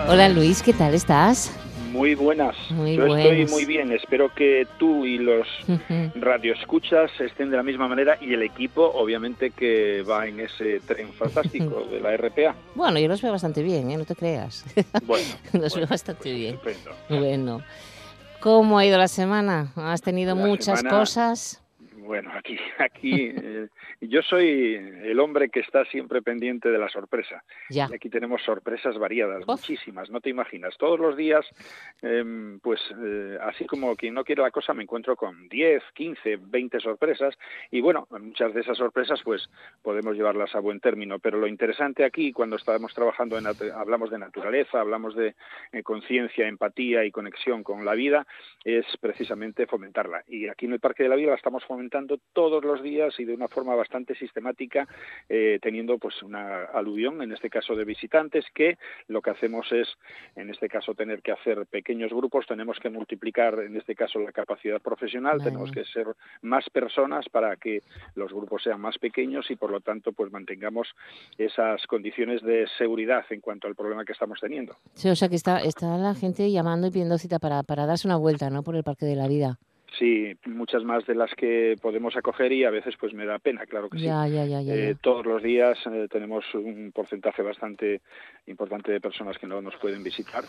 Hola 0.08 0.30
Luis, 0.30 0.62
¿qué 0.62 0.72
tal 0.72 0.94
estás? 0.94 1.52
Muy 1.92 2.16
buenas. 2.16 2.56
Muy 2.70 2.96
Yo 2.96 3.06
buenas. 3.08 3.26
estoy 3.26 3.46
muy 3.48 3.66
bien. 3.66 3.92
Espero 3.92 4.34
que 4.34 4.66
tú 4.80 5.06
y 5.06 5.18
los 5.18 5.46
radioescuchas 6.16 7.12
estén 7.20 7.52
de 7.52 7.58
la 7.58 7.64
misma 7.64 7.88
manera 7.90 8.18
y 8.22 8.34
el 8.34 8.44
equipo, 8.44 8.86
obviamente, 8.94 9.52
que 9.52 10.04
va 10.04 10.26
en 10.28 10.40
ese 10.40 10.80
tren 10.80 11.12
fantástico 11.14 11.86
de 11.92 12.00
la 12.00 12.16
RPA. 12.16 12.56
Bueno, 12.76 12.98
yo 13.00 13.10
los 13.10 13.22
veo 13.22 13.34
bastante 13.34 13.62
bien, 13.62 13.92
¿eh? 13.92 13.98
no 13.98 14.06
te 14.06 14.16
creas. 14.16 14.64
Bueno, 15.04 15.28
los 15.54 15.62
veo 15.62 15.70
bueno, 15.82 15.88
bastante 15.90 16.22
pues 16.24 16.36
bien. 16.36 16.56
estupendo. 16.56 16.92
Bueno, 17.10 17.62
¿cómo 18.40 18.78
ha 18.80 18.86
ido 18.86 18.98
la 18.98 19.10
semana? 19.10 19.74
¿Has 19.76 20.02
tenido 20.02 20.34
La 20.36 20.46
muchas 20.46 20.80
semana- 20.80 20.98
cosas? 20.98 21.61
Bueno, 22.12 22.30
aquí, 22.36 22.58
aquí 22.78 23.32
eh, 23.34 23.70
yo 24.02 24.22
soy 24.22 24.76
el 24.76 25.18
hombre 25.22 25.48
que 25.48 25.62
está 25.62 25.86
siempre 25.86 26.22
pendiente 26.22 26.68
de 26.68 26.78
la 26.78 26.90
sorpresa. 26.90 27.42
Ya. 27.70 27.88
Y 27.90 27.96
aquí 27.96 28.10
tenemos 28.10 28.44
sorpresas 28.44 28.98
variadas, 28.98 29.48
muchísimas, 29.48 30.10
no 30.10 30.20
te 30.20 30.30
imaginas. 30.30 30.76
Todos 30.78 31.00
los 31.00 31.16
días, 31.16 31.46
em, 32.02 32.60
pues 32.60 32.82
eh, 33.02 33.38
así 33.44 33.66
como 33.66 33.96
quien 33.96 34.14
no 34.14 34.26
quiere 34.26 34.42
la 34.42 34.52
cosa, 34.52 34.74
me 34.74 34.84
encuentro 34.84 35.16
con 35.16 35.48
10, 35.48 35.82
15, 35.94 36.38
20 36.42 36.82
sorpresas. 36.82 37.34
Y 37.72 37.80
bueno, 37.80 38.10
muchas 38.10 38.54
de 38.54 38.60
esas 38.60 38.78
sorpresas, 38.78 39.22
pues 39.24 39.50
podemos 39.82 40.18
llevarlas 40.18 40.54
a 40.54 40.60
buen 40.60 40.82
término. 40.82 41.18
Pero 41.20 41.40
lo 41.40 41.48
interesante 41.48 42.04
aquí, 42.04 42.34
cuando 42.34 42.58
estamos 42.58 42.94
trabajando, 42.94 43.38
en, 43.38 43.46
hablamos 43.74 44.10
de 44.10 44.20
naturaleza, 44.20 44.82
hablamos 44.82 45.16
de 45.16 45.34
eh, 45.72 45.82
conciencia, 45.82 46.46
empatía 46.46 47.06
y 47.06 47.12
conexión 47.12 47.64
con 47.64 47.86
la 47.86 47.94
vida, 47.94 48.28
es 48.66 48.86
precisamente 49.00 49.66
fomentarla. 49.66 50.26
Y 50.28 50.50
aquí 50.50 50.66
en 50.66 50.74
el 50.74 50.82
Parque 50.82 51.04
de 51.04 51.10
la 51.10 51.16
Vida 51.16 51.30
la 51.30 51.36
estamos 51.38 51.64
fomentando 51.64 52.01
todos 52.34 52.64
los 52.64 52.82
días 52.82 53.20
y 53.20 53.26
de 53.26 53.34
una 53.34 53.48
forma 53.48 53.76
bastante 53.76 54.16
sistemática, 54.16 54.88
eh, 55.30 55.60
teniendo 55.62 55.98
pues 55.98 56.22
una 56.24 56.66
aluvión, 56.66 57.22
en 57.22 57.32
este 57.32 57.50
caso 57.50 57.76
de 57.76 57.86
visitantes, 57.86 58.46
que 58.54 58.78
lo 59.08 59.22
que 59.22 59.32
hacemos 59.32 59.72
es, 59.72 59.88
en 60.36 60.50
este 60.50 60.68
caso, 60.70 60.94
tener 60.94 61.22
que 61.22 61.32
hacer 61.32 61.66
pequeños 61.66 62.12
grupos, 62.12 62.46
tenemos 62.48 62.80
que 62.80 62.90
multiplicar, 62.90 63.60
en 63.60 63.78
este 63.78 63.96
caso, 63.96 64.20
la 64.20 64.32
capacidad 64.32 64.82
profesional, 64.82 65.38
Vale. 65.40 65.52
tenemos 65.52 65.72
que 65.72 65.86
ser 65.86 66.08
más 66.42 66.70
personas 66.70 67.28
para 67.30 67.56
que 67.56 67.82
los 68.16 68.32
grupos 68.32 68.64
sean 68.64 68.82
más 68.82 68.98
pequeños 68.98 69.50
y, 69.52 69.56
por 69.56 69.72
lo 69.72 69.82
tanto, 69.82 70.12
pues 70.12 70.32
mantengamos 70.32 70.90
esas 71.38 71.86
condiciones 71.88 72.42
de 72.42 72.68
seguridad 72.78 73.26
en 73.30 73.42
cuanto 73.42 73.68
al 73.68 73.76
problema 73.76 74.06
que 74.06 74.14
estamos 74.14 74.40
teniendo. 74.40 74.76
Sí, 74.94 75.10
o 75.10 75.16
sea 75.16 75.30
que 75.30 75.36
está, 75.36 75.60
está 75.60 75.98
la 75.98 76.16
gente 76.16 76.52
llamando 76.52 76.88
y 76.88 76.92
pidiendo 76.92 77.18
cita 77.18 77.40
para, 77.40 77.64
para 77.64 77.86
darse 77.86 78.08
una 78.08 78.18
vuelta, 78.18 78.50
¿no? 78.50 78.64
Por 78.64 78.76
el 78.76 78.84
Parque 78.84 79.06
de 79.06 79.16
la 79.16 79.28
Vida. 79.28 79.60
Sí, 79.98 80.38
muchas 80.46 80.84
más 80.84 81.06
de 81.06 81.16
las 81.16 81.34
que 81.36 81.76
podemos 81.82 82.16
acoger 82.16 82.52
y 82.54 82.64
a 82.64 82.70
veces 82.70 82.96
pues 82.98 83.14
me 83.14 83.26
da 83.26 83.40
pena, 83.40 83.66
claro 83.66 83.90
que 83.90 83.98
sí. 83.98 84.06
Ya, 84.06 84.26
ya, 84.28 84.46
ya, 84.46 84.62
ya. 84.62 84.74
Eh, 84.74 84.96
todos 85.02 85.26
los 85.26 85.44
días 85.44 85.78
eh, 85.86 86.08
tenemos 86.10 86.46
un 86.54 86.92
porcentaje 86.94 87.42
bastante 87.42 88.02
importante 88.48 88.92
de 88.92 89.02
personas 89.02 89.38
que 89.38 89.48
no 89.48 89.62
nos 89.62 89.76
pueden 89.78 90.02
visitar, 90.02 90.44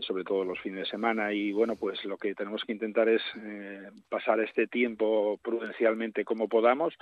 sobre 0.00 0.24
todo 0.24 0.44
los 0.44 0.58
fines 0.60 0.80
de 0.80 0.86
semana. 0.86 1.32
Y 1.32 1.52
bueno, 1.52 1.76
pues 1.76 2.04
lo 2.04 2.16
que 2.16 2.34
tenemos 2.34 2.64
que 2.64 2.72
intentar 2.72 3.08
es 3.08 3.22
eh, 3.36 3.88
pasar 4.08 4.40
este 4.40 4.66
tiempo 4.66 5.38
prudencialmente 5.42 6.24
como 6.24 6.48
podamos. 6.48 6.94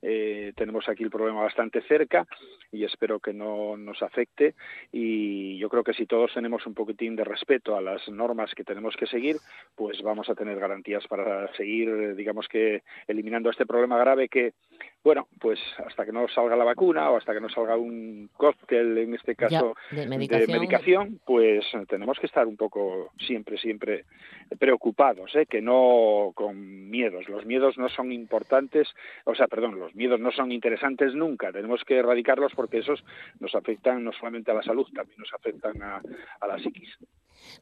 Eh, 0.00 0.52
tenemos 0.56 0.88
aquí 0.88 1.02
el 1.02 1.10
problema 1.10 1.42
bastante 1.42 1.82
cerca 1.82 2.26
y 2.70 2.84
espero 2.84 3.20
que 3.20 3.32
no 3.32 3.76
nos 3.76 4.02
afecte. 4.02 4.54
Y 4.90 5.58
yo 5.58 5.68
creo 5.68 5.84
que 5.84 5.92
si 5.92 6.06
todos 6.06 6.32
tenemos 6.32 6.66
un 6.66 6.74
poquitín 6.74 7.14
de 7.14 7.24
respeto 7.24 7.76
a 7.76 7.82
las 7.82 8.08
normas 8.08 8.54
que 8.54 8.64
tenemos 8.64 8.96
que 8.96 9.06
seguir, 9.06 9.36
pues 9.76 10.00
vamos 10.02 10.28
a 10.28 10.34
tener 10.34 10.58
garantías 10.58 11.06
para 11.06 11.41
seguir, 11.56 11.88
eh, 11.88 12.14
digamos 12.14 12.48
que, 12.48 12.82
eliminando 13.06 13.50
este 13.50 13.66
problema 13.66 13.98
grave 13.98 14.28
que 14.28 14.54
bueno, 15.04 15.26
pues 15.40 15.58
hasta 15.84 16.04
que 16.04 16.12
no 16.12 16.28
salga 16.28 16.54
la 16.54 16.64
vacuna 16.64 17.10
o 17.10 17.16
hasta 17.16 17.34
que 17.34 17.40
no 17.40 17.48
salga 17.48 17.76
un 17.76 18.30
cóctel, 18.36 18.98
en 18.98 19.14
este 19.14 19.34
caso, 19.34 19.74
de 19.90 20.02
de 20.02 20.06
medicación. 20.06 20.52
medicación, 20.52 21.20
pues 21.26 21.64
eh, 21.74 21.84
tenemos 21.88 22.20
que 22.20 22.26
estar 22.26 22.46
un 22.46 22.56
poco 22.56 23.10
siempre, 23.18 23.58
siempre 23.58 24.04
preocupados, 24.60 25.34
¿eh? 25.34 25.46
que 25.46 25.60
no 25.60 26.30
con 26.36 26.88
miedos. 26.88 27.28
Los 27.28 27.44
miedos 27.44 27.78
no 27.78 27.88
son 27.88 28.12
importantes, 28.12 28.88
o 29.24 29.34
sea, 29.34 29.48
perdón, 29.48 29.80
los 29.80 29.92
miedos 29.96 30.20
no 30.20 30.30
son 30.30 30.52
interesantes 30.52 31.14
nunca. 31.14 31.50
Tenemos 31.50 31.82
que 31.84 31.96
erradicarlos 31.96 32.52
porque 32.54 32.78
esos 32.78 33.02
nos 33.40 33.56
afectan 33.56 34.04
no 34.04 34.12
solamente 34.12 34.52
a 34.52 34.54
la 34.54 34.62
salud, 34.62 34.86
también 34.94 35.18
nos 35.18 35.34
afectan 35.34 35.82
a, 35.82 36.00
a 36.40 36.46
la 36.46 36.58
psiquis. 36.60 36.96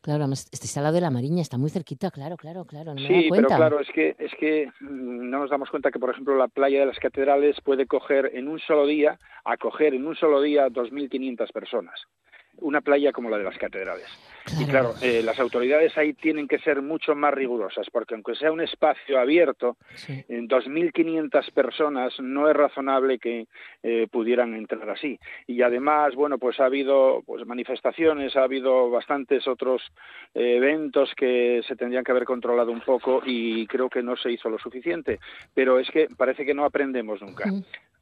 Claro, 0.01 0.22
además, 0.22 0.49
este 0.53 0.66
está 0.66 0.81
al 0.81 0.85
lado 0.85 0.95
de 0.97 1.01
la 1.01 1.11
Mariña, 1.11 1.43
está 1.43 1.59
muy 1.59 1.70
cerquita, 1.70 2.11
claro, 2.11 2.37
claro, 2.37 2.64
claro, 2.64 2.95
no 2.95 3.01
me 3.01 3.18
he 3.18 3.22
Sí, 3.22 3.28
pero 3.31 3.49
claro, 3.49 3.81
es 3.81 3.89
que 3.95 4.16
es 4.18 4.33
que 4.39 4.66
mm, 4.81 5.31
no 5.31 5.41
nos 5.41 5.51
damos 5.51 5.70
cuenta 5.70 5.91
que, 5.91 5.99
por 5.99 6.11
ejemplo, 6.11 6.37
la 6.37 6.49
playa 6.49 6.81
de 6.81 6.87
las 6.87 6.99
catedrales 6.99 7.61
puede 7.62 7.87
coger 7.87 8.31
en 8.35 8.49
un 8.49 8.59
solo 8.61 8.87
día, 8.87 9.18
acoger 9.45 9.95
en 9.95 10.07
un 10.07 10.16
solo 10.16 10.41
día 10.41 10.68
2.500 10.68 11.53
personas. 11.53 12.01
Una 12.61 12.81
playa 12.81 13.13
como 13.13 13.31
la 13.31 13.39
de 13.39 13.45
las 13.45 13.59
catedrales. 13.59 14.07
Y 14.59 14.67
claro, 14.67 14.95
eh, 15.03 15.23
las 15.23 15.39
autoridades 15.39 15.97
ahí 15.97 16.13
tienen 16.15 16.49
que 16.49 16.59
ser 16.59 16.83
mucho 16.83 17.15
más 17.15 17.33
rigurosas, 17.33 17.89
porque 17.91 18.15
aunque 18.15 18.35
sea 18.35 18.51
un 18.51 18.61
espacio 18.61 19.21
abierto, 19.21 19.77
en 20.09 20.49
2.500 20.49 21.53
personas 21.53 22.15
no 22.21 22.49
es 22.49 22.57
razonable 22.57 23.19
que 23.19 23.47
eh, 23.83 24.07
pudieran 24.11 24.55
entrar 24.55 24.89
así. 24.91 25.19
Y 25.47 25.63
además, 25.63 26.15
bueno, 26.15 26.39
pues 26.39 26.59
ha 26.61 26.65
habido 26.65 27.23
pues 27.27 27.47
manifestaciones, 27.47 28.37
ha 28.37 28.45
habido 28.45 28.91
bastantes 28.91 29.47
otros 29.47 29.83
eh, 30.35 30.57
eventos 30.57 31.13
que 31.17 31.63
se 31.67 31.77
tendrían 31.77 32.05
que 32.05 32.13
haber 32.13 32.25
controlado 32.25 32.73
un 32.73 32.81
poco 32.81 33.23
y 33.25 33.67
creo 33.67 33.89
que 33.89 34.03
no 34.03 34.17
se 34.17 34.33
hizo 34.33 34.49
lo 34.49 34.59
suficiente. 34.59 35.21
Pero 35.55 35.79
es 35.79 35.91
que 35.91 36.09
parece 36.17 36.45
que 36.45 36.55
no 36.55 36.65
aprendemos 36.65 37.21
nunca 37.21 37.45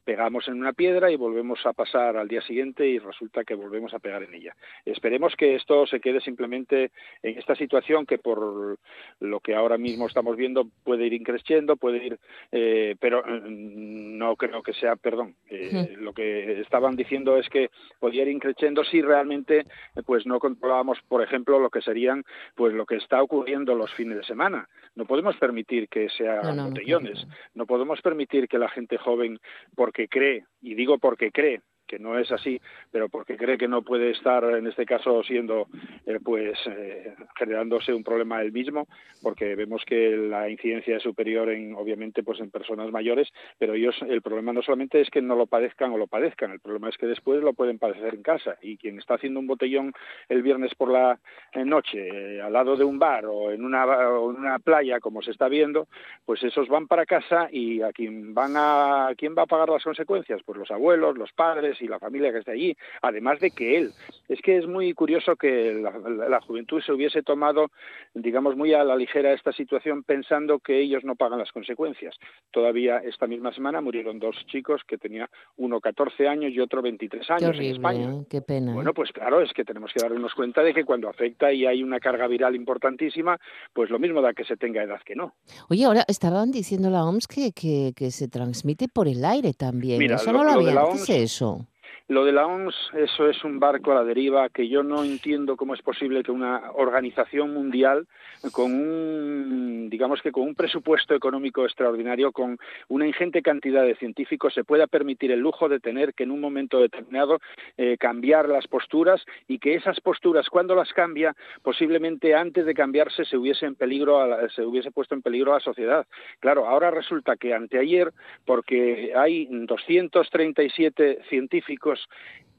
pegamos 0.09 0.47
en 0.47 0.55
una 0.55 0.73
piedra 0.73 1.11
y 1.11 1.17
volvemos 1.17 1.63
a 1.67 1.73
pasar 1.73 2.17
al 2.17 2.27
día 2.27 2.41
siguiente 2.41 2.83
y 2.87 2.97
resulta 2.97 3.43
que 3.43 3.53
volvemos 3.53 3.93
a 3.93 3.99
pegar 3.99 4.23
en 4.23 4.33
ella. 4.33 4.55
Esperemos 4.83 5.35
que 5.35 5.53
esto 5.53 5.85
se 5.85 5.99
quede 5.99 6.19
simplemente 6.19 6.89
en 7.21 7.37
esta 7.37 7.53
situación 7.53 8.07
que 8.07 8.17
por 8.17 8.79
lo 9.19 9.39
que 9.39 9.53
ahora 9.53 9.77
mismo 9.77 10.07
estamos 10.07 10.35
viendo 10.35 10.65
puede 10.83 11.05
ir 11.05 11.13
increciendo, 11.13 11.77
puede 11.77 12.03
ir, 12.03 12.19
eh, 12.51 12.95
pero 12.99 13.21
mm, 13.21 14.17
no 14.17 14.35
creo 14.35 14.63
que 14.63 14.73
sea, 14.73 14.95
perdón, 14.95 15.35
eh, 15.47 15.93
lo 15.99 16.11
que 16.11 16.59
estaban 16.59 16.95
diciendo 16.95 17.37
es 17.37 17.47
que 17.47 17.69
podía 17.99 18.23
ir 18.23 18.29
increciendo 18.29 18.83
si 18.83 19.03
realmente 19.03 19.67
pues 20.07 20.25
no 20.25 20.39
controlábamos, 20.39 20.97
por 21.07 21.21
ejemplo, 21.21 21.59
lo 21.59 21.69
que 21.69 21.83
serían 21.83 22.23
pues 22.55 22.73
lo 22.73 22.87
que 22.87 22.95
está 22.95 23.21
ocurriendo 23.21 23.75
los 23.75 23.93
fines 23.93 24.17
de 24.17 24.23
semana. 24.23 24.67
No 24.99 25.05
podemos 25.05 25.37
permitir 25.37 25.87
que 25.87 26.09
sean 26.09 26.57
botellones, 26.57 27.25
no 27.53 27.65
podemos 27.65 28.01
permitir 28.01 28.49
que 28.49 28.57
la 28.57 28.67
gente 28.67 28.97
joven, 28.97 29.39
porque 29.73 30.09
que 30.09 30.19
cree, 30.19 30.45
y 30.61 30.75
digo 30.75 30.97
porque 30.97 31.31
cree, 31.31 31.61
que 31.89 31.99
no 31.99 32.17
es 32.19 32.31
así, 32.31 32.61
pero 32.91 33.09
porque 33.09 33.35
cree 33.35 33.57
que 33.57 33.67
no 33.67 33.81
puede 33.81 34.11
estar 34.11 34.43
en 34.43 34.67
este 34.67 34.85
caso 34.85 35.23
siendo 35.23 35.67
eh, 36.05 36.19
pues 36.23 36.57
eh, 36.67 37.15
generándose 37.35 37.93
un 37.93 38.03
problema 38.03 38.41
él 38.41 38.51
mismo, 38.51 38.87
porque 39.23 39.55
vemos 39.55 39.83
que 39.85 40.11
la 40.15 40.49
incidencia 40.49 40.97
es 40.97 41.03
superior 41.03 41.49
en 41.49 41.73
obviamente 41.73 42.21
pues 42.21 42.39
en 42.39 42.51
personas 42.51 42.91
mayores, 42.91 43.27
pero 43.57 43.73
ellos 43.73 43.95
el 44.07 44.21
problema 44.21 44.53
no 44.53 44.61
solamente 44.61 45.01
es 45.01 45.09
que 45.09 45.21
no 45.21 45.35
lo 45.35 45.47
padezcan 45.47 45.91
o 45.91 45.97
lo 45.97 46.05
padezcan, 46.05 46.51
el 46.51 46.59
problema 46.59 46.89
es 46.89 46.97
que 46.97 47.07
después 47.07 47.41
lo 47.41 47.53
pueden 47.53 47.79
padecer 47.79 48.13
en 48.13 48.21
casa. 48.21 48.57
Y 48.61 48.77
quien 48.77 48.99
está 48.99 49.15
haciendo 49.15 49.39
un 49.39 49.47
botellón 49.47 49.91
el 50.29 50.43
viernes 50.43 50.75
por 50.75 50.91
la 50.91 51.19
eh, 51.53 51.65
noche 51.65 52.39
al 52.41 52.53
lado 52.53 52.77
de 52.77 52.83
un 52.83 52.99
bar 52.99 53.25
o 53.25 53.51
en 53.51 53.65
una 53.65 53.85
o 53.85 54.31
en 54.31 54.37
una 54.37 54.59
playa 54.59 54.99
como 54.99 55.23
se 55.23 55.31
está 55.31 55.49
viendo, 55.49 55.87
pues 56.25 56.43
esos 56.43 56.67
van 56.67 56.87
para 56.87 57.07
casa 57.07 57.49
y 57.51 57.81
a 57.81 57.91
quien 57.91 58.35
van 58.35 58.53
a 58.55 59.09
quién 59.17 59.33
va 59.35 59.43
a 59.43 59.47
pagar 59.47 59.69
las 59.69 59.83
consecuencias, 59.83 60.41
pues 60.45 60.57
los 60.57 60.69
abuelos, 60.69 61.17
los 61.17 61.31
padres 61.33 61.78
y 61.81 61.87
la 61.87 61.99
familia 61.99 62.31
que 62.31 62.39
está 62.39 62.51
allí, 62.51 62.75
además 63.01 63.39
de 63.39 63.51
que 63.51 63.77
él. 63.77 63.91
Es 64.27 64.41
que 64.41 64.57
es 64.57 64.67
muy 64.67 64.93
curioso 64.93 65.35
que 65.35 65.73
la, 65.73 66.41
juventud 66.41 66.81
se 66.81 66.91
hubiese 66.91 67.23
tomado, 67.23 67.71
digamos, 68.13 68.55
muy 68.55 68.73
a 68.73 68.83
la 68.83 68.95
ligera 68.95 69.33
esta 69.33 69.51
situación 69.51 70.03
pensando 70.03 70.59
que 70.59 70.79
ellos 70.79 71.03
no 71.03 71.15
pagan 71.15 71.39
las 71.39 71.51
consecuencias. 71.51 72.15
Todavía 72.51 72.97
esta 72.97 73.27
misma 73.27 73.53
semana 73.53 73.81
murieron 73.81 74.19
dos 74.19 74.35
chicos 74.47 74.81
que 74.87 74.97
tenía 74.97 75.29
uno 75.57 75.81
14 75.81 76.27
años 76.27 76.51
y 76.53 76.59
otro 76.59 76.81
23 76.81 77.29
años 77.31 77.57
en 77.57 77.65
España. 77.65 78.13
¿eh? 78.13 78.25
Qué 78.29 78.41
pena. 78.41 78.73
Bueno, 78.73 78.93
pues 78.93 79.11
claro, 79.11 79.41
es 79.41 79.51
que 79.53 79.63
tenemos 79.63 79.91
que 79.93 80.01
darnos 80.01 80.33
cuenta 80.33 80.61
de 80.61 80.73
que 80.73 80.85
cuando 80.85 81.09
afecta 81.09 81.51
y 81.51 81.65
hay 81.65 81.83
una 81.83 81.99
carga 81.99 82.27
viral 82.27 82.55
importantísima, 82.55 83.39
pues 83.73 83.89
lo 83.89 83.99
mismo 83.99 84.21
da 84.21 84.33
que 84.33 84.43
se 84.43 84.57
tenga 84.57 84.83
edad 84.83 85.01
que 85.05 85.15
no. 85.15 85.33
Oye, 85.69 85.85
ahora 85.85 86.05
estaban 86.07 86.51
diciendo 86.51 86.89
la 86.89 87.03
OMS 87.03 87.27
que, 87.27 87.51
que, 87.51 88.11
se 88.11 88.27
transmite 88.27 88.87
por 88.87 89.07
el 89.07 89.23
aire 89.25 89.53
también. 89.53 89.99
Mira, 89.99 90.15
eso 90.15 90.31
no 90.31 90.43
lo, 90.43 90.51
había 90.51 90.73
eso. 91.07 91.67
Lo 92.09 92.25
de 92.25 92.31
la 92.31 92.47
OMS, 92.47 92.75
eso 92.97 93.29
es 93.29 93.43
un 93.43 93.59
barco 93.59 93.91
a 93.91 93.95
la 93.95 94.03
deriva 94.03 94.49
que 94.49 94.67
yo 94.67 94.81
no 94.81 95.03
entiendo 95.03 95.55
cómo 95.55 95.75
es 95.75 95.83
posible 95.83 96.23
que 96.23 96.31
una 96.31 96.71
organización 96.73 97.53
mundial 97.53 98.07
con 98.51 98.73
un, 98.73 99.89
digamos 99.91 100.19
que 100.23 100.31
con 100.31 100.47
un 100.47 100.55
presupuesto 100.55 101.13
económico 101.13 101.65
extraordinario, 101.65 102.31
con 102.31 102.57
una 102.87 103.05
ingente 103.05 103.43
cantidad 103.43 103.83
de 103.83 103.93
científicos, 103.93 104.55
se 104.55 104.63
pueda 104.63 104.87
permitir 104.87 105.31
el 105.31 105.39
lujo 105.39 105.69
de 105.69 105.79
tener 105.79 106.15
que 106.15 106.23
en 106.23 106.31
un 106.31 106.41
momento 106.41 106.79
determinado 106.79 107.41
eh, 107.77 107.95
cambiar 107.99 108.49
las 108.49 108.65
posturas 108.65 109.23
y 109.47 109.59
que 109.59 109.75
esas 109.75 110.01
posturas, 110.01 110.49
cuando 110.49 110.73
las 110.73 110.91
cambia, 110.93 111.35
posiblemente 111.61 112.33
antes 112.33 112.65
de 112.65 112.73
cambiarse 112.73 113.23
se 113.23 113.37
hubiese 113.37 113.67
en 113.67 113.75
peligro, 113.75 114.19
se 114.49 114.65
hubiese 114.65 114.89
puesto 114.89 115.13
en 115.13 115.21
peligro 115.21 115.51
a 115.51 115.57
la 115.57 115.63
sociedad. 115.63 116.07
Claro, 116.39 116.65
ahora 116.67 116.89
resulta 116.89 117.37
que 117.37 117.53
anteayer, 117.53 118.11
porque 118.45 119.13
hay 119.15 119.47
237 119.51 121.19
científicos 121.29 121.98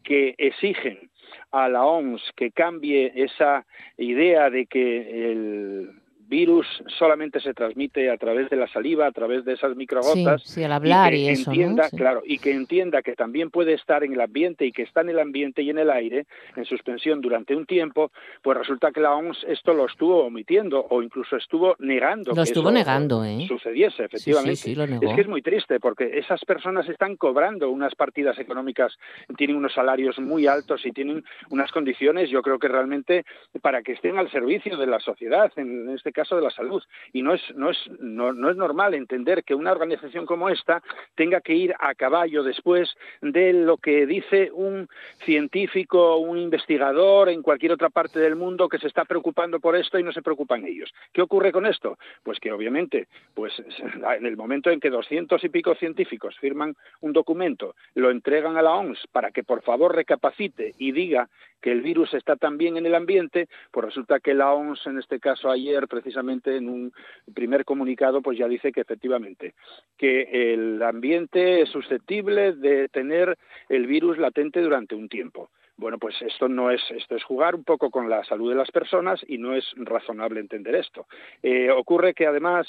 que 0.03 0.35
exigen 0.39 1.11
a 1.53 1.69
la 1.69 1.85
OMS 1.85 2.23
que 2.37 2.51
cambie 2.51 3.13
esa 3.15 3.67
idea 3.99 4.51
de 4.51 4.67
que 4.67 5.33
el 5.33 6.00
virus 6.31 6.67
solamente 6.99 7.41
se 7.41 7.53
transmite 7.53 8.09
a 8.09 8.17
través 8.17 8.49
de 8.49 8.57
la 8.57 8.69
saliva, 8.69 9.07
a 9.07 9.13
través 9.13 9.45
de 9.45 9.55
esas 9.55 9.77
microgotas. 9.77 10.43
Sí, 10.45 10.63
al 10.65 10.73
hablar 10.73 11.13
y, 11.13 11.27
que 11.27 11.33
eso, 11.33 11.51
entienda, 11.51 11.91
claro, 11.91 12.23
y 12.25 12.39
que 12.39 12.53
entienda 12.53 13.03
que 13.03 13.15
también 13.15 13.51
puede 13.51 13.75
estar 13.75 14.05
en 14.05 14.15
el 14.15 14.21
ambiente 14.21 14.65
y 14.65 14.73
que 14.73 14.83
está 14.83 15.03
en 15.03 15.11
el 15.11 15.19
ambiente 15.19 15.63
y 15.63 15.71
en 15.71 15.79
el 15.79 15.91
aire 15.91 16.27
en 16.57 16.65
suspensión 16.65 17.21
durante 17.21 17.55
un 17.55 17.67
tiempo, 17.67 18.13
pues 18.43 18.57
resulta 18.57 18.93
que 18.93 19.01
la 19.01 19.13
OMS 19.13 19.45
esto 19.49 19.75
lo 19.75 19.87
estuvo 19.87 20.25
omitiendo 20.25 20.87
o 20.89 21.03
incluso 21.03 21.37
estuvo 21.37 21.75
negando 21.81 22.31
lo 22.31 22.37
que 22.37 22.43
estuvo 22.43 22.69
eso 22.69 22.75
negando, 22.75 23.25
¿eh? 23.25 23.45
sucediese, 23.49 24.05
efectivamente. 24.05 24.57
Sí, 24.57 24.75
lo 24.75 24.87
negó. 24.87 25.09
Es 25.09 25.15
que 25.15 25.23
es 25.23 25.29
muy 25.29 25.43
triste 25.43 25.81
porque 25.81 26.19
esas 26.19 26.45
personas 26.45 26.89
están 26.89 27.17
cobrando 27.17 27.71
unas 27.71 27.95
partidas 27.97 28.39
económicas, 28.39 28.97
tienen 29.37 29.57
unos 29.57 29.75
salarios 29.75 30.19
muy 30.21 30.47
altos 30.47 30.87
y 30.87 30.93
tienen 30.93 31.25
unas 31.51 31.73
condiciones, 31.73 32.31
yo 32.31 32.41
creo 32.43 32.59
que 32.59 32.69
realmente 32.69 33.25
para 33.61 33.83
que 33.83 33.93
estén 33.93 34.17
al 34.17 34.31
servicio 34.31 34.77
de 34.77 34.87
la 34.87 35.01
sociedad, 35.01 35.51
en 35.57 35.91
este 35.91 36.13
caso 36.21 36.37
de 36.37 36.43
la 36.43 36.51
salud. 36.51 36.83
Y 37.13 37.23
no 37.23 37.33
es, 37.33 37.43
no 37.55 37.71
es, 37.71 37.79
no, 37.99 38.33
no 38.33 38.51
es 38.51 38.57
normal 38.57 38.93
entender 38.95 39.43
que 39.43 39.55
una 39.55 39.73
organización 39.73 40.27
como 40.27 40.51
esta 40.51 40.83
tenga 41.15 41.41
que 41.41 41.55
ir 41.55 41.75
a 41.79 41.95
caballo 41.95 42.43
después 42.43 42.95
de 43.23 43.55
lo 43.55 43.79
que 43.79 44.05
dice 44.05 44.51
un 44.53 44.87
científico, 45.25 46.19
un 46.19 46.37
investigador 46.39 47.31
en 47.31 47.43
cualquier 47.43 47.73
otra 47.73 47.89
parte 47.89 48.21
del 48.21 48.37
mundo 48.37 48.69
que 48.69 48.79
se 48.79 48.89
está 48.89 49.07
preocupando 49.07 49.61
por 49.61 49.77
esto 49.77 49.99
y 49.99 50.03
no 50.03 50.13
se 50.13 50.21
preocupan 50.21 50.67
ellos. 50.67 50.93
¿Qué 51.13 51.23
ocurre 51.23 51.53
con 51.53 51.65
esto? 51.65 51.97
Pues 52.23 52.39
que 52.39 52.53
obviamente, 52.53 53.09
pues 53.35 53.53
en 54.19 54.27
el 54.27 54.37
momento 54.37 54.71
en 54.71 54.81
que 54.81 54.91
doscientos 54.91 55.43
y 55.45 55.49
pico 55.49 55.75
científicos 55.75 56.37
firman 56.39 56.77
un 57.01 57.13
documento, 57.13 57.75
lo 57.95 58.11
entregan 58.11 58.59
a 58.59 58.63
la 58.63 58.75
OMS 58.75 59.07
para 59.11 59.31
que 59.31 59.43
por 59.43 59.63
favor 59.63 59.95
recapacite 59.95 60.75
y 60.79 60.93
diga 60.93 61.29
que 61.61 61.73
el 61.73 61.83
virus 61.83 62.15
está 62.15 62.37
también 62.37 62.77
en 62.77 62.87
el 62.87 62.95
ambiente, 62.95 63.49
pues 63.71 63.87
resulta 63.87 64.21
que 64.21 64.35
la 64.35 64.53
OMS 64.53 64.87
en 64.87 64.99
este 64.99 65.21
caso 65.21 65.51
ayer 65.51 65.87
en 66.17 66.69
un 66.69 66.93
primer 67.35 67.65
comunicado 67.65 68.23
pues 68.23 68.39
ya 68.39 68.49
dice 68.49 68.73
que 68.73 68.81
efectivamente 68.81 69.55
que 69.97 70.53
el 70.53 70.83
ambiente 70.83 71.63
es 71.63 71.69
susceptible 71.69 72.53
de 72.53 72.89
tener 72.89 73.37
el 73.69 73.87
virus 73.87 74.19
latente 74.19 74.61
durante 74.61 74.95
un 74.95 75.09
tiempo. 75.09 75.51
Bueno, 75.77 75.99
pues 75.99 76.15
esto 76.21 76.47
no 76.47 76.71
es, 76.71 76.83
esto 76.91 77.17
es 77.17 77.25
jugar 77.25 77.55
un 77.55 77.65
poco 77.65 77.91
con 77.91 78.11
la 78.11 78.23
salud 78.25 78.51
de 78.51 78.55
las 78.55 78.71
personas 78.71 79.25
y 79.27 79.39
no 79.39 79.55
es 79.55 79.65
razonable 79.77 80.39
entender 80.39 80.75
esto. 80.75 81.07
Eh, 81.43 81.71
ocurre 81.71 82.13
que 82.13 82.27
además, 82.27 82.67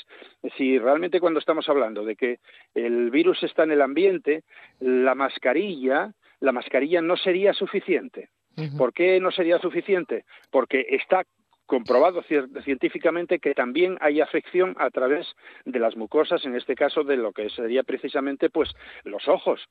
si 0.55 0.79
realmente 0.79 1.19
cuando 1.19 1.41
estamos 1.41 1.67
hablando 1.67 2.05
de 2.05 2.15
que 2.15 2.39
el 2.73 3.11
virus 3.11 3.43
está 3.43 3.63
en 3.63 3.71
el 3.71 3.81
ambiente, 3.81 4.43
la 4.79 5.13
mascarilla, 5.13 6.13
la 6.39 6.53
mascarilla 6.53 7.01
no 7.01 7.17
sería 7.17 7.51
suficiente. 7.51 8.29
¿Por 8.77 8.93
qué 8.93 9.19
no 9.19 9.31
sería 9.31 9.59
suficiente? 9.59 10.23
Porque 10.49 10.85
está 10.89 11.25
comprobado 11.71 12.21
científicamente 12.65 13.39
que 13.39 13.53
también 13.53 13.97
hay 14.01 14.19
afección 14.19 14.75
a 14.77 14.89
través 14.89 15.25
de 15.63 15.79
las 15.79 15.95
mucosas, 15.95 16.43
en 16.43 16.53
este 16.57 16.75
caso 16.75 17.05
de 17.05 17.15
lo 17.15 17.31
que 17.31 17.49
sería 17.49 17.83
precisamente 17.83 18.49
pues 18.49 18.69
los 19.05 19.25
ojos. 19.29 19.61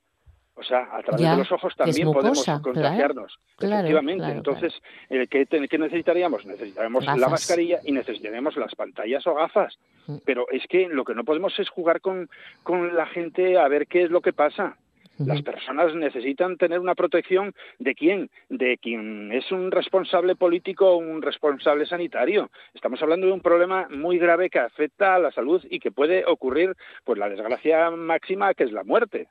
O 0.55 0.63
sea, 0.63 0.89
a 0.93 1.03
través 1.03 1.31
de 1.31 1.37
los 1.37 1.53
ojos 1.53 1.77
también 1.77 2.11
podemos 2.11 2.47
contagiarnos. 2.63 3.39
efectivamente. 3.61 4.25
Entonces, 4.31 4.73
eh, 5.11 5.27
¿qué, 5.29 5.47
necesitaríamos? 5.79 6.47
Necesitaríamos 6.47 7.05
la 7.05 7.29
mascarilla 7.29 7.81
y 7.85 7.93
necesitaríamos 7.93 8.57
las 8.57 8.75
pantallas 8.75 9.27
o 9.27 9.35
gafas. 9.35 9.79
Mm. 10.07 10.17
Pero 10.25 10.47
es 10.51 10.67
que 10.69 10.89
lo 10.89 11.05
que 11.05 11.15
no 11.15 11.25
podemos 11.25 11.59
es 11.59 11.69
jugar 11.69 12.01
con, 12.01 12.31
con 12.63 12.97
la 12.97 13.05
gente 13.05 13.59
a 13.59 13.69
ver 13.69 13.87
qué 13.87 14.05
es 14.05 14.11
lo 14.11 14.23
que 14.23 14.33
pasa. 14.33 14.79
Las 15.27 15.43
personas 15.43 15.95
necesitan 15.95 16.57
tener 16.57 16.81
una 16.81 16.95
protección 16.95 17.55
de 17.79 17.95
quién, 17.95 18.31
de 18.49 18.79
quien 18.79 19.33
es 19.33 19.53
un 19.53 19.71
responsable 19.71 20.35
político 20.35 20.91
o 20.91 20.97
un 20.97 21.21
responsable 21.21 21.85
sanitario. 21.85 22.51
Estamos 22.75 23.03
hablando 23.03 23.27
de 23.27 23.33
un 23.33 23.41
problema 23.41 23.87
muy 23.91 24.19
grave 24.19 24.51
que 24.51 24.59
afecta 24.59 25.15
a 25.15 25.19
la 25.19 25.31
salud 25.31 25.63
y 25.69 25.79
que 25.79 25.91
puede 25.91 26.25
ocurrir, 26.27 26.75
pues 27.05 27.19
la 27.19 27.29
desgracia 27.29 27.91
máxima 27.91 28.55
que 28.55 28.65
es 28.65 28.73
la 28.73 28.85
muerte. 28.85 29.29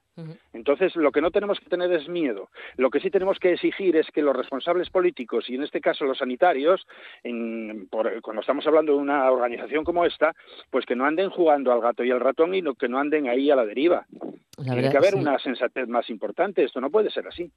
Entonces, 0.52 0.98
lo 0.98 1.14
que 1.14 1.22
no 1.22 1.32
tenemos 1.32 1.62
que 1.62 1.70
tener 1.70 1.90
es 1.94 2.10
miedo. 2.10 2.50
Lo 2.76 2.90
que 2.90 3.00
sí 3.00 3.10
tenemos 3.10 3.40
que 3.40 3.54
exigir 3.54 3.96
es 3.96 4.06
que 4.12 4.22
los 4.22 4.36
responsables 4.36 4.90
políticos 4.90 5.50
y 5.50 5.56
en 5.56 5.64
este 5.64 5.80
caso 5.80 6.04
los 6.04 6.18
sanitarios, 6.18 6.86
cuando 7.24 8.42
estamos 8.42 8.68
hablando 8.68 8.92
de 8.92 8.98
una 8.98 9.32
organización 9.32 9.86
como 9.86 10.06
esta, 10.06 10.36
pues 10.70 10.86
que 10.86 10.96
no 10.96 11.06
anden 11.06 11.30
jugando 11.30 11.72
al 11.72 11.80
gato 11.80 12.04
y 12.04 12.12
al 12.12 12.20
ratón 12.20 12.54
y 12.54 12.62
no, 12.62 12.76
que 12.76 12.90
no 12.90 13.00
anden 13.00 13.30
ahí 13.30 13.50
a 13.50 13.56
la 13.56 13.66
deriva. 13.66 14.06
Tiene 14.62 14.92
que 14.92 14.98
haber 14.98 15.16
una 15.16 15.40
sensatez 15.40 15.79
más 15.88 16.10
importante, 16.10 16.64
esto 16.64 16.82
no 16.82 16.90
puede 16.90 17.10
ser 17.10 17.28
así. 17.28 17.52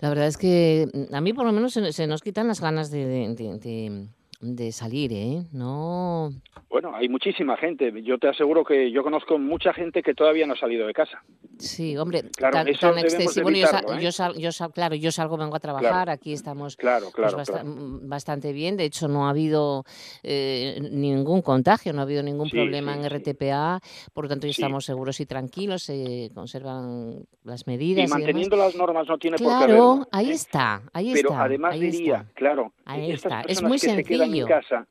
La 0.00 0.08
verdad 0.08 0.26
es 0.26 0.36
que 0.36 0.86
mm, 0.92 1.14
a 1.14 1.20
mí 1.20 1.32
por 1.32 1.46
lo 1.46 1.52
menos 1.52 1.72
se, 1.72 2.06
nos 2.06 2.22
quitan 2.22 2.48
las 2.48 2.60
ganas 2.60 2.90
de 2.90 3.04
de 3.04 4.08
salir, 4.72 5.12
¿eh? 5.12 5.42
No. 5.52 6.30
Bueno, 6.68 6.94
hay 6.94 7.08
muchísima 7.08 7.56
gente. 7.56 7.92
Yo 8.02 8.18
te 8.18 8.28
aseguro 8.28 8.64
que 8.64 8.90
yo 8.90 9.02
conozco 9.02 9.38
mucha 9.38 9.72
gente 9.72 10.02
que 10.02 10.14
todavía 10.14 10.46
no 10.46 10.54
ha 10.54 10.56
salido 10.58 10.86
de 10.86 10.92
casa. 10.92 11.22
Sí, 11.58 11.96
hombre, 11.96 12.24
claro, 12.36 12.54
tan, 12.54 12.68
excesivo. 12.98 13.48
¿eh? 13.50 13.60
yo, 13.60 14.10
sal, 14.12 14.36
yo, 14.38 14.50
sal, 14.52 14.72
claro, 14.72 14.94
yo 14.96 15.12
salgo, 15.12 15.36
vengo 15.36 15.54
a 15.54 15.60
trabajar, 15.60 16.10
aquí 16.10 16.32
estamos 16.32 16.76
claro, 16.76 17.06
pues, 17.14 17.32
claro, 17.32 17.36
bast 17.36 17.64
mm, 17.64 18.08
bastante 18.08 18.52
bien. 18.52 18.76
De 18.76 18.84
hecho, 18.84 19.06
no 19.06 19.26
ha 19.26 19.30
habido 19.30 19.84
eh, 20.22 20.78
ningún 20.90 21.42
contagio, 21.42 21.92
no 21.92 22.00
ha 22.00 22.02
habido 22.02 22.22
ningún 22.22 22.46
Sí, 22.48 22.56
problema 22.56 22.94
sí, 22.94 23.00
en. 23.00 23.10
RTPA, 23.10 23.80
por 24.12 24.24
lo 24.24 24.28
tanto, 24.30 24.46
ya 24.46 24.50
estamos 24.50 24.84
seguros 24.84 25.20
y 25.20 25.26
tranquilos, 25.26 25.82
se 25.84 26.30
conservan 26.34 27.24
las 27.44 27.62
Y 27.66 27.70
medidas. 27.70 27.98
y 27.98 28.02
demás. 28.02 28.18
manteniendo 28.18 28.56
las 28.56 28.74
normas 28.74 29.06
no 29.06 29.18
tiene 29.18 29.36
por 29.38 29.46
qué 29.46 29.66
Claro, 29.66 30.08
ahí 30.10 30.30
¿eh? 30.30 30.32
está, 30.32 30.82
ahí 30.92 31.12
Pero 31.14 31.30
está. 31.30 31.42
además 31.44 31.72
ahí 31.74 31.80
diría, 31.80 32.16
está. 32.16 32.32
claro, 32.34 32.72
Ahí 32.84 33.12
está. 33.12 33.42
Es 33.42 33.62
muy 33.62 33.78
que 33.78 33.90
se 33.90 34.04
quedan 34.04 34.33
en 34.42 34.48
casa, 34.48 34.86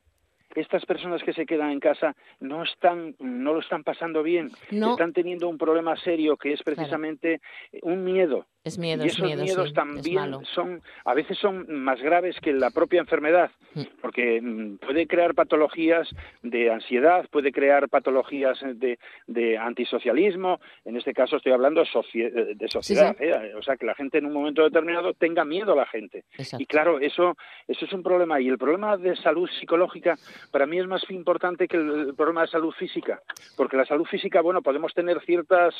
estas 0.55 0.85
personas 0.85 1.23
que 1.23 1.33
se 1.33 1.45
quedan 1.45 1.71
en 1.71 1.79
casa 1.79 2.15
no 2.39 2.63
están, 2.63 3.15
no 3.19 3.53
lo 3.53 3.59
están 3.59 3.83
pasando 3.83 4.23
bien, 4.23 4.51
No. 4.71 4.91
están 4.91 5.13
teniendo 5.13 5.49
un 5.49 5.57
problema 5.57 5.95
serio 5.97 6.37
que 6.37 6.53
es 6.53 6.61
precisamente 6.63 7.41
un 7.81 8.03
miedo. 8.03 8.45
Es 8.63 8.77
miedo, 8.79 9.03
y 9.03 9.07
es 9.07 9.13
esos 9.13 9.25
miedo, 9.25 9.43
miedos 9.43 9.63
sí, 9.63 9.69
es 9.69 9.73
también 9.73 10.15
malo. 10.15 10.41
son, 10.55 10.81
a 11.03 11.13
veces 11.13 11.37
son 11.37 11.65
más 11.83 12.01
graves 12.01 12.39
que 12.39 12.53
la 12.53 12.71
propia 12.71 13.01
enfermedad, 13.01 13.51
Mm. 13.75 13.81
porque 14.01 14.39
mm, 14.41 14.77
puede 14.77 15.07
crear 15.07 15.33
patologías 15.33 16.07
de 16.43 16.71
ansiedad, 16.71 17.25
puede 17.31 17.51
crear 17.51 17.89
patologías 17.89 18.59
de, 18.61 18.99
de 19.25 19.57
antisocialismo, 19.57 20.59
en 20.85 20.95
este 20.95 21.11
caso 21.13 21.37
estoy 21.37 21.53
hablando 21.53 21.83
de, 22.13 22.53
de 22.55 22.67
sociedad, 22.67 23.15
¿eh? 23.19 23.53
o 23.57 23.63
sea, 23.63 23.75
que 23.77 23.85
la 23.85 23.95
gente 23.95 24.19
en 24.19 24.27
un 24.27 24.33
momento 24.33 24.63
determinado 24.63 25.13
tenga 25.13 25.43
miedo 25.43 25.73
a 25.73 25.75
la 25.75 25.85
gente. 25.87 26.23
Exacto. 26.37 26.61
Y 26.61 26.65
claro, 26.67 26.99
eso, 26.99 27.35
eso 27.67 27.85
es 27.85 27.93
un 27.93 28.03
problema. 28.03 28.39
Y 28.39 28.47
el 28.47 28.57
problema 28.57 28.95
de 28.95 29.15
salud 29.15 29.49
psicológica 29.59 30.15
para 30.51 30.67
mí 30.67 30.79
es 30.79 30.87
más 30.87 31.03
importante 31.09 31.67
que 31.67 31.77
el, 31.77 31.89
el 32.09 32.15
problema 32.15 32.41
de 32.41 32.47
salud 32.47 32.73
física. 32.77 33.21
Porque 33.57 33.75
la 33.77 33.85
salud 33.85 34.05
física, 34.05 34.41
bueno, 34.41 34.61
podemos 34.61 34.93
tener 34.93 35.19
ciertas, 35.21 35.73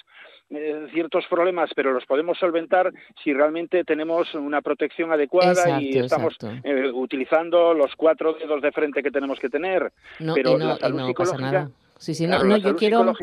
eh, 0.50 0.88
ciertos 0.92 1.26
problemas, 1.28 1.70
pero 1.76 1.94
los 1.94 2.06
podemos 2.06 2.38
solventar 2.40 2.73
si 3.24 3.34
realmente 3.34 3.84
tenemos 3.84 4.34
una 4.34 4.62
protección 4.62 5.12
adecuada 5.12 5.82
y 5.82 5.98
estamos 5.98 6.36
eh, 6.64 6.92
utilizando 6.94 7.74
los 7.74 7.96
cuatro 7.96 8.34
dedos 8.34 8.62
de 8.62 8.72
frente 8.72 9.02
que 9.04 9.12
tenemos 9.12 9.40
que 9.40 9.50
tener. 9.50 9.92
No, 10.20 10.34
pero 10.34 10.58
no, 10.58 10.66
la 10.66 10.78
salud 10.78 11.00
no 11.00 11.14
pasa 11.14 11.32
psicológica... 11.32 11.52
nada. 11.52 11.72
Sí, 12.00 12.14
sí, 12.16 12.24
no, 12.24 12.32
claro, 12.32 12.44
no, 12.46 12.58
la 12.58 12.64
yo 12.64 12.76
quiero. 12.76 13.14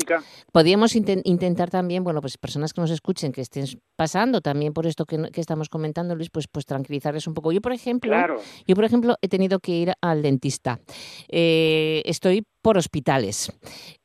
Podríamos 0.51 0.95
inten- 0.95 1.21
intentar 1.25 1.69
también, 1.69 2.03
bueno, 2.03 2.19
pues 2.19 2.39
personas 2.39 2.73
que 2.73 2.81
nos 2.81 2.89
escuchen, 2.89 3.31
que 3.31 3.41
estén 3.41 3.65
pasando 3.95 4.41
también 4.41 4.73
por 4.73 4.87
esto 4.87 5.05
que, 5.05 5.17
estamos 5.35 5.69
comentando, 5.69 6.15
Luis, 6.15 6.31
pues, 6.31 6.47
pues 6.47 6.65
tranquilizarles 6.65 7.27
un 7.27 7.35
poco. 7.35 7.51
Yo, 7.51 7.61
por 7.61 7.73
ejemplo, 7.73 8.09
Claro. 8.09 8.37
yo, 8.65 8.73
por 8.75 8.83
ejemplo, 8.85 9.17
he 9.21 9.27
tenido 9.27 9.59
que 9.59 9.73
ir 9.73 9.93
al 10.01 10.23
dentista. 10.23 10.79
Eh, 11.29 12.01
estoy 12.05 12.43
por 12.61 12.77
hospitales. 12.77 13.51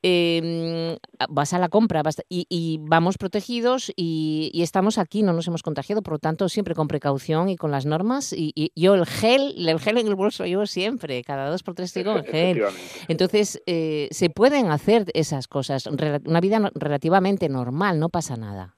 Eh, 0.03 0.99
vas 1.29 1.53
a 1.53 1.59
la 1.59 1.69
compra 1.69 2.03
vas- 2.03 2.23
y, 2.29 2.47
y 2.49 2.79
vamos 2.81 3.19
protegidos 3.19 3.93
y, 3.97 4.51
y 4.53 4.63
estamos 4.63 4.99
aquí, 4.99 5.23
no 5.23 5.33
nos 5.33 5.47
hemos 5.49 5.63
contagiado, 5.63 6.03
por 6.03 6.15
lo 6.15 6.19
tanto, 6.19 6.49
siempre 6.49 6.75
con 6.75 6.89
precaución 6.89 7.49
y 7.49 7.57
con 7.57 7.71
las 7.71 7.87
normas. 7.87 8.33
Y, 8.33 8.53
y 8.55 8.71
yo 8.81 8.95
el 8.95 9.07
gel, 9.07 9.69
el 9.69 9.81
gel 9.81 9.99
en 9.99 10.07
el 10.07 10.15
bolso 10.15 10.45
llevo 10.47 10.67
siempre, 10.67 11.23
cada 11.25 11.51
dos 11.51 11.63
por 11.63 11.75
tres 11.75 11.93
digo 11.93 12.13
el 12.13 12.25
gel. 12.25 12.63
Entonces, 13.09 13.63
eh, 13.67 14.09
se 14.11 14.31
pueden 14.31 14.71
hacer 14.71 15.07
esas 15.15 15.49
cosas, 15.49 15.87
una 15.87 16.41
vida 16.41 16.71
relativamente 16.75 17.49
normal, 17.49 17.99
no 17.99 18.09
pasa 18.09 18.37
nada. 18.37 18.76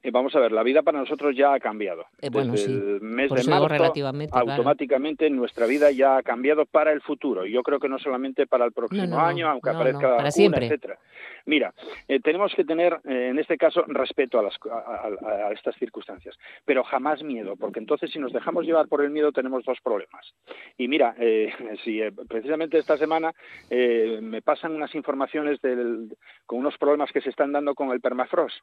Eh, 0.00 0.10
vamos 0.12 0.34
a 0.36 0.38
ver, 0.38 0.52
la 0.52 0.62
vida 0.62 0.82
para 0.82 0.98
nosotros 1.00 1.34
ya 1.36 1.52
ha 1.54 1.58
cambiado. 1.58 2.04
Eh, 2.20 2.30
bueno, 2.30 2.52
Desde 2.52 2.66
sí. 2.66 2.72
el 2.72 3.00
mes 3.00 3.28
Por 3.30 3.38
de 3.42 3.50
marzo, 3.50 3.68
relativamente, 3.68 4.30
claro. 4.30 4.50
automáticamente 4.52 5.28
nuestra 5.28 5.66
vida 5.66 5.90
ya 5.90 6.18
ha 6.18 6.22
cambiado 6.22 6.66
para 6.66 6.92
el 6.92 7.00
futuro. 7.00 7.44
Y 7.44 7.52
yo 7.52 7.62
creo 7.64 7.80
que 7.80 7.88
no 7.88 7.98
solamente 7.98 8.46
para 8.46 8.64
el 8.64 8.72
próximo 8.72 9.02
No, 9.06 9.08
no, 9.10 9.16
no. 9.16 9.26
año, 9.26 9.48
aunque 9.48 9.70
No, 9.72 9.76
aparezca 9.76 10.16
para 10.16 10.30
una, 10.36 10.58
etcétera. 10.58 10.98
Mira, 11.46 11.74
eh, 12.06 12.20
tenemos 12.20 12.54
que 12.54 12.64
tener, 12.64 13.00
en 13.04 13.38
este 13.40 13.56
caso, 13.56 13.82
respeto 13.88 14.38
a, 14.38 14.42
las, 14.42 14.54
a, 14.70 15.08
a- 15.26 15.46
a 15.48 15.52
estas 15.52 15.74
circunstancias, 15.76 16.36
pero 16.64 16.84
jamás 16.84 17.22
miedo, 17.24 17.56
porque 17.56 17.80
entonces 17.80 18.10
si 18.12 18.18
nos 18.20 18.32
dejamos 18.32 18.64
llevar 18.66 18.86
por 18.86 19.02
el 19.02 19.10
miedo 19.10 19.32
tenemos 19.32 19.64
dos 19.64 19.78
problemas. 19.82 20.32
Y 20.76 20.86
mira, 20.86 21.14
eh, 21.18 21.52
si 21.84 22.00
precisamente 22.28 22.78
esta 22.78 22.96
semana 22.98 23.32
me 23.70 24.42
pasan 24.42 24.74
unas 24.76 24.94
informaciones 24.94 25.60
del, 25.60 26.16
con 26.46 26.60
unos 26.60 26.76
problemas 26.78 27.10
que 27.12 27.20
se 27.20 27.30
están 27.30 27.50
dando 27.52 27.74
con 27.74 27.90
el 27.90 28.00
permafrost. 28.00 28.58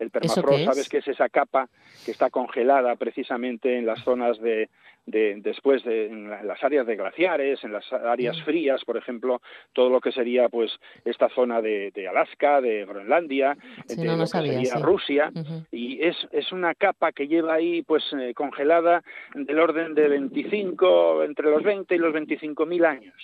El 0.00 0.06
¿Eso 0.06 0.12
permafrost, 0.42 0.64
sabes 0.64 0.88
que 0.88 0.98
es 0.98 1.08
esa 1.08 1.28
capa 1.28 1.68
que 2.04 2.10
está 2.10 2.30
congelada 2.30 2.96
precisamente 2.96 3.76
en 3.76 3.84
las 3.86 4.02
zonas 4.02 4.40
de, 4.40 4.70
de- 5.04 5.36
después 5.42 5.84
de 5.84 6.06
en 6.06 6.30
la- 6.30 6.42
las 6.42 6.64
áreas 6.64 6.86
de 6.86 6.96
glaciares, 6.96 7.62
en 7.64 7.72
las 7.72 7.92
áreas 7.92 8.36
Mm. 8.38 8.44
frías, 8.44 8.84
por 8.86 8.96
ejemplo, 8.96 9.42
todo 9.74 9.90
lo 9.90 10.00
que 10.00 10.10
sería 10.10 10.48
pues 10.48 10.72
esta 11.04 11.28
zona 11.28 11.60
de, 11.60 11.90
de 11.90 12.08
Alaska, 12.08 12.62
de 12.62 12.86
Groenlandia, 12.86 13.56
Sí, 13.86 14.00
de 14.00 14.06
no, 14.06 14.16
lo 14.16 14.22
que 14.22 14.26
sabía, 14.28 14.52
sería 14.54 14.76
sí. 14.76 14.82
Rusia, 14.82 15.32
y 15.70 16.02
es, 16.02 16.16
es 16.32 16.50
una 16.50 16.74
capa 16.74 17.12
que 17.12 17.28
lleva 17.28 17.54
ahí 17.54 17.82
pues 17.82 18.02
eh, 18.18 18.32
congelada 18.34 19.02
del 19.34 19.58
orden 19.60 19.94
de 19.94 20.08
25, 20.08 21.24
entre 21.24 21.50
los 21.50 21.62
20 21.62 21.94
y 21.94 21.98
los 21.98 22.12
25 22.12 22.64
mil 22.66 22.84
años. 22.86 23.14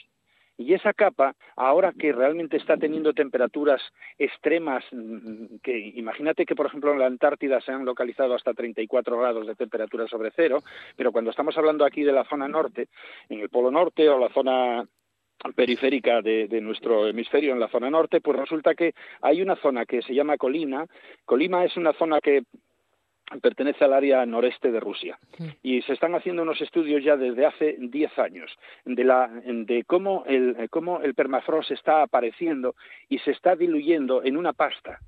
Y 0.58 0.72
esa 0.72 0.94
capa, 0.94 1.34
ahora 1.54 1.92
que 1.92 2.12
realmente 2.12 2.56
está 2.56 2.76
teniendo 2.76 3.12
temperaturas 3.12 3.82
extremas, 4.18 4.84
mm, 4.90 5.56
que 5.62 5.92
imagínate 5.94 6.46
que, 6.46 6.54
por 6.54 6.66
ejemplo, 6.66 6.92
en 6.92 6.98
la 6.98 7.06
Antártida 7.06 7.60
se 7.60 7.72
han 7.72 7.84
localizado 7.84 8.34
hasta 8.34 8.54
34 8.54 9.18
grados 9.18 9.46
de 9.46 9.54
temperatura 9.54 10.06
sobre 10.08 10.30
cero, 10.34 10.62
pero 10.96 11.12
cuando 11.12 11.30
estamos 11.30 11.56
hablando 11.58 11.84
aquí 11.84 12.02
de 12.02 12.12
la 12.12 12.24
zona 12.24 12.48
norte, 12.48 12.88
en 13.28 13.40
el 13.40 13.50
Polo 13.50 13.70
Norte 13.70 14.08
o 14.08 14.18
la 14.18 14.30
zona 14.30 14.86
periférica 15.54 16.22
de, 16.22 16.48
de 16.48 16.60
nuestro 16.62 17.06
hemisferio 17.06 17.52
en 17.52 17.60
la 17.60 17.68
zona 17.68 17.90
norte, 17.90 18.22
pues 18.22 18.38
resulta 18.38 18.74
que 18.74 18.94
hay 19.20 19.42
una 19.42 19.56
zona 19.56 19.84
que 19.84 20.00
se 20.02 20.14
llama 20.14 20.38
Colima. 20.38 20.86
Colima 21.24 21.64
es 21.64 21.76
una 21.76 21.92
zona 21.92 22.20
que 22.20 22.42
pertenece 23.40 23.84
al 23.84 23.92
área 23.92 24.24
noreste 24.24 24.70
de 24.70 24.80
Rusia. 24.80 25.18
Y 25.62 25.82
se 25.82 25.92
están 25.92 26.14
haciendo 26.14 26.42
unos 26.42 26.60
estudios 26.60 27.02
ya 27.02 27.16
desde 27.16 27.46
hace 27.46 27.76
10 27.78 28.18
años 28.18 28.56
de 28.84 29.04
la 29.04 29.28
de 29.44 29.84
cómo 29.84 30.24
el 30.26 30.68
cómo 30.70 31.00
el 31.00 31.14
permafrost 31.14 31.70
está 31.70 32.02
apareciendo 32.02 32.74
y 33.08 33.18
se 33.18 33.32
está 33.32 33.56
diluyendo 33.56 34.22
en 34.22 34.36
una 34.36 34.52
pasta 34.52 35.00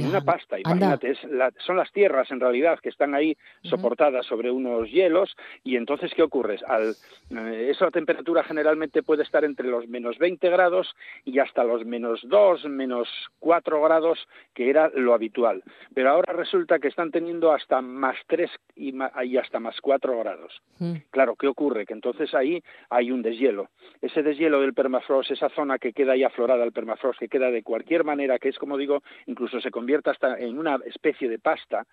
en 0.00 0.06
una 0.08 0.20
pasta, 0.24 0.56
imagínate, 0.58 1.10
es 1.10 1.24
la- 1.24 1.52
son 1.58 1.76
las 1.76 1.92
tierras 1.92 2.30
en 2.30 2.40
realidad 2.40 2.78
que 2.80 2.88
están 2.88 3.14
ahí 3.14 3.36
soportadas 3.70 4.26
sobre 4.26 4.50
unos 4.50 4.90
hielos 4.90 5.36
y 5.62 5.76
entonces 5.76 6.12
¿qué 6.14 6.22
ocurre? 6.22 6.58
Al, 6.66 6.96
eh, 7.30 7.68
esa 7.70 7.90
temperatura 7.90 8.42
generalmente 8.44 9.02
puede 9.02 9.22
estar 9.22 9.44
entre 9.44 9.68
los 9.68 9.86
menos 9.88 10.18
20 10.18 10.48
grados 10.48 10.94
y 11.24 11.38
hasta 11.38 11.64
los 11.64 11.84
menos 11.84 12.20
2, 12.24 12.64
menos 12.66 13.08
4 13.38 13.82
grados 13.82 14.26
que 14.54 14.70
era 14.70 14.90
lo 14.94 15.14
habitual, 15.14 15.62
pero 15.94 16.10
ahora 16.10 16.32
resulta 16.32 16.78
que 16.78 16.88
están 16.88 17.10
teniendo 17.10 17.52
hasta 17.52 17.80
más 17.82 18.16
3 18.26 18.50
y, 18.76 18.92
ma- 18.92 19.12
y 19.24 19.36
hasta 19.36 19.60
más 19.60 19.80
4 19.80 20.18
grados. 20.18 20.62
Claro, 21.10 21.36
¿qué 21.36 21.46
ocurre? 21.46 21.86
Que 21.86 21.92
entonces 21.92 22.34
ahí 22.34 22.62
hay 22.90 23.10
un 23.10 23.22
deshielo. 23.22 23.68
Ese 24.00 24.22
deshielo 24.22 24.60
del 24.60 24.74
permafrost, 24.74 25.30
esa 25.30 25.48
zona 25.50 25.78
que 25.78 25.92
queda 25.92 26.12
ahí 26.12 26.24
aflorada 26.24 26.62
al 26.62 26.72
permafrost, 26.72 27.18
que 27.18 27.28
queda 27.28 27.50
de 27.50 27.62
cualquier 27.62 28.04
manera, 28.04 28.38
que 28.38 28.48
es 28.48 28.58
como 28.58 28.76
digo, 28.76 29.02
incluso 29.26 29.60
se 29.60 29.70
convierte 29.74 30.10
hasta 30.10 30.38
en 30.38 30.56
una 30.56 30.78
especie 30.86 31.28
de 31.28 31.40
pasta, 31.40 31.84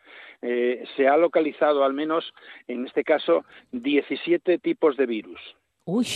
eh, 0.44 0.84
se 0.96 1.08
ha 1.08 1.18
localizado 1.18 1.84
al 1.84 1.94
menos, 1.94 2.32
en 2.68 2.86
este 2.86 3.04
caso, 3.04 3.44
17 3.72 4.60
tipos 4.60 4.96
de 4.98 5.08
virus. 5.08 5.42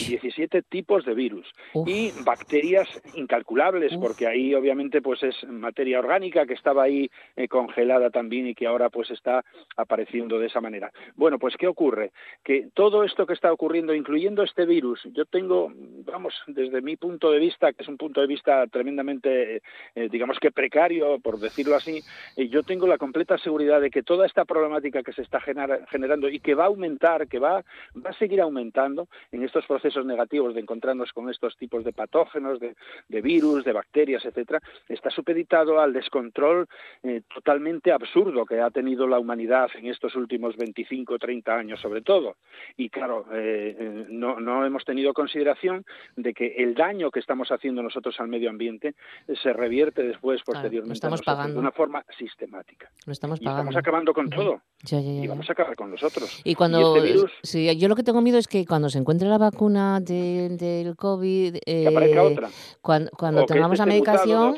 17 0.07 0.61
tipos 0.61 1.03
de 1.05 1.15
virus 1.15 1.47
y 1.87 2.11
bacterias 2.23 2.87
incalculables 3.15 3.93
porque 3.99 4.27
ahí 4.27 4.53
obviamente 4.53 5.01
pues 5.01 5.23
es 5.23 5.35
materia 5.47 5.99
orgánica 5.99 6.45
que 6.45 6.53
estaba 6.53 6.83
ahí 6.83 7.09
eh, 7.35 7.47
congelada 7.47 8.11
también 8.11 8.47
y 8.47 8.53
que 8.53 8.67
ahora 8.67 8.89
pues 8.89 9.09
está 9.09 9.43
apareciendo 9.75 10.37
de 10.39 10.47
esa 10.47 10.61
manera. 10.61 10.91
Bueno, 11.15 11.39
pues 11.39 11.55
qué 11.57 11.67
ocurre 11.67 12.11
que 12.43 12.67
todo 12.73 13.03
esto 13.03 13.25
que 13.25 13.33
está 13.33 13.51
ocurriendo 13.51 13.93
incluyendo 13.95 14.43
este 14.43 14.65
virus, 14.65 15.01
yo 15.13 15.25
tengo 15.25 15.71
vamos, 16.05 16.35
desde 16.47 16.81
mi 16.81 16.95
punto 16.95 17.31
de 17.31 17.39
vista, 17.39 17.73
que 17.73 17.81
es 17.83 17.89
un 17.89 17.97
punto 17.97 18.21
de 18.21 18.27
vista 18.27 18.67
tremendamente 18.67 19.61
eh, 19.95 20.09
digamos 20.09 20.37
que 20.39 20.51
precario 20.51 21.19
por 21.19 21.39
decirlo 21.39 21.75
así, 21.75 22.01
eh, 22.37 22.49
yo 22.49 22.61
tengo 22.63 22.85
la 22.85 22.99
completa 22.99 23.37
seguridad 23.39 23.81
de 23.81 23.89
que 23.89 24.03
toda 24.03 24.27
esta 24.27 24.45
problemática 24.45 25.01
que 25.01 25.11
se 25.13 25.23
está 25.23 25.41
genera- 25.41 25.85
generando 25.89 26.29
y 26.29 26.39
que 26.39 26.53
va 26.53 26.65
a 26.65 26.67
aumentar, 26.67 27.27
que 27.27 27.39
va 27.39 27.63
va 28.05 28.09
a 28.11 28.13
seguir 28.13 28.41
aumentando 28.41 29.07
en 29.31 29.43
este 29.43 29.54
estos 29.55 29.67
procesos 29.67 30.05
negativos 30.05 30.53
de 30.53 30.59
encontrarnos 30.59 31.13
con 31.13 31.29
estos 31.29 31.55
tipos 31.55 31.85
de 31.85 31.93
patógenos, 31.93 32.59
de, 32.59 32.75
virus, 33.21 33.63
de 33.63 33.71
bacterias, 33.71 34.25
etcétera, 34.25 34.61
está 34.89 35.09
supeditado 35.09 35.79
al 35.79 35.93
descontrol 35.93 36.67
eh, 37.03 37.21
totalmente 37.33 37.93
absurdo 37.93 38.45
que 38.45 38.59
ha 38.59 38.69
tenido 38.69 39.07
la 39.07 39.17
humanidad 39.17 39.69
en 39.75 39.87
estos 39.87 40.15
últimos 40.15 40.57
25 40.57 41.13
o 41.13 41.17
30 41.17 41.55
años, 41.55 41.79
sobre 41.79 42.01
todo. 42.01 42.35
Y 42.75 42.89
claro, 42.89 43.27
eh, 43.31 43.77
eh, 43.79 44.05
no, 44.09 44.41
no 44.41 44.65
hemos 44.65 44.83
tenido 44.83 45.13
consideración 45.13 45.85
de 46.17 46.33
que 46.33 46.55
el 46.57 46.75
daño 46.75 47.09
que 47.11 47.21
estamos 47.21 47.49
haciendo 47.49 47.81
nosotros 47.81 48.19
al 48.19 48.27
medio 48.27 48.49
ambiente 48.49 48.95
se 49.41 49.53
revierte 49.53 50.03
después, 50.03 50.41
posteriormente, 50.43 51.07
de 51.07 51.57
una 51.57 51.71
forma 51.71 52.03
sistemática. 52.17 52.91
Lo 53.05 53.13
estamos 53.13 53.41
y 53.41 53.47
estamos 53.47 53.75
acabando 53.77 54.13
con 54.13 54.29
todo. 54.29 54.61
y 54.91 55.27
vamos 55.27 55.49
a 55.49 55.53
acabar 55.53 55.77
con 55.77 55.91
nosotros. 55.91 56.41
Y 56.43 56.55
cuando. 56.55 56.97
Este 56.97 57.75
yo 57.77 57.87
lo 57.87 57.95
que 57.95 58.03
tengo 58.03 58.21
miedo 58.21 58.37
es 58.37 58.47
que 58.47 58.65
cuando 58.65 58.89
se 58.89 58.97
encuentre 58.97 59.27
la 59.29 59.37
vacuna 59.51 59.99
del 59.99 60.95
COVID. 60.95 61.57
Eh, 61.65 62.37
cuando, 62.81 63.11
cuando 63.11 63.45
tengamos 63.45 63.79
la 63.79 63.85
medicación. 63.85 64.55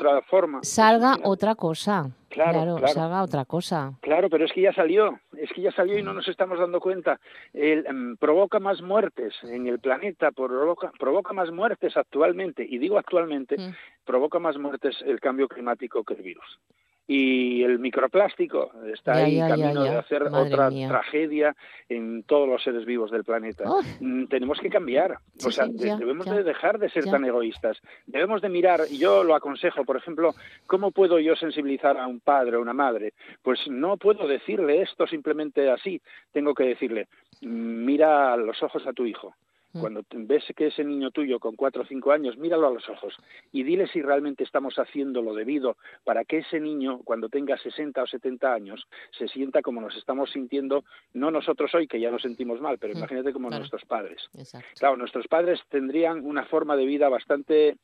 salga 0.62 1.18
otra 1.24 1.54
cosa. 1.54 2.10
Claro, 2.28 2.78
salga 2.88 3.22
otra 3.22 3.44
cosa. 3.44 3.92
Claro, 4.00 4.28
pero 4.28 4.44
es 4.44 4.52
que 4.52 4.60
ya 4.60 4.72
salió, 4.72 5.18
es 5.36 5.50
que 5.52 5.62
ya 5.62 5.72
salió 5.72 5.98
y 5.98 6.02
no 6.02 6.12
nos 6.12 6.28
estamos 6.28 6.58
dando 6.58 6.78
cuenta. 6.80 7.18
El, 7.52 7.86
em, 7.86 8.16
provoca 8.16 8.60
más 8.60 8.82
muertes 8.82 9.34
en 9.44 9.66
el 9.66 9.78
planeta, 9.78 10.30
provoca, 10.30 10.92
provoca 10.98 11.32
más 11.32 11.50
muertes 11.50 11.96
actualmente, 11.96 12.66
y 12.68 12.78
digo 12.78 12.98
actualmente, 12.98 13.56
mm. 13.58 13.74
provoca 14.04 14.38
más 14.38 14.58
muertes 14.58 14.96
el 15.06 15.20
cambio 15.20 15.48
climático 15.48 16.04
que 16.04 16.14
el 16.14 16.22
virus 16.22 16.58
y 17.10 17.62
el 17.64 17.78
microplástico 17.78 18.70
está 18.92 19.14
ahí 19.14 19.38
camino 19.38 19.82
de 19.82 19.96
hacer 19.96 20.24
otra 20.24 20.68
tragedia 20.68 21.56
en 21.88 22.22
todos 22.24 22.46
los 22.46 22.62
seres 22.62 22.84
vivos 22.84 23.10
del 23.10 23.24
planeta. 23.24 23.64
Oh. 23.66 23.80
Mm, 24.00 24.26
tenemos 24.26 24.60
que 24.60 24.68
cambiar, 24.68 25.16
o 25.42 25.50
sea, 25.50 25.66
debemos 25.68 26.26
de 26.26 26.42
dejar 26.42 26.78
de 26.78 26.90
ser 26.90 27.06
tan 27.06 27.24
egoístas. 27.24 27.78
Debemos 28.06 28.42
de 28.42 28.50
mirar, 28.50 28.82
yo 28.88 29.24
lo 29.24 29.34
aconsejo, 29.34 29.86
por 29.86 29.96
ejemplo, 29.96 30.34
¿cómo 30.66 30.90
puedo 30.90 31.18
yo 31.18 31.34
sensibilizar 31.34 31.96
a 31.96 32.06
un 32.06 32.20
padre 32.20 32.58
o 32.58 32.60
una 32.60 32.74
madre? 32.74 33.14
Pues 33.42 33.60
no 33.68 33.96
puedo 33.96 34.28
decirle 34.28 34.82
esto 34.82 35.06
simplemente 35.06 35.70
así, 35.70 36.02
tengo 36.32 36.52
que 36.52 36.64
decirle, 36.64 37.08
mm, 37.40 37.86
mira 37.86 38.34
a 38.34 38.36
los 38.36 38.62
ojos 38.62 38.86
a 38.86 38.92
tu 38.92 39.06
hijo. 39.06 39.34
Cuando 39.72 40.02
ves 40.10 40.44
que 40.56 40.68
ese 40.68 40.82
niño 40.82 41.10
tuyo 41.10 41.38
con 41.38 41.54
cuatro 41.54 41.82
o 41.82 41.86
cinco 41.86 42.12
años, 42.12 42.38
míralo 42.38 42.68
a 42.68 42.70
los 42.70 42.88
ojos 42.88 43.14
y 43.52 43.62
dile 43.62 43.86
si 43.86 44.00
realmente 44.00 44.42
estamos 44.42 44.78
haciendo 44.78 45.20
lo 45.20 45.34
debido 45.34 45.76
para 46.04 46.24
que 46.24 46.38
ese 46.38 46.58
niño, 46.58 47.00
cuando 47.04 47.28
tenga 47.28 47.58
60 47.58 48.02
o 48.02 48.06
70 48.06 48.52
años, 48.52 48.86
se 49.16 49.28
sienta 49.28 49.60
como 49.60 49.80
nos 49.80 49.96
estamos 49.96 50.30
sintiendo, 50.30 50.84
no 51.12 51.30
nosotros 51.30 51.74
hoy, 51.74 51.86
que 51.86 52.00
ya 52.00 52.10
nos 52.10 52.22
sentimos 52.22 52.60
mal, 52.60 52.78
pero 52.78 52.94
mm, 52.94 52.98
imagínate 52.98 53.32
como 53.32 53.50
nuestros 53.50 53.84
padres. 53.84 54.28
Claro, 54.78 54.96
nuestros 54.96 55.28
padres 55.28 55.60
tendrían 55.68 56.24
una 56.24 56.44
forma 56.46 56.76
de 56.76 56.86
vida 56.86 57.08
bastante 57.08 57.76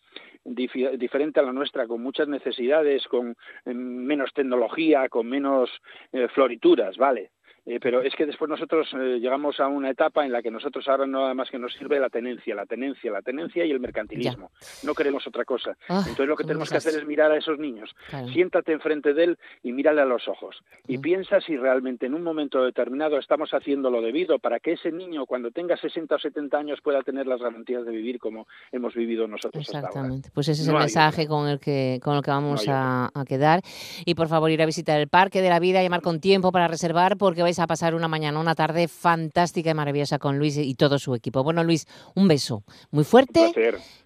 diferente 0.44 1.40
a 1.40 1.42
la 1.42 1.52
nuestra, 1.52 1.86
con 1.86 2.02
muchas 2.02 2.28
necesidades, 2.28 3.06
con 3.08 3.36
eh, 3.64 3.74
menos 3.74 4.32
tecnología, 4.32 5.08
con 5.08 5.26
menos 5.26 5.70
eh, 6.12 6.28
florituras, 6.28 6.96
¿vale? 6.96 7.30
Eh, 7.66 7.78
pero 7.80 8.02
es 8.02 8.14
que 8.14 8.26
después 8.26 8.48
nosotros 8.48 8.88
eh, 8.92 9.18
llegamos 9.20 9.58
a 9.58 9.68
una 9.68 9.90
etapa 9.90 10.24
en 10.24 10.32
la 10.32 10.42
que 10.42 10.50
nosotros 10.50 10.86
ahora 10.86 11.06
nada 11.06 11.32
más 11.32 11.50
que 11.50 11.58
nos 11.58 11.72
sirve 11.72 11.98
la 11.98 12.10
tenencia, 12.10 12.54
la 12.54 12.66
tenencia, 12.66 13.10
la 13.10 13.22
tenencia 13.22 13.64
y 13.64 13.70
el 13.70 13.80
mercantilismo. 13.80 14.50
No 14.82 14.94
queremos 14.94 15.26
otra 15.26 15.44
cosa. 15.44 15.76
Ah, 15.88 16.00
Entonces 16.00 16.26
lo 16.26 16.36
que 16.36 16.44
tenemos 16.44 16.68
que 16.68 16.76
hacer 16.76 16.94
es 16.94 17.06
mirar 17.06 17.32
a 17.32 17.38
esos 17.38 17.58
niños. 17.58 17.94
Siéntate 18.32 18.72
enfrente 18.72 19.14
de 19.14 19.24
él 19.24 19.38
y 19.62 19.72
mírale 19.72 20.02
a 20.02 20.04
los 20.04 20.28
ojos. 20.28 20.62
Y 20.86 20.98
piensa 20.98 21.40
si 21.40 21.56
realmente 21.56 22.06
en 22.06 22.14
un 22.14 22.22
momento 22.22 22.62
determinado 22.62 23.18
estamos 23.18 23.54
haciendo 23.54 23.90
lo 23.90 24.02
debido 24.02 24.38
para 24.38 24.60
que 24.60 24.72
ese 24.72 24.92
niño 24.92 25.24
cuando 25.24 25.50
tenga 25.50 25.76
60 25.76 26.14
o 26.14 26.18
70 26.18 26.58
años 26.58 26.80
pueda 26.82 27.02
tener 27.02 27.26
las 27.26 27.40
garantías 27.40 27.86
de 27.86 27.92
vivir 27.92 28.18
como 28.18 28.46
hemos 28.72 28.94
vivido 28.94 29.26
nosotros 29.26 29.66
Exactamente. 29.66 30.30
Pues 30.34 30.48
ese 30.48 30.62
es 30.62 30.68
el 30.68 30.74
mensaje 30.74 31.26
con 31.26 31.48
el 31.48 31.58
que 31.60 32.00
con 32.02 32.16
el 32.16 32.22
que 32.22 32.30
vamos 32.30 32.68
a, 32.68 33.10
a, 33.14 33.24
quedar. 33.24 33.60
Y 34.04 34.14
por 34.14 34.28
favor 34.28 34.50
ir 34.50 34.60
a 34.60 34.66
visitar 34.66 35.00
el 35.00 35.08
Parque 35.08 35.40
de 35.40 35.48
la 35.48 35.60
Vida, 35.60 35.82
llamar 35.82 36.02
con 36.02 36.20
tiempo 36.20 36.52
para 36.52 36.68
reservar 36.68 37.16
porque 37.16 37.42
vais 37.42 37.53
a 37.58 37.66
pasar 37.66 37.94
una 37.94 38.08
mañana, 38.08 38.38
una 38.40 38.54
tarde 38.54 38.88
fantástica 38.88 39.70
y 39.70 39.74
maravillosa 39.74 40.18
con 40.18 40.38
Luis 40.38 40.56
y 40.56 40.74
todo 40.74 40.98
su 40.98 41.14
equipo. 41.14 41.42
Bueno, 41.42 41.64
Luis, 41.64 41.86
un 42.14 42.28
beso 42.28 42.62
muy 42.90 43.04
fuerte 43.04 43.52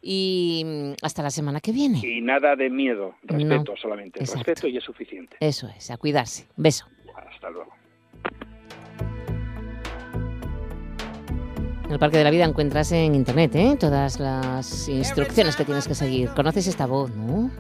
y 0.03 0.63
mm, 0.65 0.93
hasta 1.03 1.23
la 1.23 1.31
semana 1.31 1.61
que 1.61 1.73
viene. 1.73 2.01
Y 2.03 2.21
nada 2.21 2.57
de 2.57 2.71
miedo, 2.71 3.15
respeto 3.23 3.75
solamente, 3.77 4.21
respeto 4.21 4.67
y 4.67 4.77
es 4.77 4.85
suficiente. 4.85 5.37
Eso 5.41 5.69
es, 5.77 5.91
a 5.91 5.97
cuidarse. 5.97 6.47
Beso. 6.57 6.87
Hasta 7.15 7.51
luego. 7.51 7.73
En 11.85 11.93
el 11.93 11.99
Parque 11.99 12.19
de 12.19 12.25
la 12.25 12.31
Vida 12.31 12.45
encuentras 12.45 12.93
en 12.93 13.15
internet 13.15 13.55
¿eh? 13.55 13.77
todas 13.81 14.21
las 14.21 14.89
instrucciones 14.91 15.57
que 15.57 15.65
tienes 15.65 15.89
que 15.89 15.95
seguir. 15.95 16.29
Conoces 16.35 16.67
esta 16.67 16.85
voz, 16.85 17.11
¿no? 17.17 17.51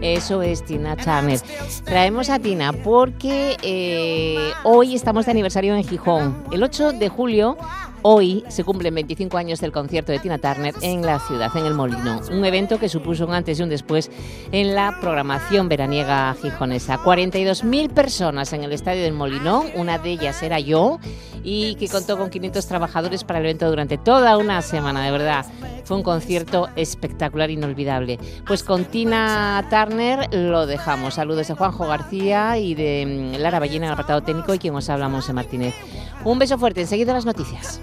Eso 0.00 0.42
es 0.42 0.64
Tina 0.64 0.96
Turner. 0.96 1.40
Traemos 1.84 2.30
a 2.30 2.38
Tina 2.38 2.72
porque 2.72 3.56
eh, 3.62 4.52
hoy 4.64 4.94
estamos 4.94 5.26
de 5.26 5.32
aniversario 5.32 5.74
en 5.74 5.84
Gijón. 5.84 6.44
El 6.52 6.62
8 6.62 6.92
de 6.92 7.08
julio 7.08 7.56
Hoy 8.02 8.44
se 8.48 8.64
cumplen 8.64 8.94
25 8.94 9.36
años 9.36 9.60
del 9.60 9.72
concierto 9.72 10.10
de 10.10 10.18
Tina 10.18 10.38
Turner 10.38 10.74
en 10.80 11.02
la 11.02 11.18
ciudad, 11.18 11.54
en 11.54 11.66
el 11.66 11.74
Molino. 11.74 12.20
Un 12.30 12.44
evento 12.46 12.78
que 12.78 12.88
supuso 12.88 13.26
un 13.26 13.34
antes 13.34 13.60
y 13.60 13.62
un 13.62 13.68
después 13.68 14.10
en 14.52 14.74
la 14.74 14.96
programación 15.00 15.68
veraniega 15.68 16.34
gijonesa. 16.40 16.98
42.000 16.98 17.90
personas 17.90 18.54
en 18.54 18.64
el 18.64 18.72
estadio 18.72 19.02
del 19.02 19.12
Molino, 19.12 19.64
una 19.74 19.98
de 19.98 20.12
ellas 20.12 20.42
era 20.42 20.58
yo, 20.60 20.98
y 21.44 21.74
que 21.74 21.88
contó 21.88 22.16
con 22.16 22.30
500 22.30 22.66
trabajadores 22.66 23.24
para 23.24 23.38
el 23.38 23.44
evento 23.44 23.68
durante 23.68 23.98
toda 23.98 24.38
una 24.38 24.62
semana, 24.62 25.04
de 25.04 25.10
verdad. 25.10 25.44
Fue 25.84 25.96
un 25.96 26.02
concierto 26.02 26.68
espectacular, 26.76 27.50
inolvidable. 27.50 28.18
Pues 28.46 28.62
con 28.62 28.84
Tina 28.84 29.66
Turner 29.68 30.32
lo 30.32 30.66
dejamos. 30.66 31.14
Saludos 31.14 31.48
de 31.48 31.54
Juanjo 31.54 31.86
García 31.86 32.58
y 32.58 32.74
de 32.74 33.34
mm, 33.36 33.42
Lara 33.42 33.58
Ballena 33.58 33.86
en 33.86 33.88
el 33.88 33.94
apartado 33.94 34.22
técnico 34.22 34.54
y 34.54 34.58
quien 34.58 34.74
os 34.74 34.88
hablamos 34.88 35.28
en 35.28 35.34
Martínez. 35.34 35.74
Un 36.24 36.38
beso 36.38 36.58
fuerte, 36.58 36.82
enseguida 36.82 37.12
las 37.14 37.24
noticias. 37.24 37.80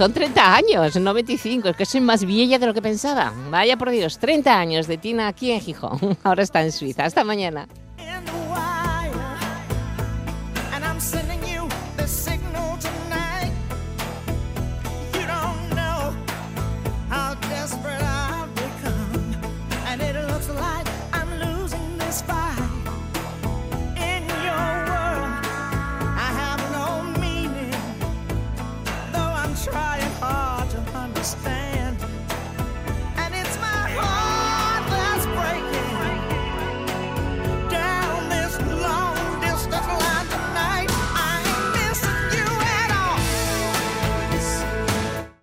Son 0.00 0.14
30 0.14 0.54
años, 0.54 0.96
no 0.96 1.12
25. 1.12 1.68
Es 1.68 1.76
que 1.76 1.84
soy 1.84 2.00
más 2.00 2.24
vieja 2.24 2.58
de 2.58 2.64
lo 2.64 2.72
que 2.72 2.80
pensaba. 2.80 3.34
Vaya 3.50 3.76
por 3.76 3.90
Dios, 3.90 4.18
30 4.18 4.58
años 4.58 4.86
de 4.86 4.96
Tina 4.96 5.28
aquí 5.28 5.50
en 5.50 5.60
Gijón. 5.60 6.16
Ahora 6.22 6.42
está 6.42 6.62
en 6.62 6.72
Suiza. 6.72 7.04
Hasta 7.04 7.22
mañana. 7.22 7.68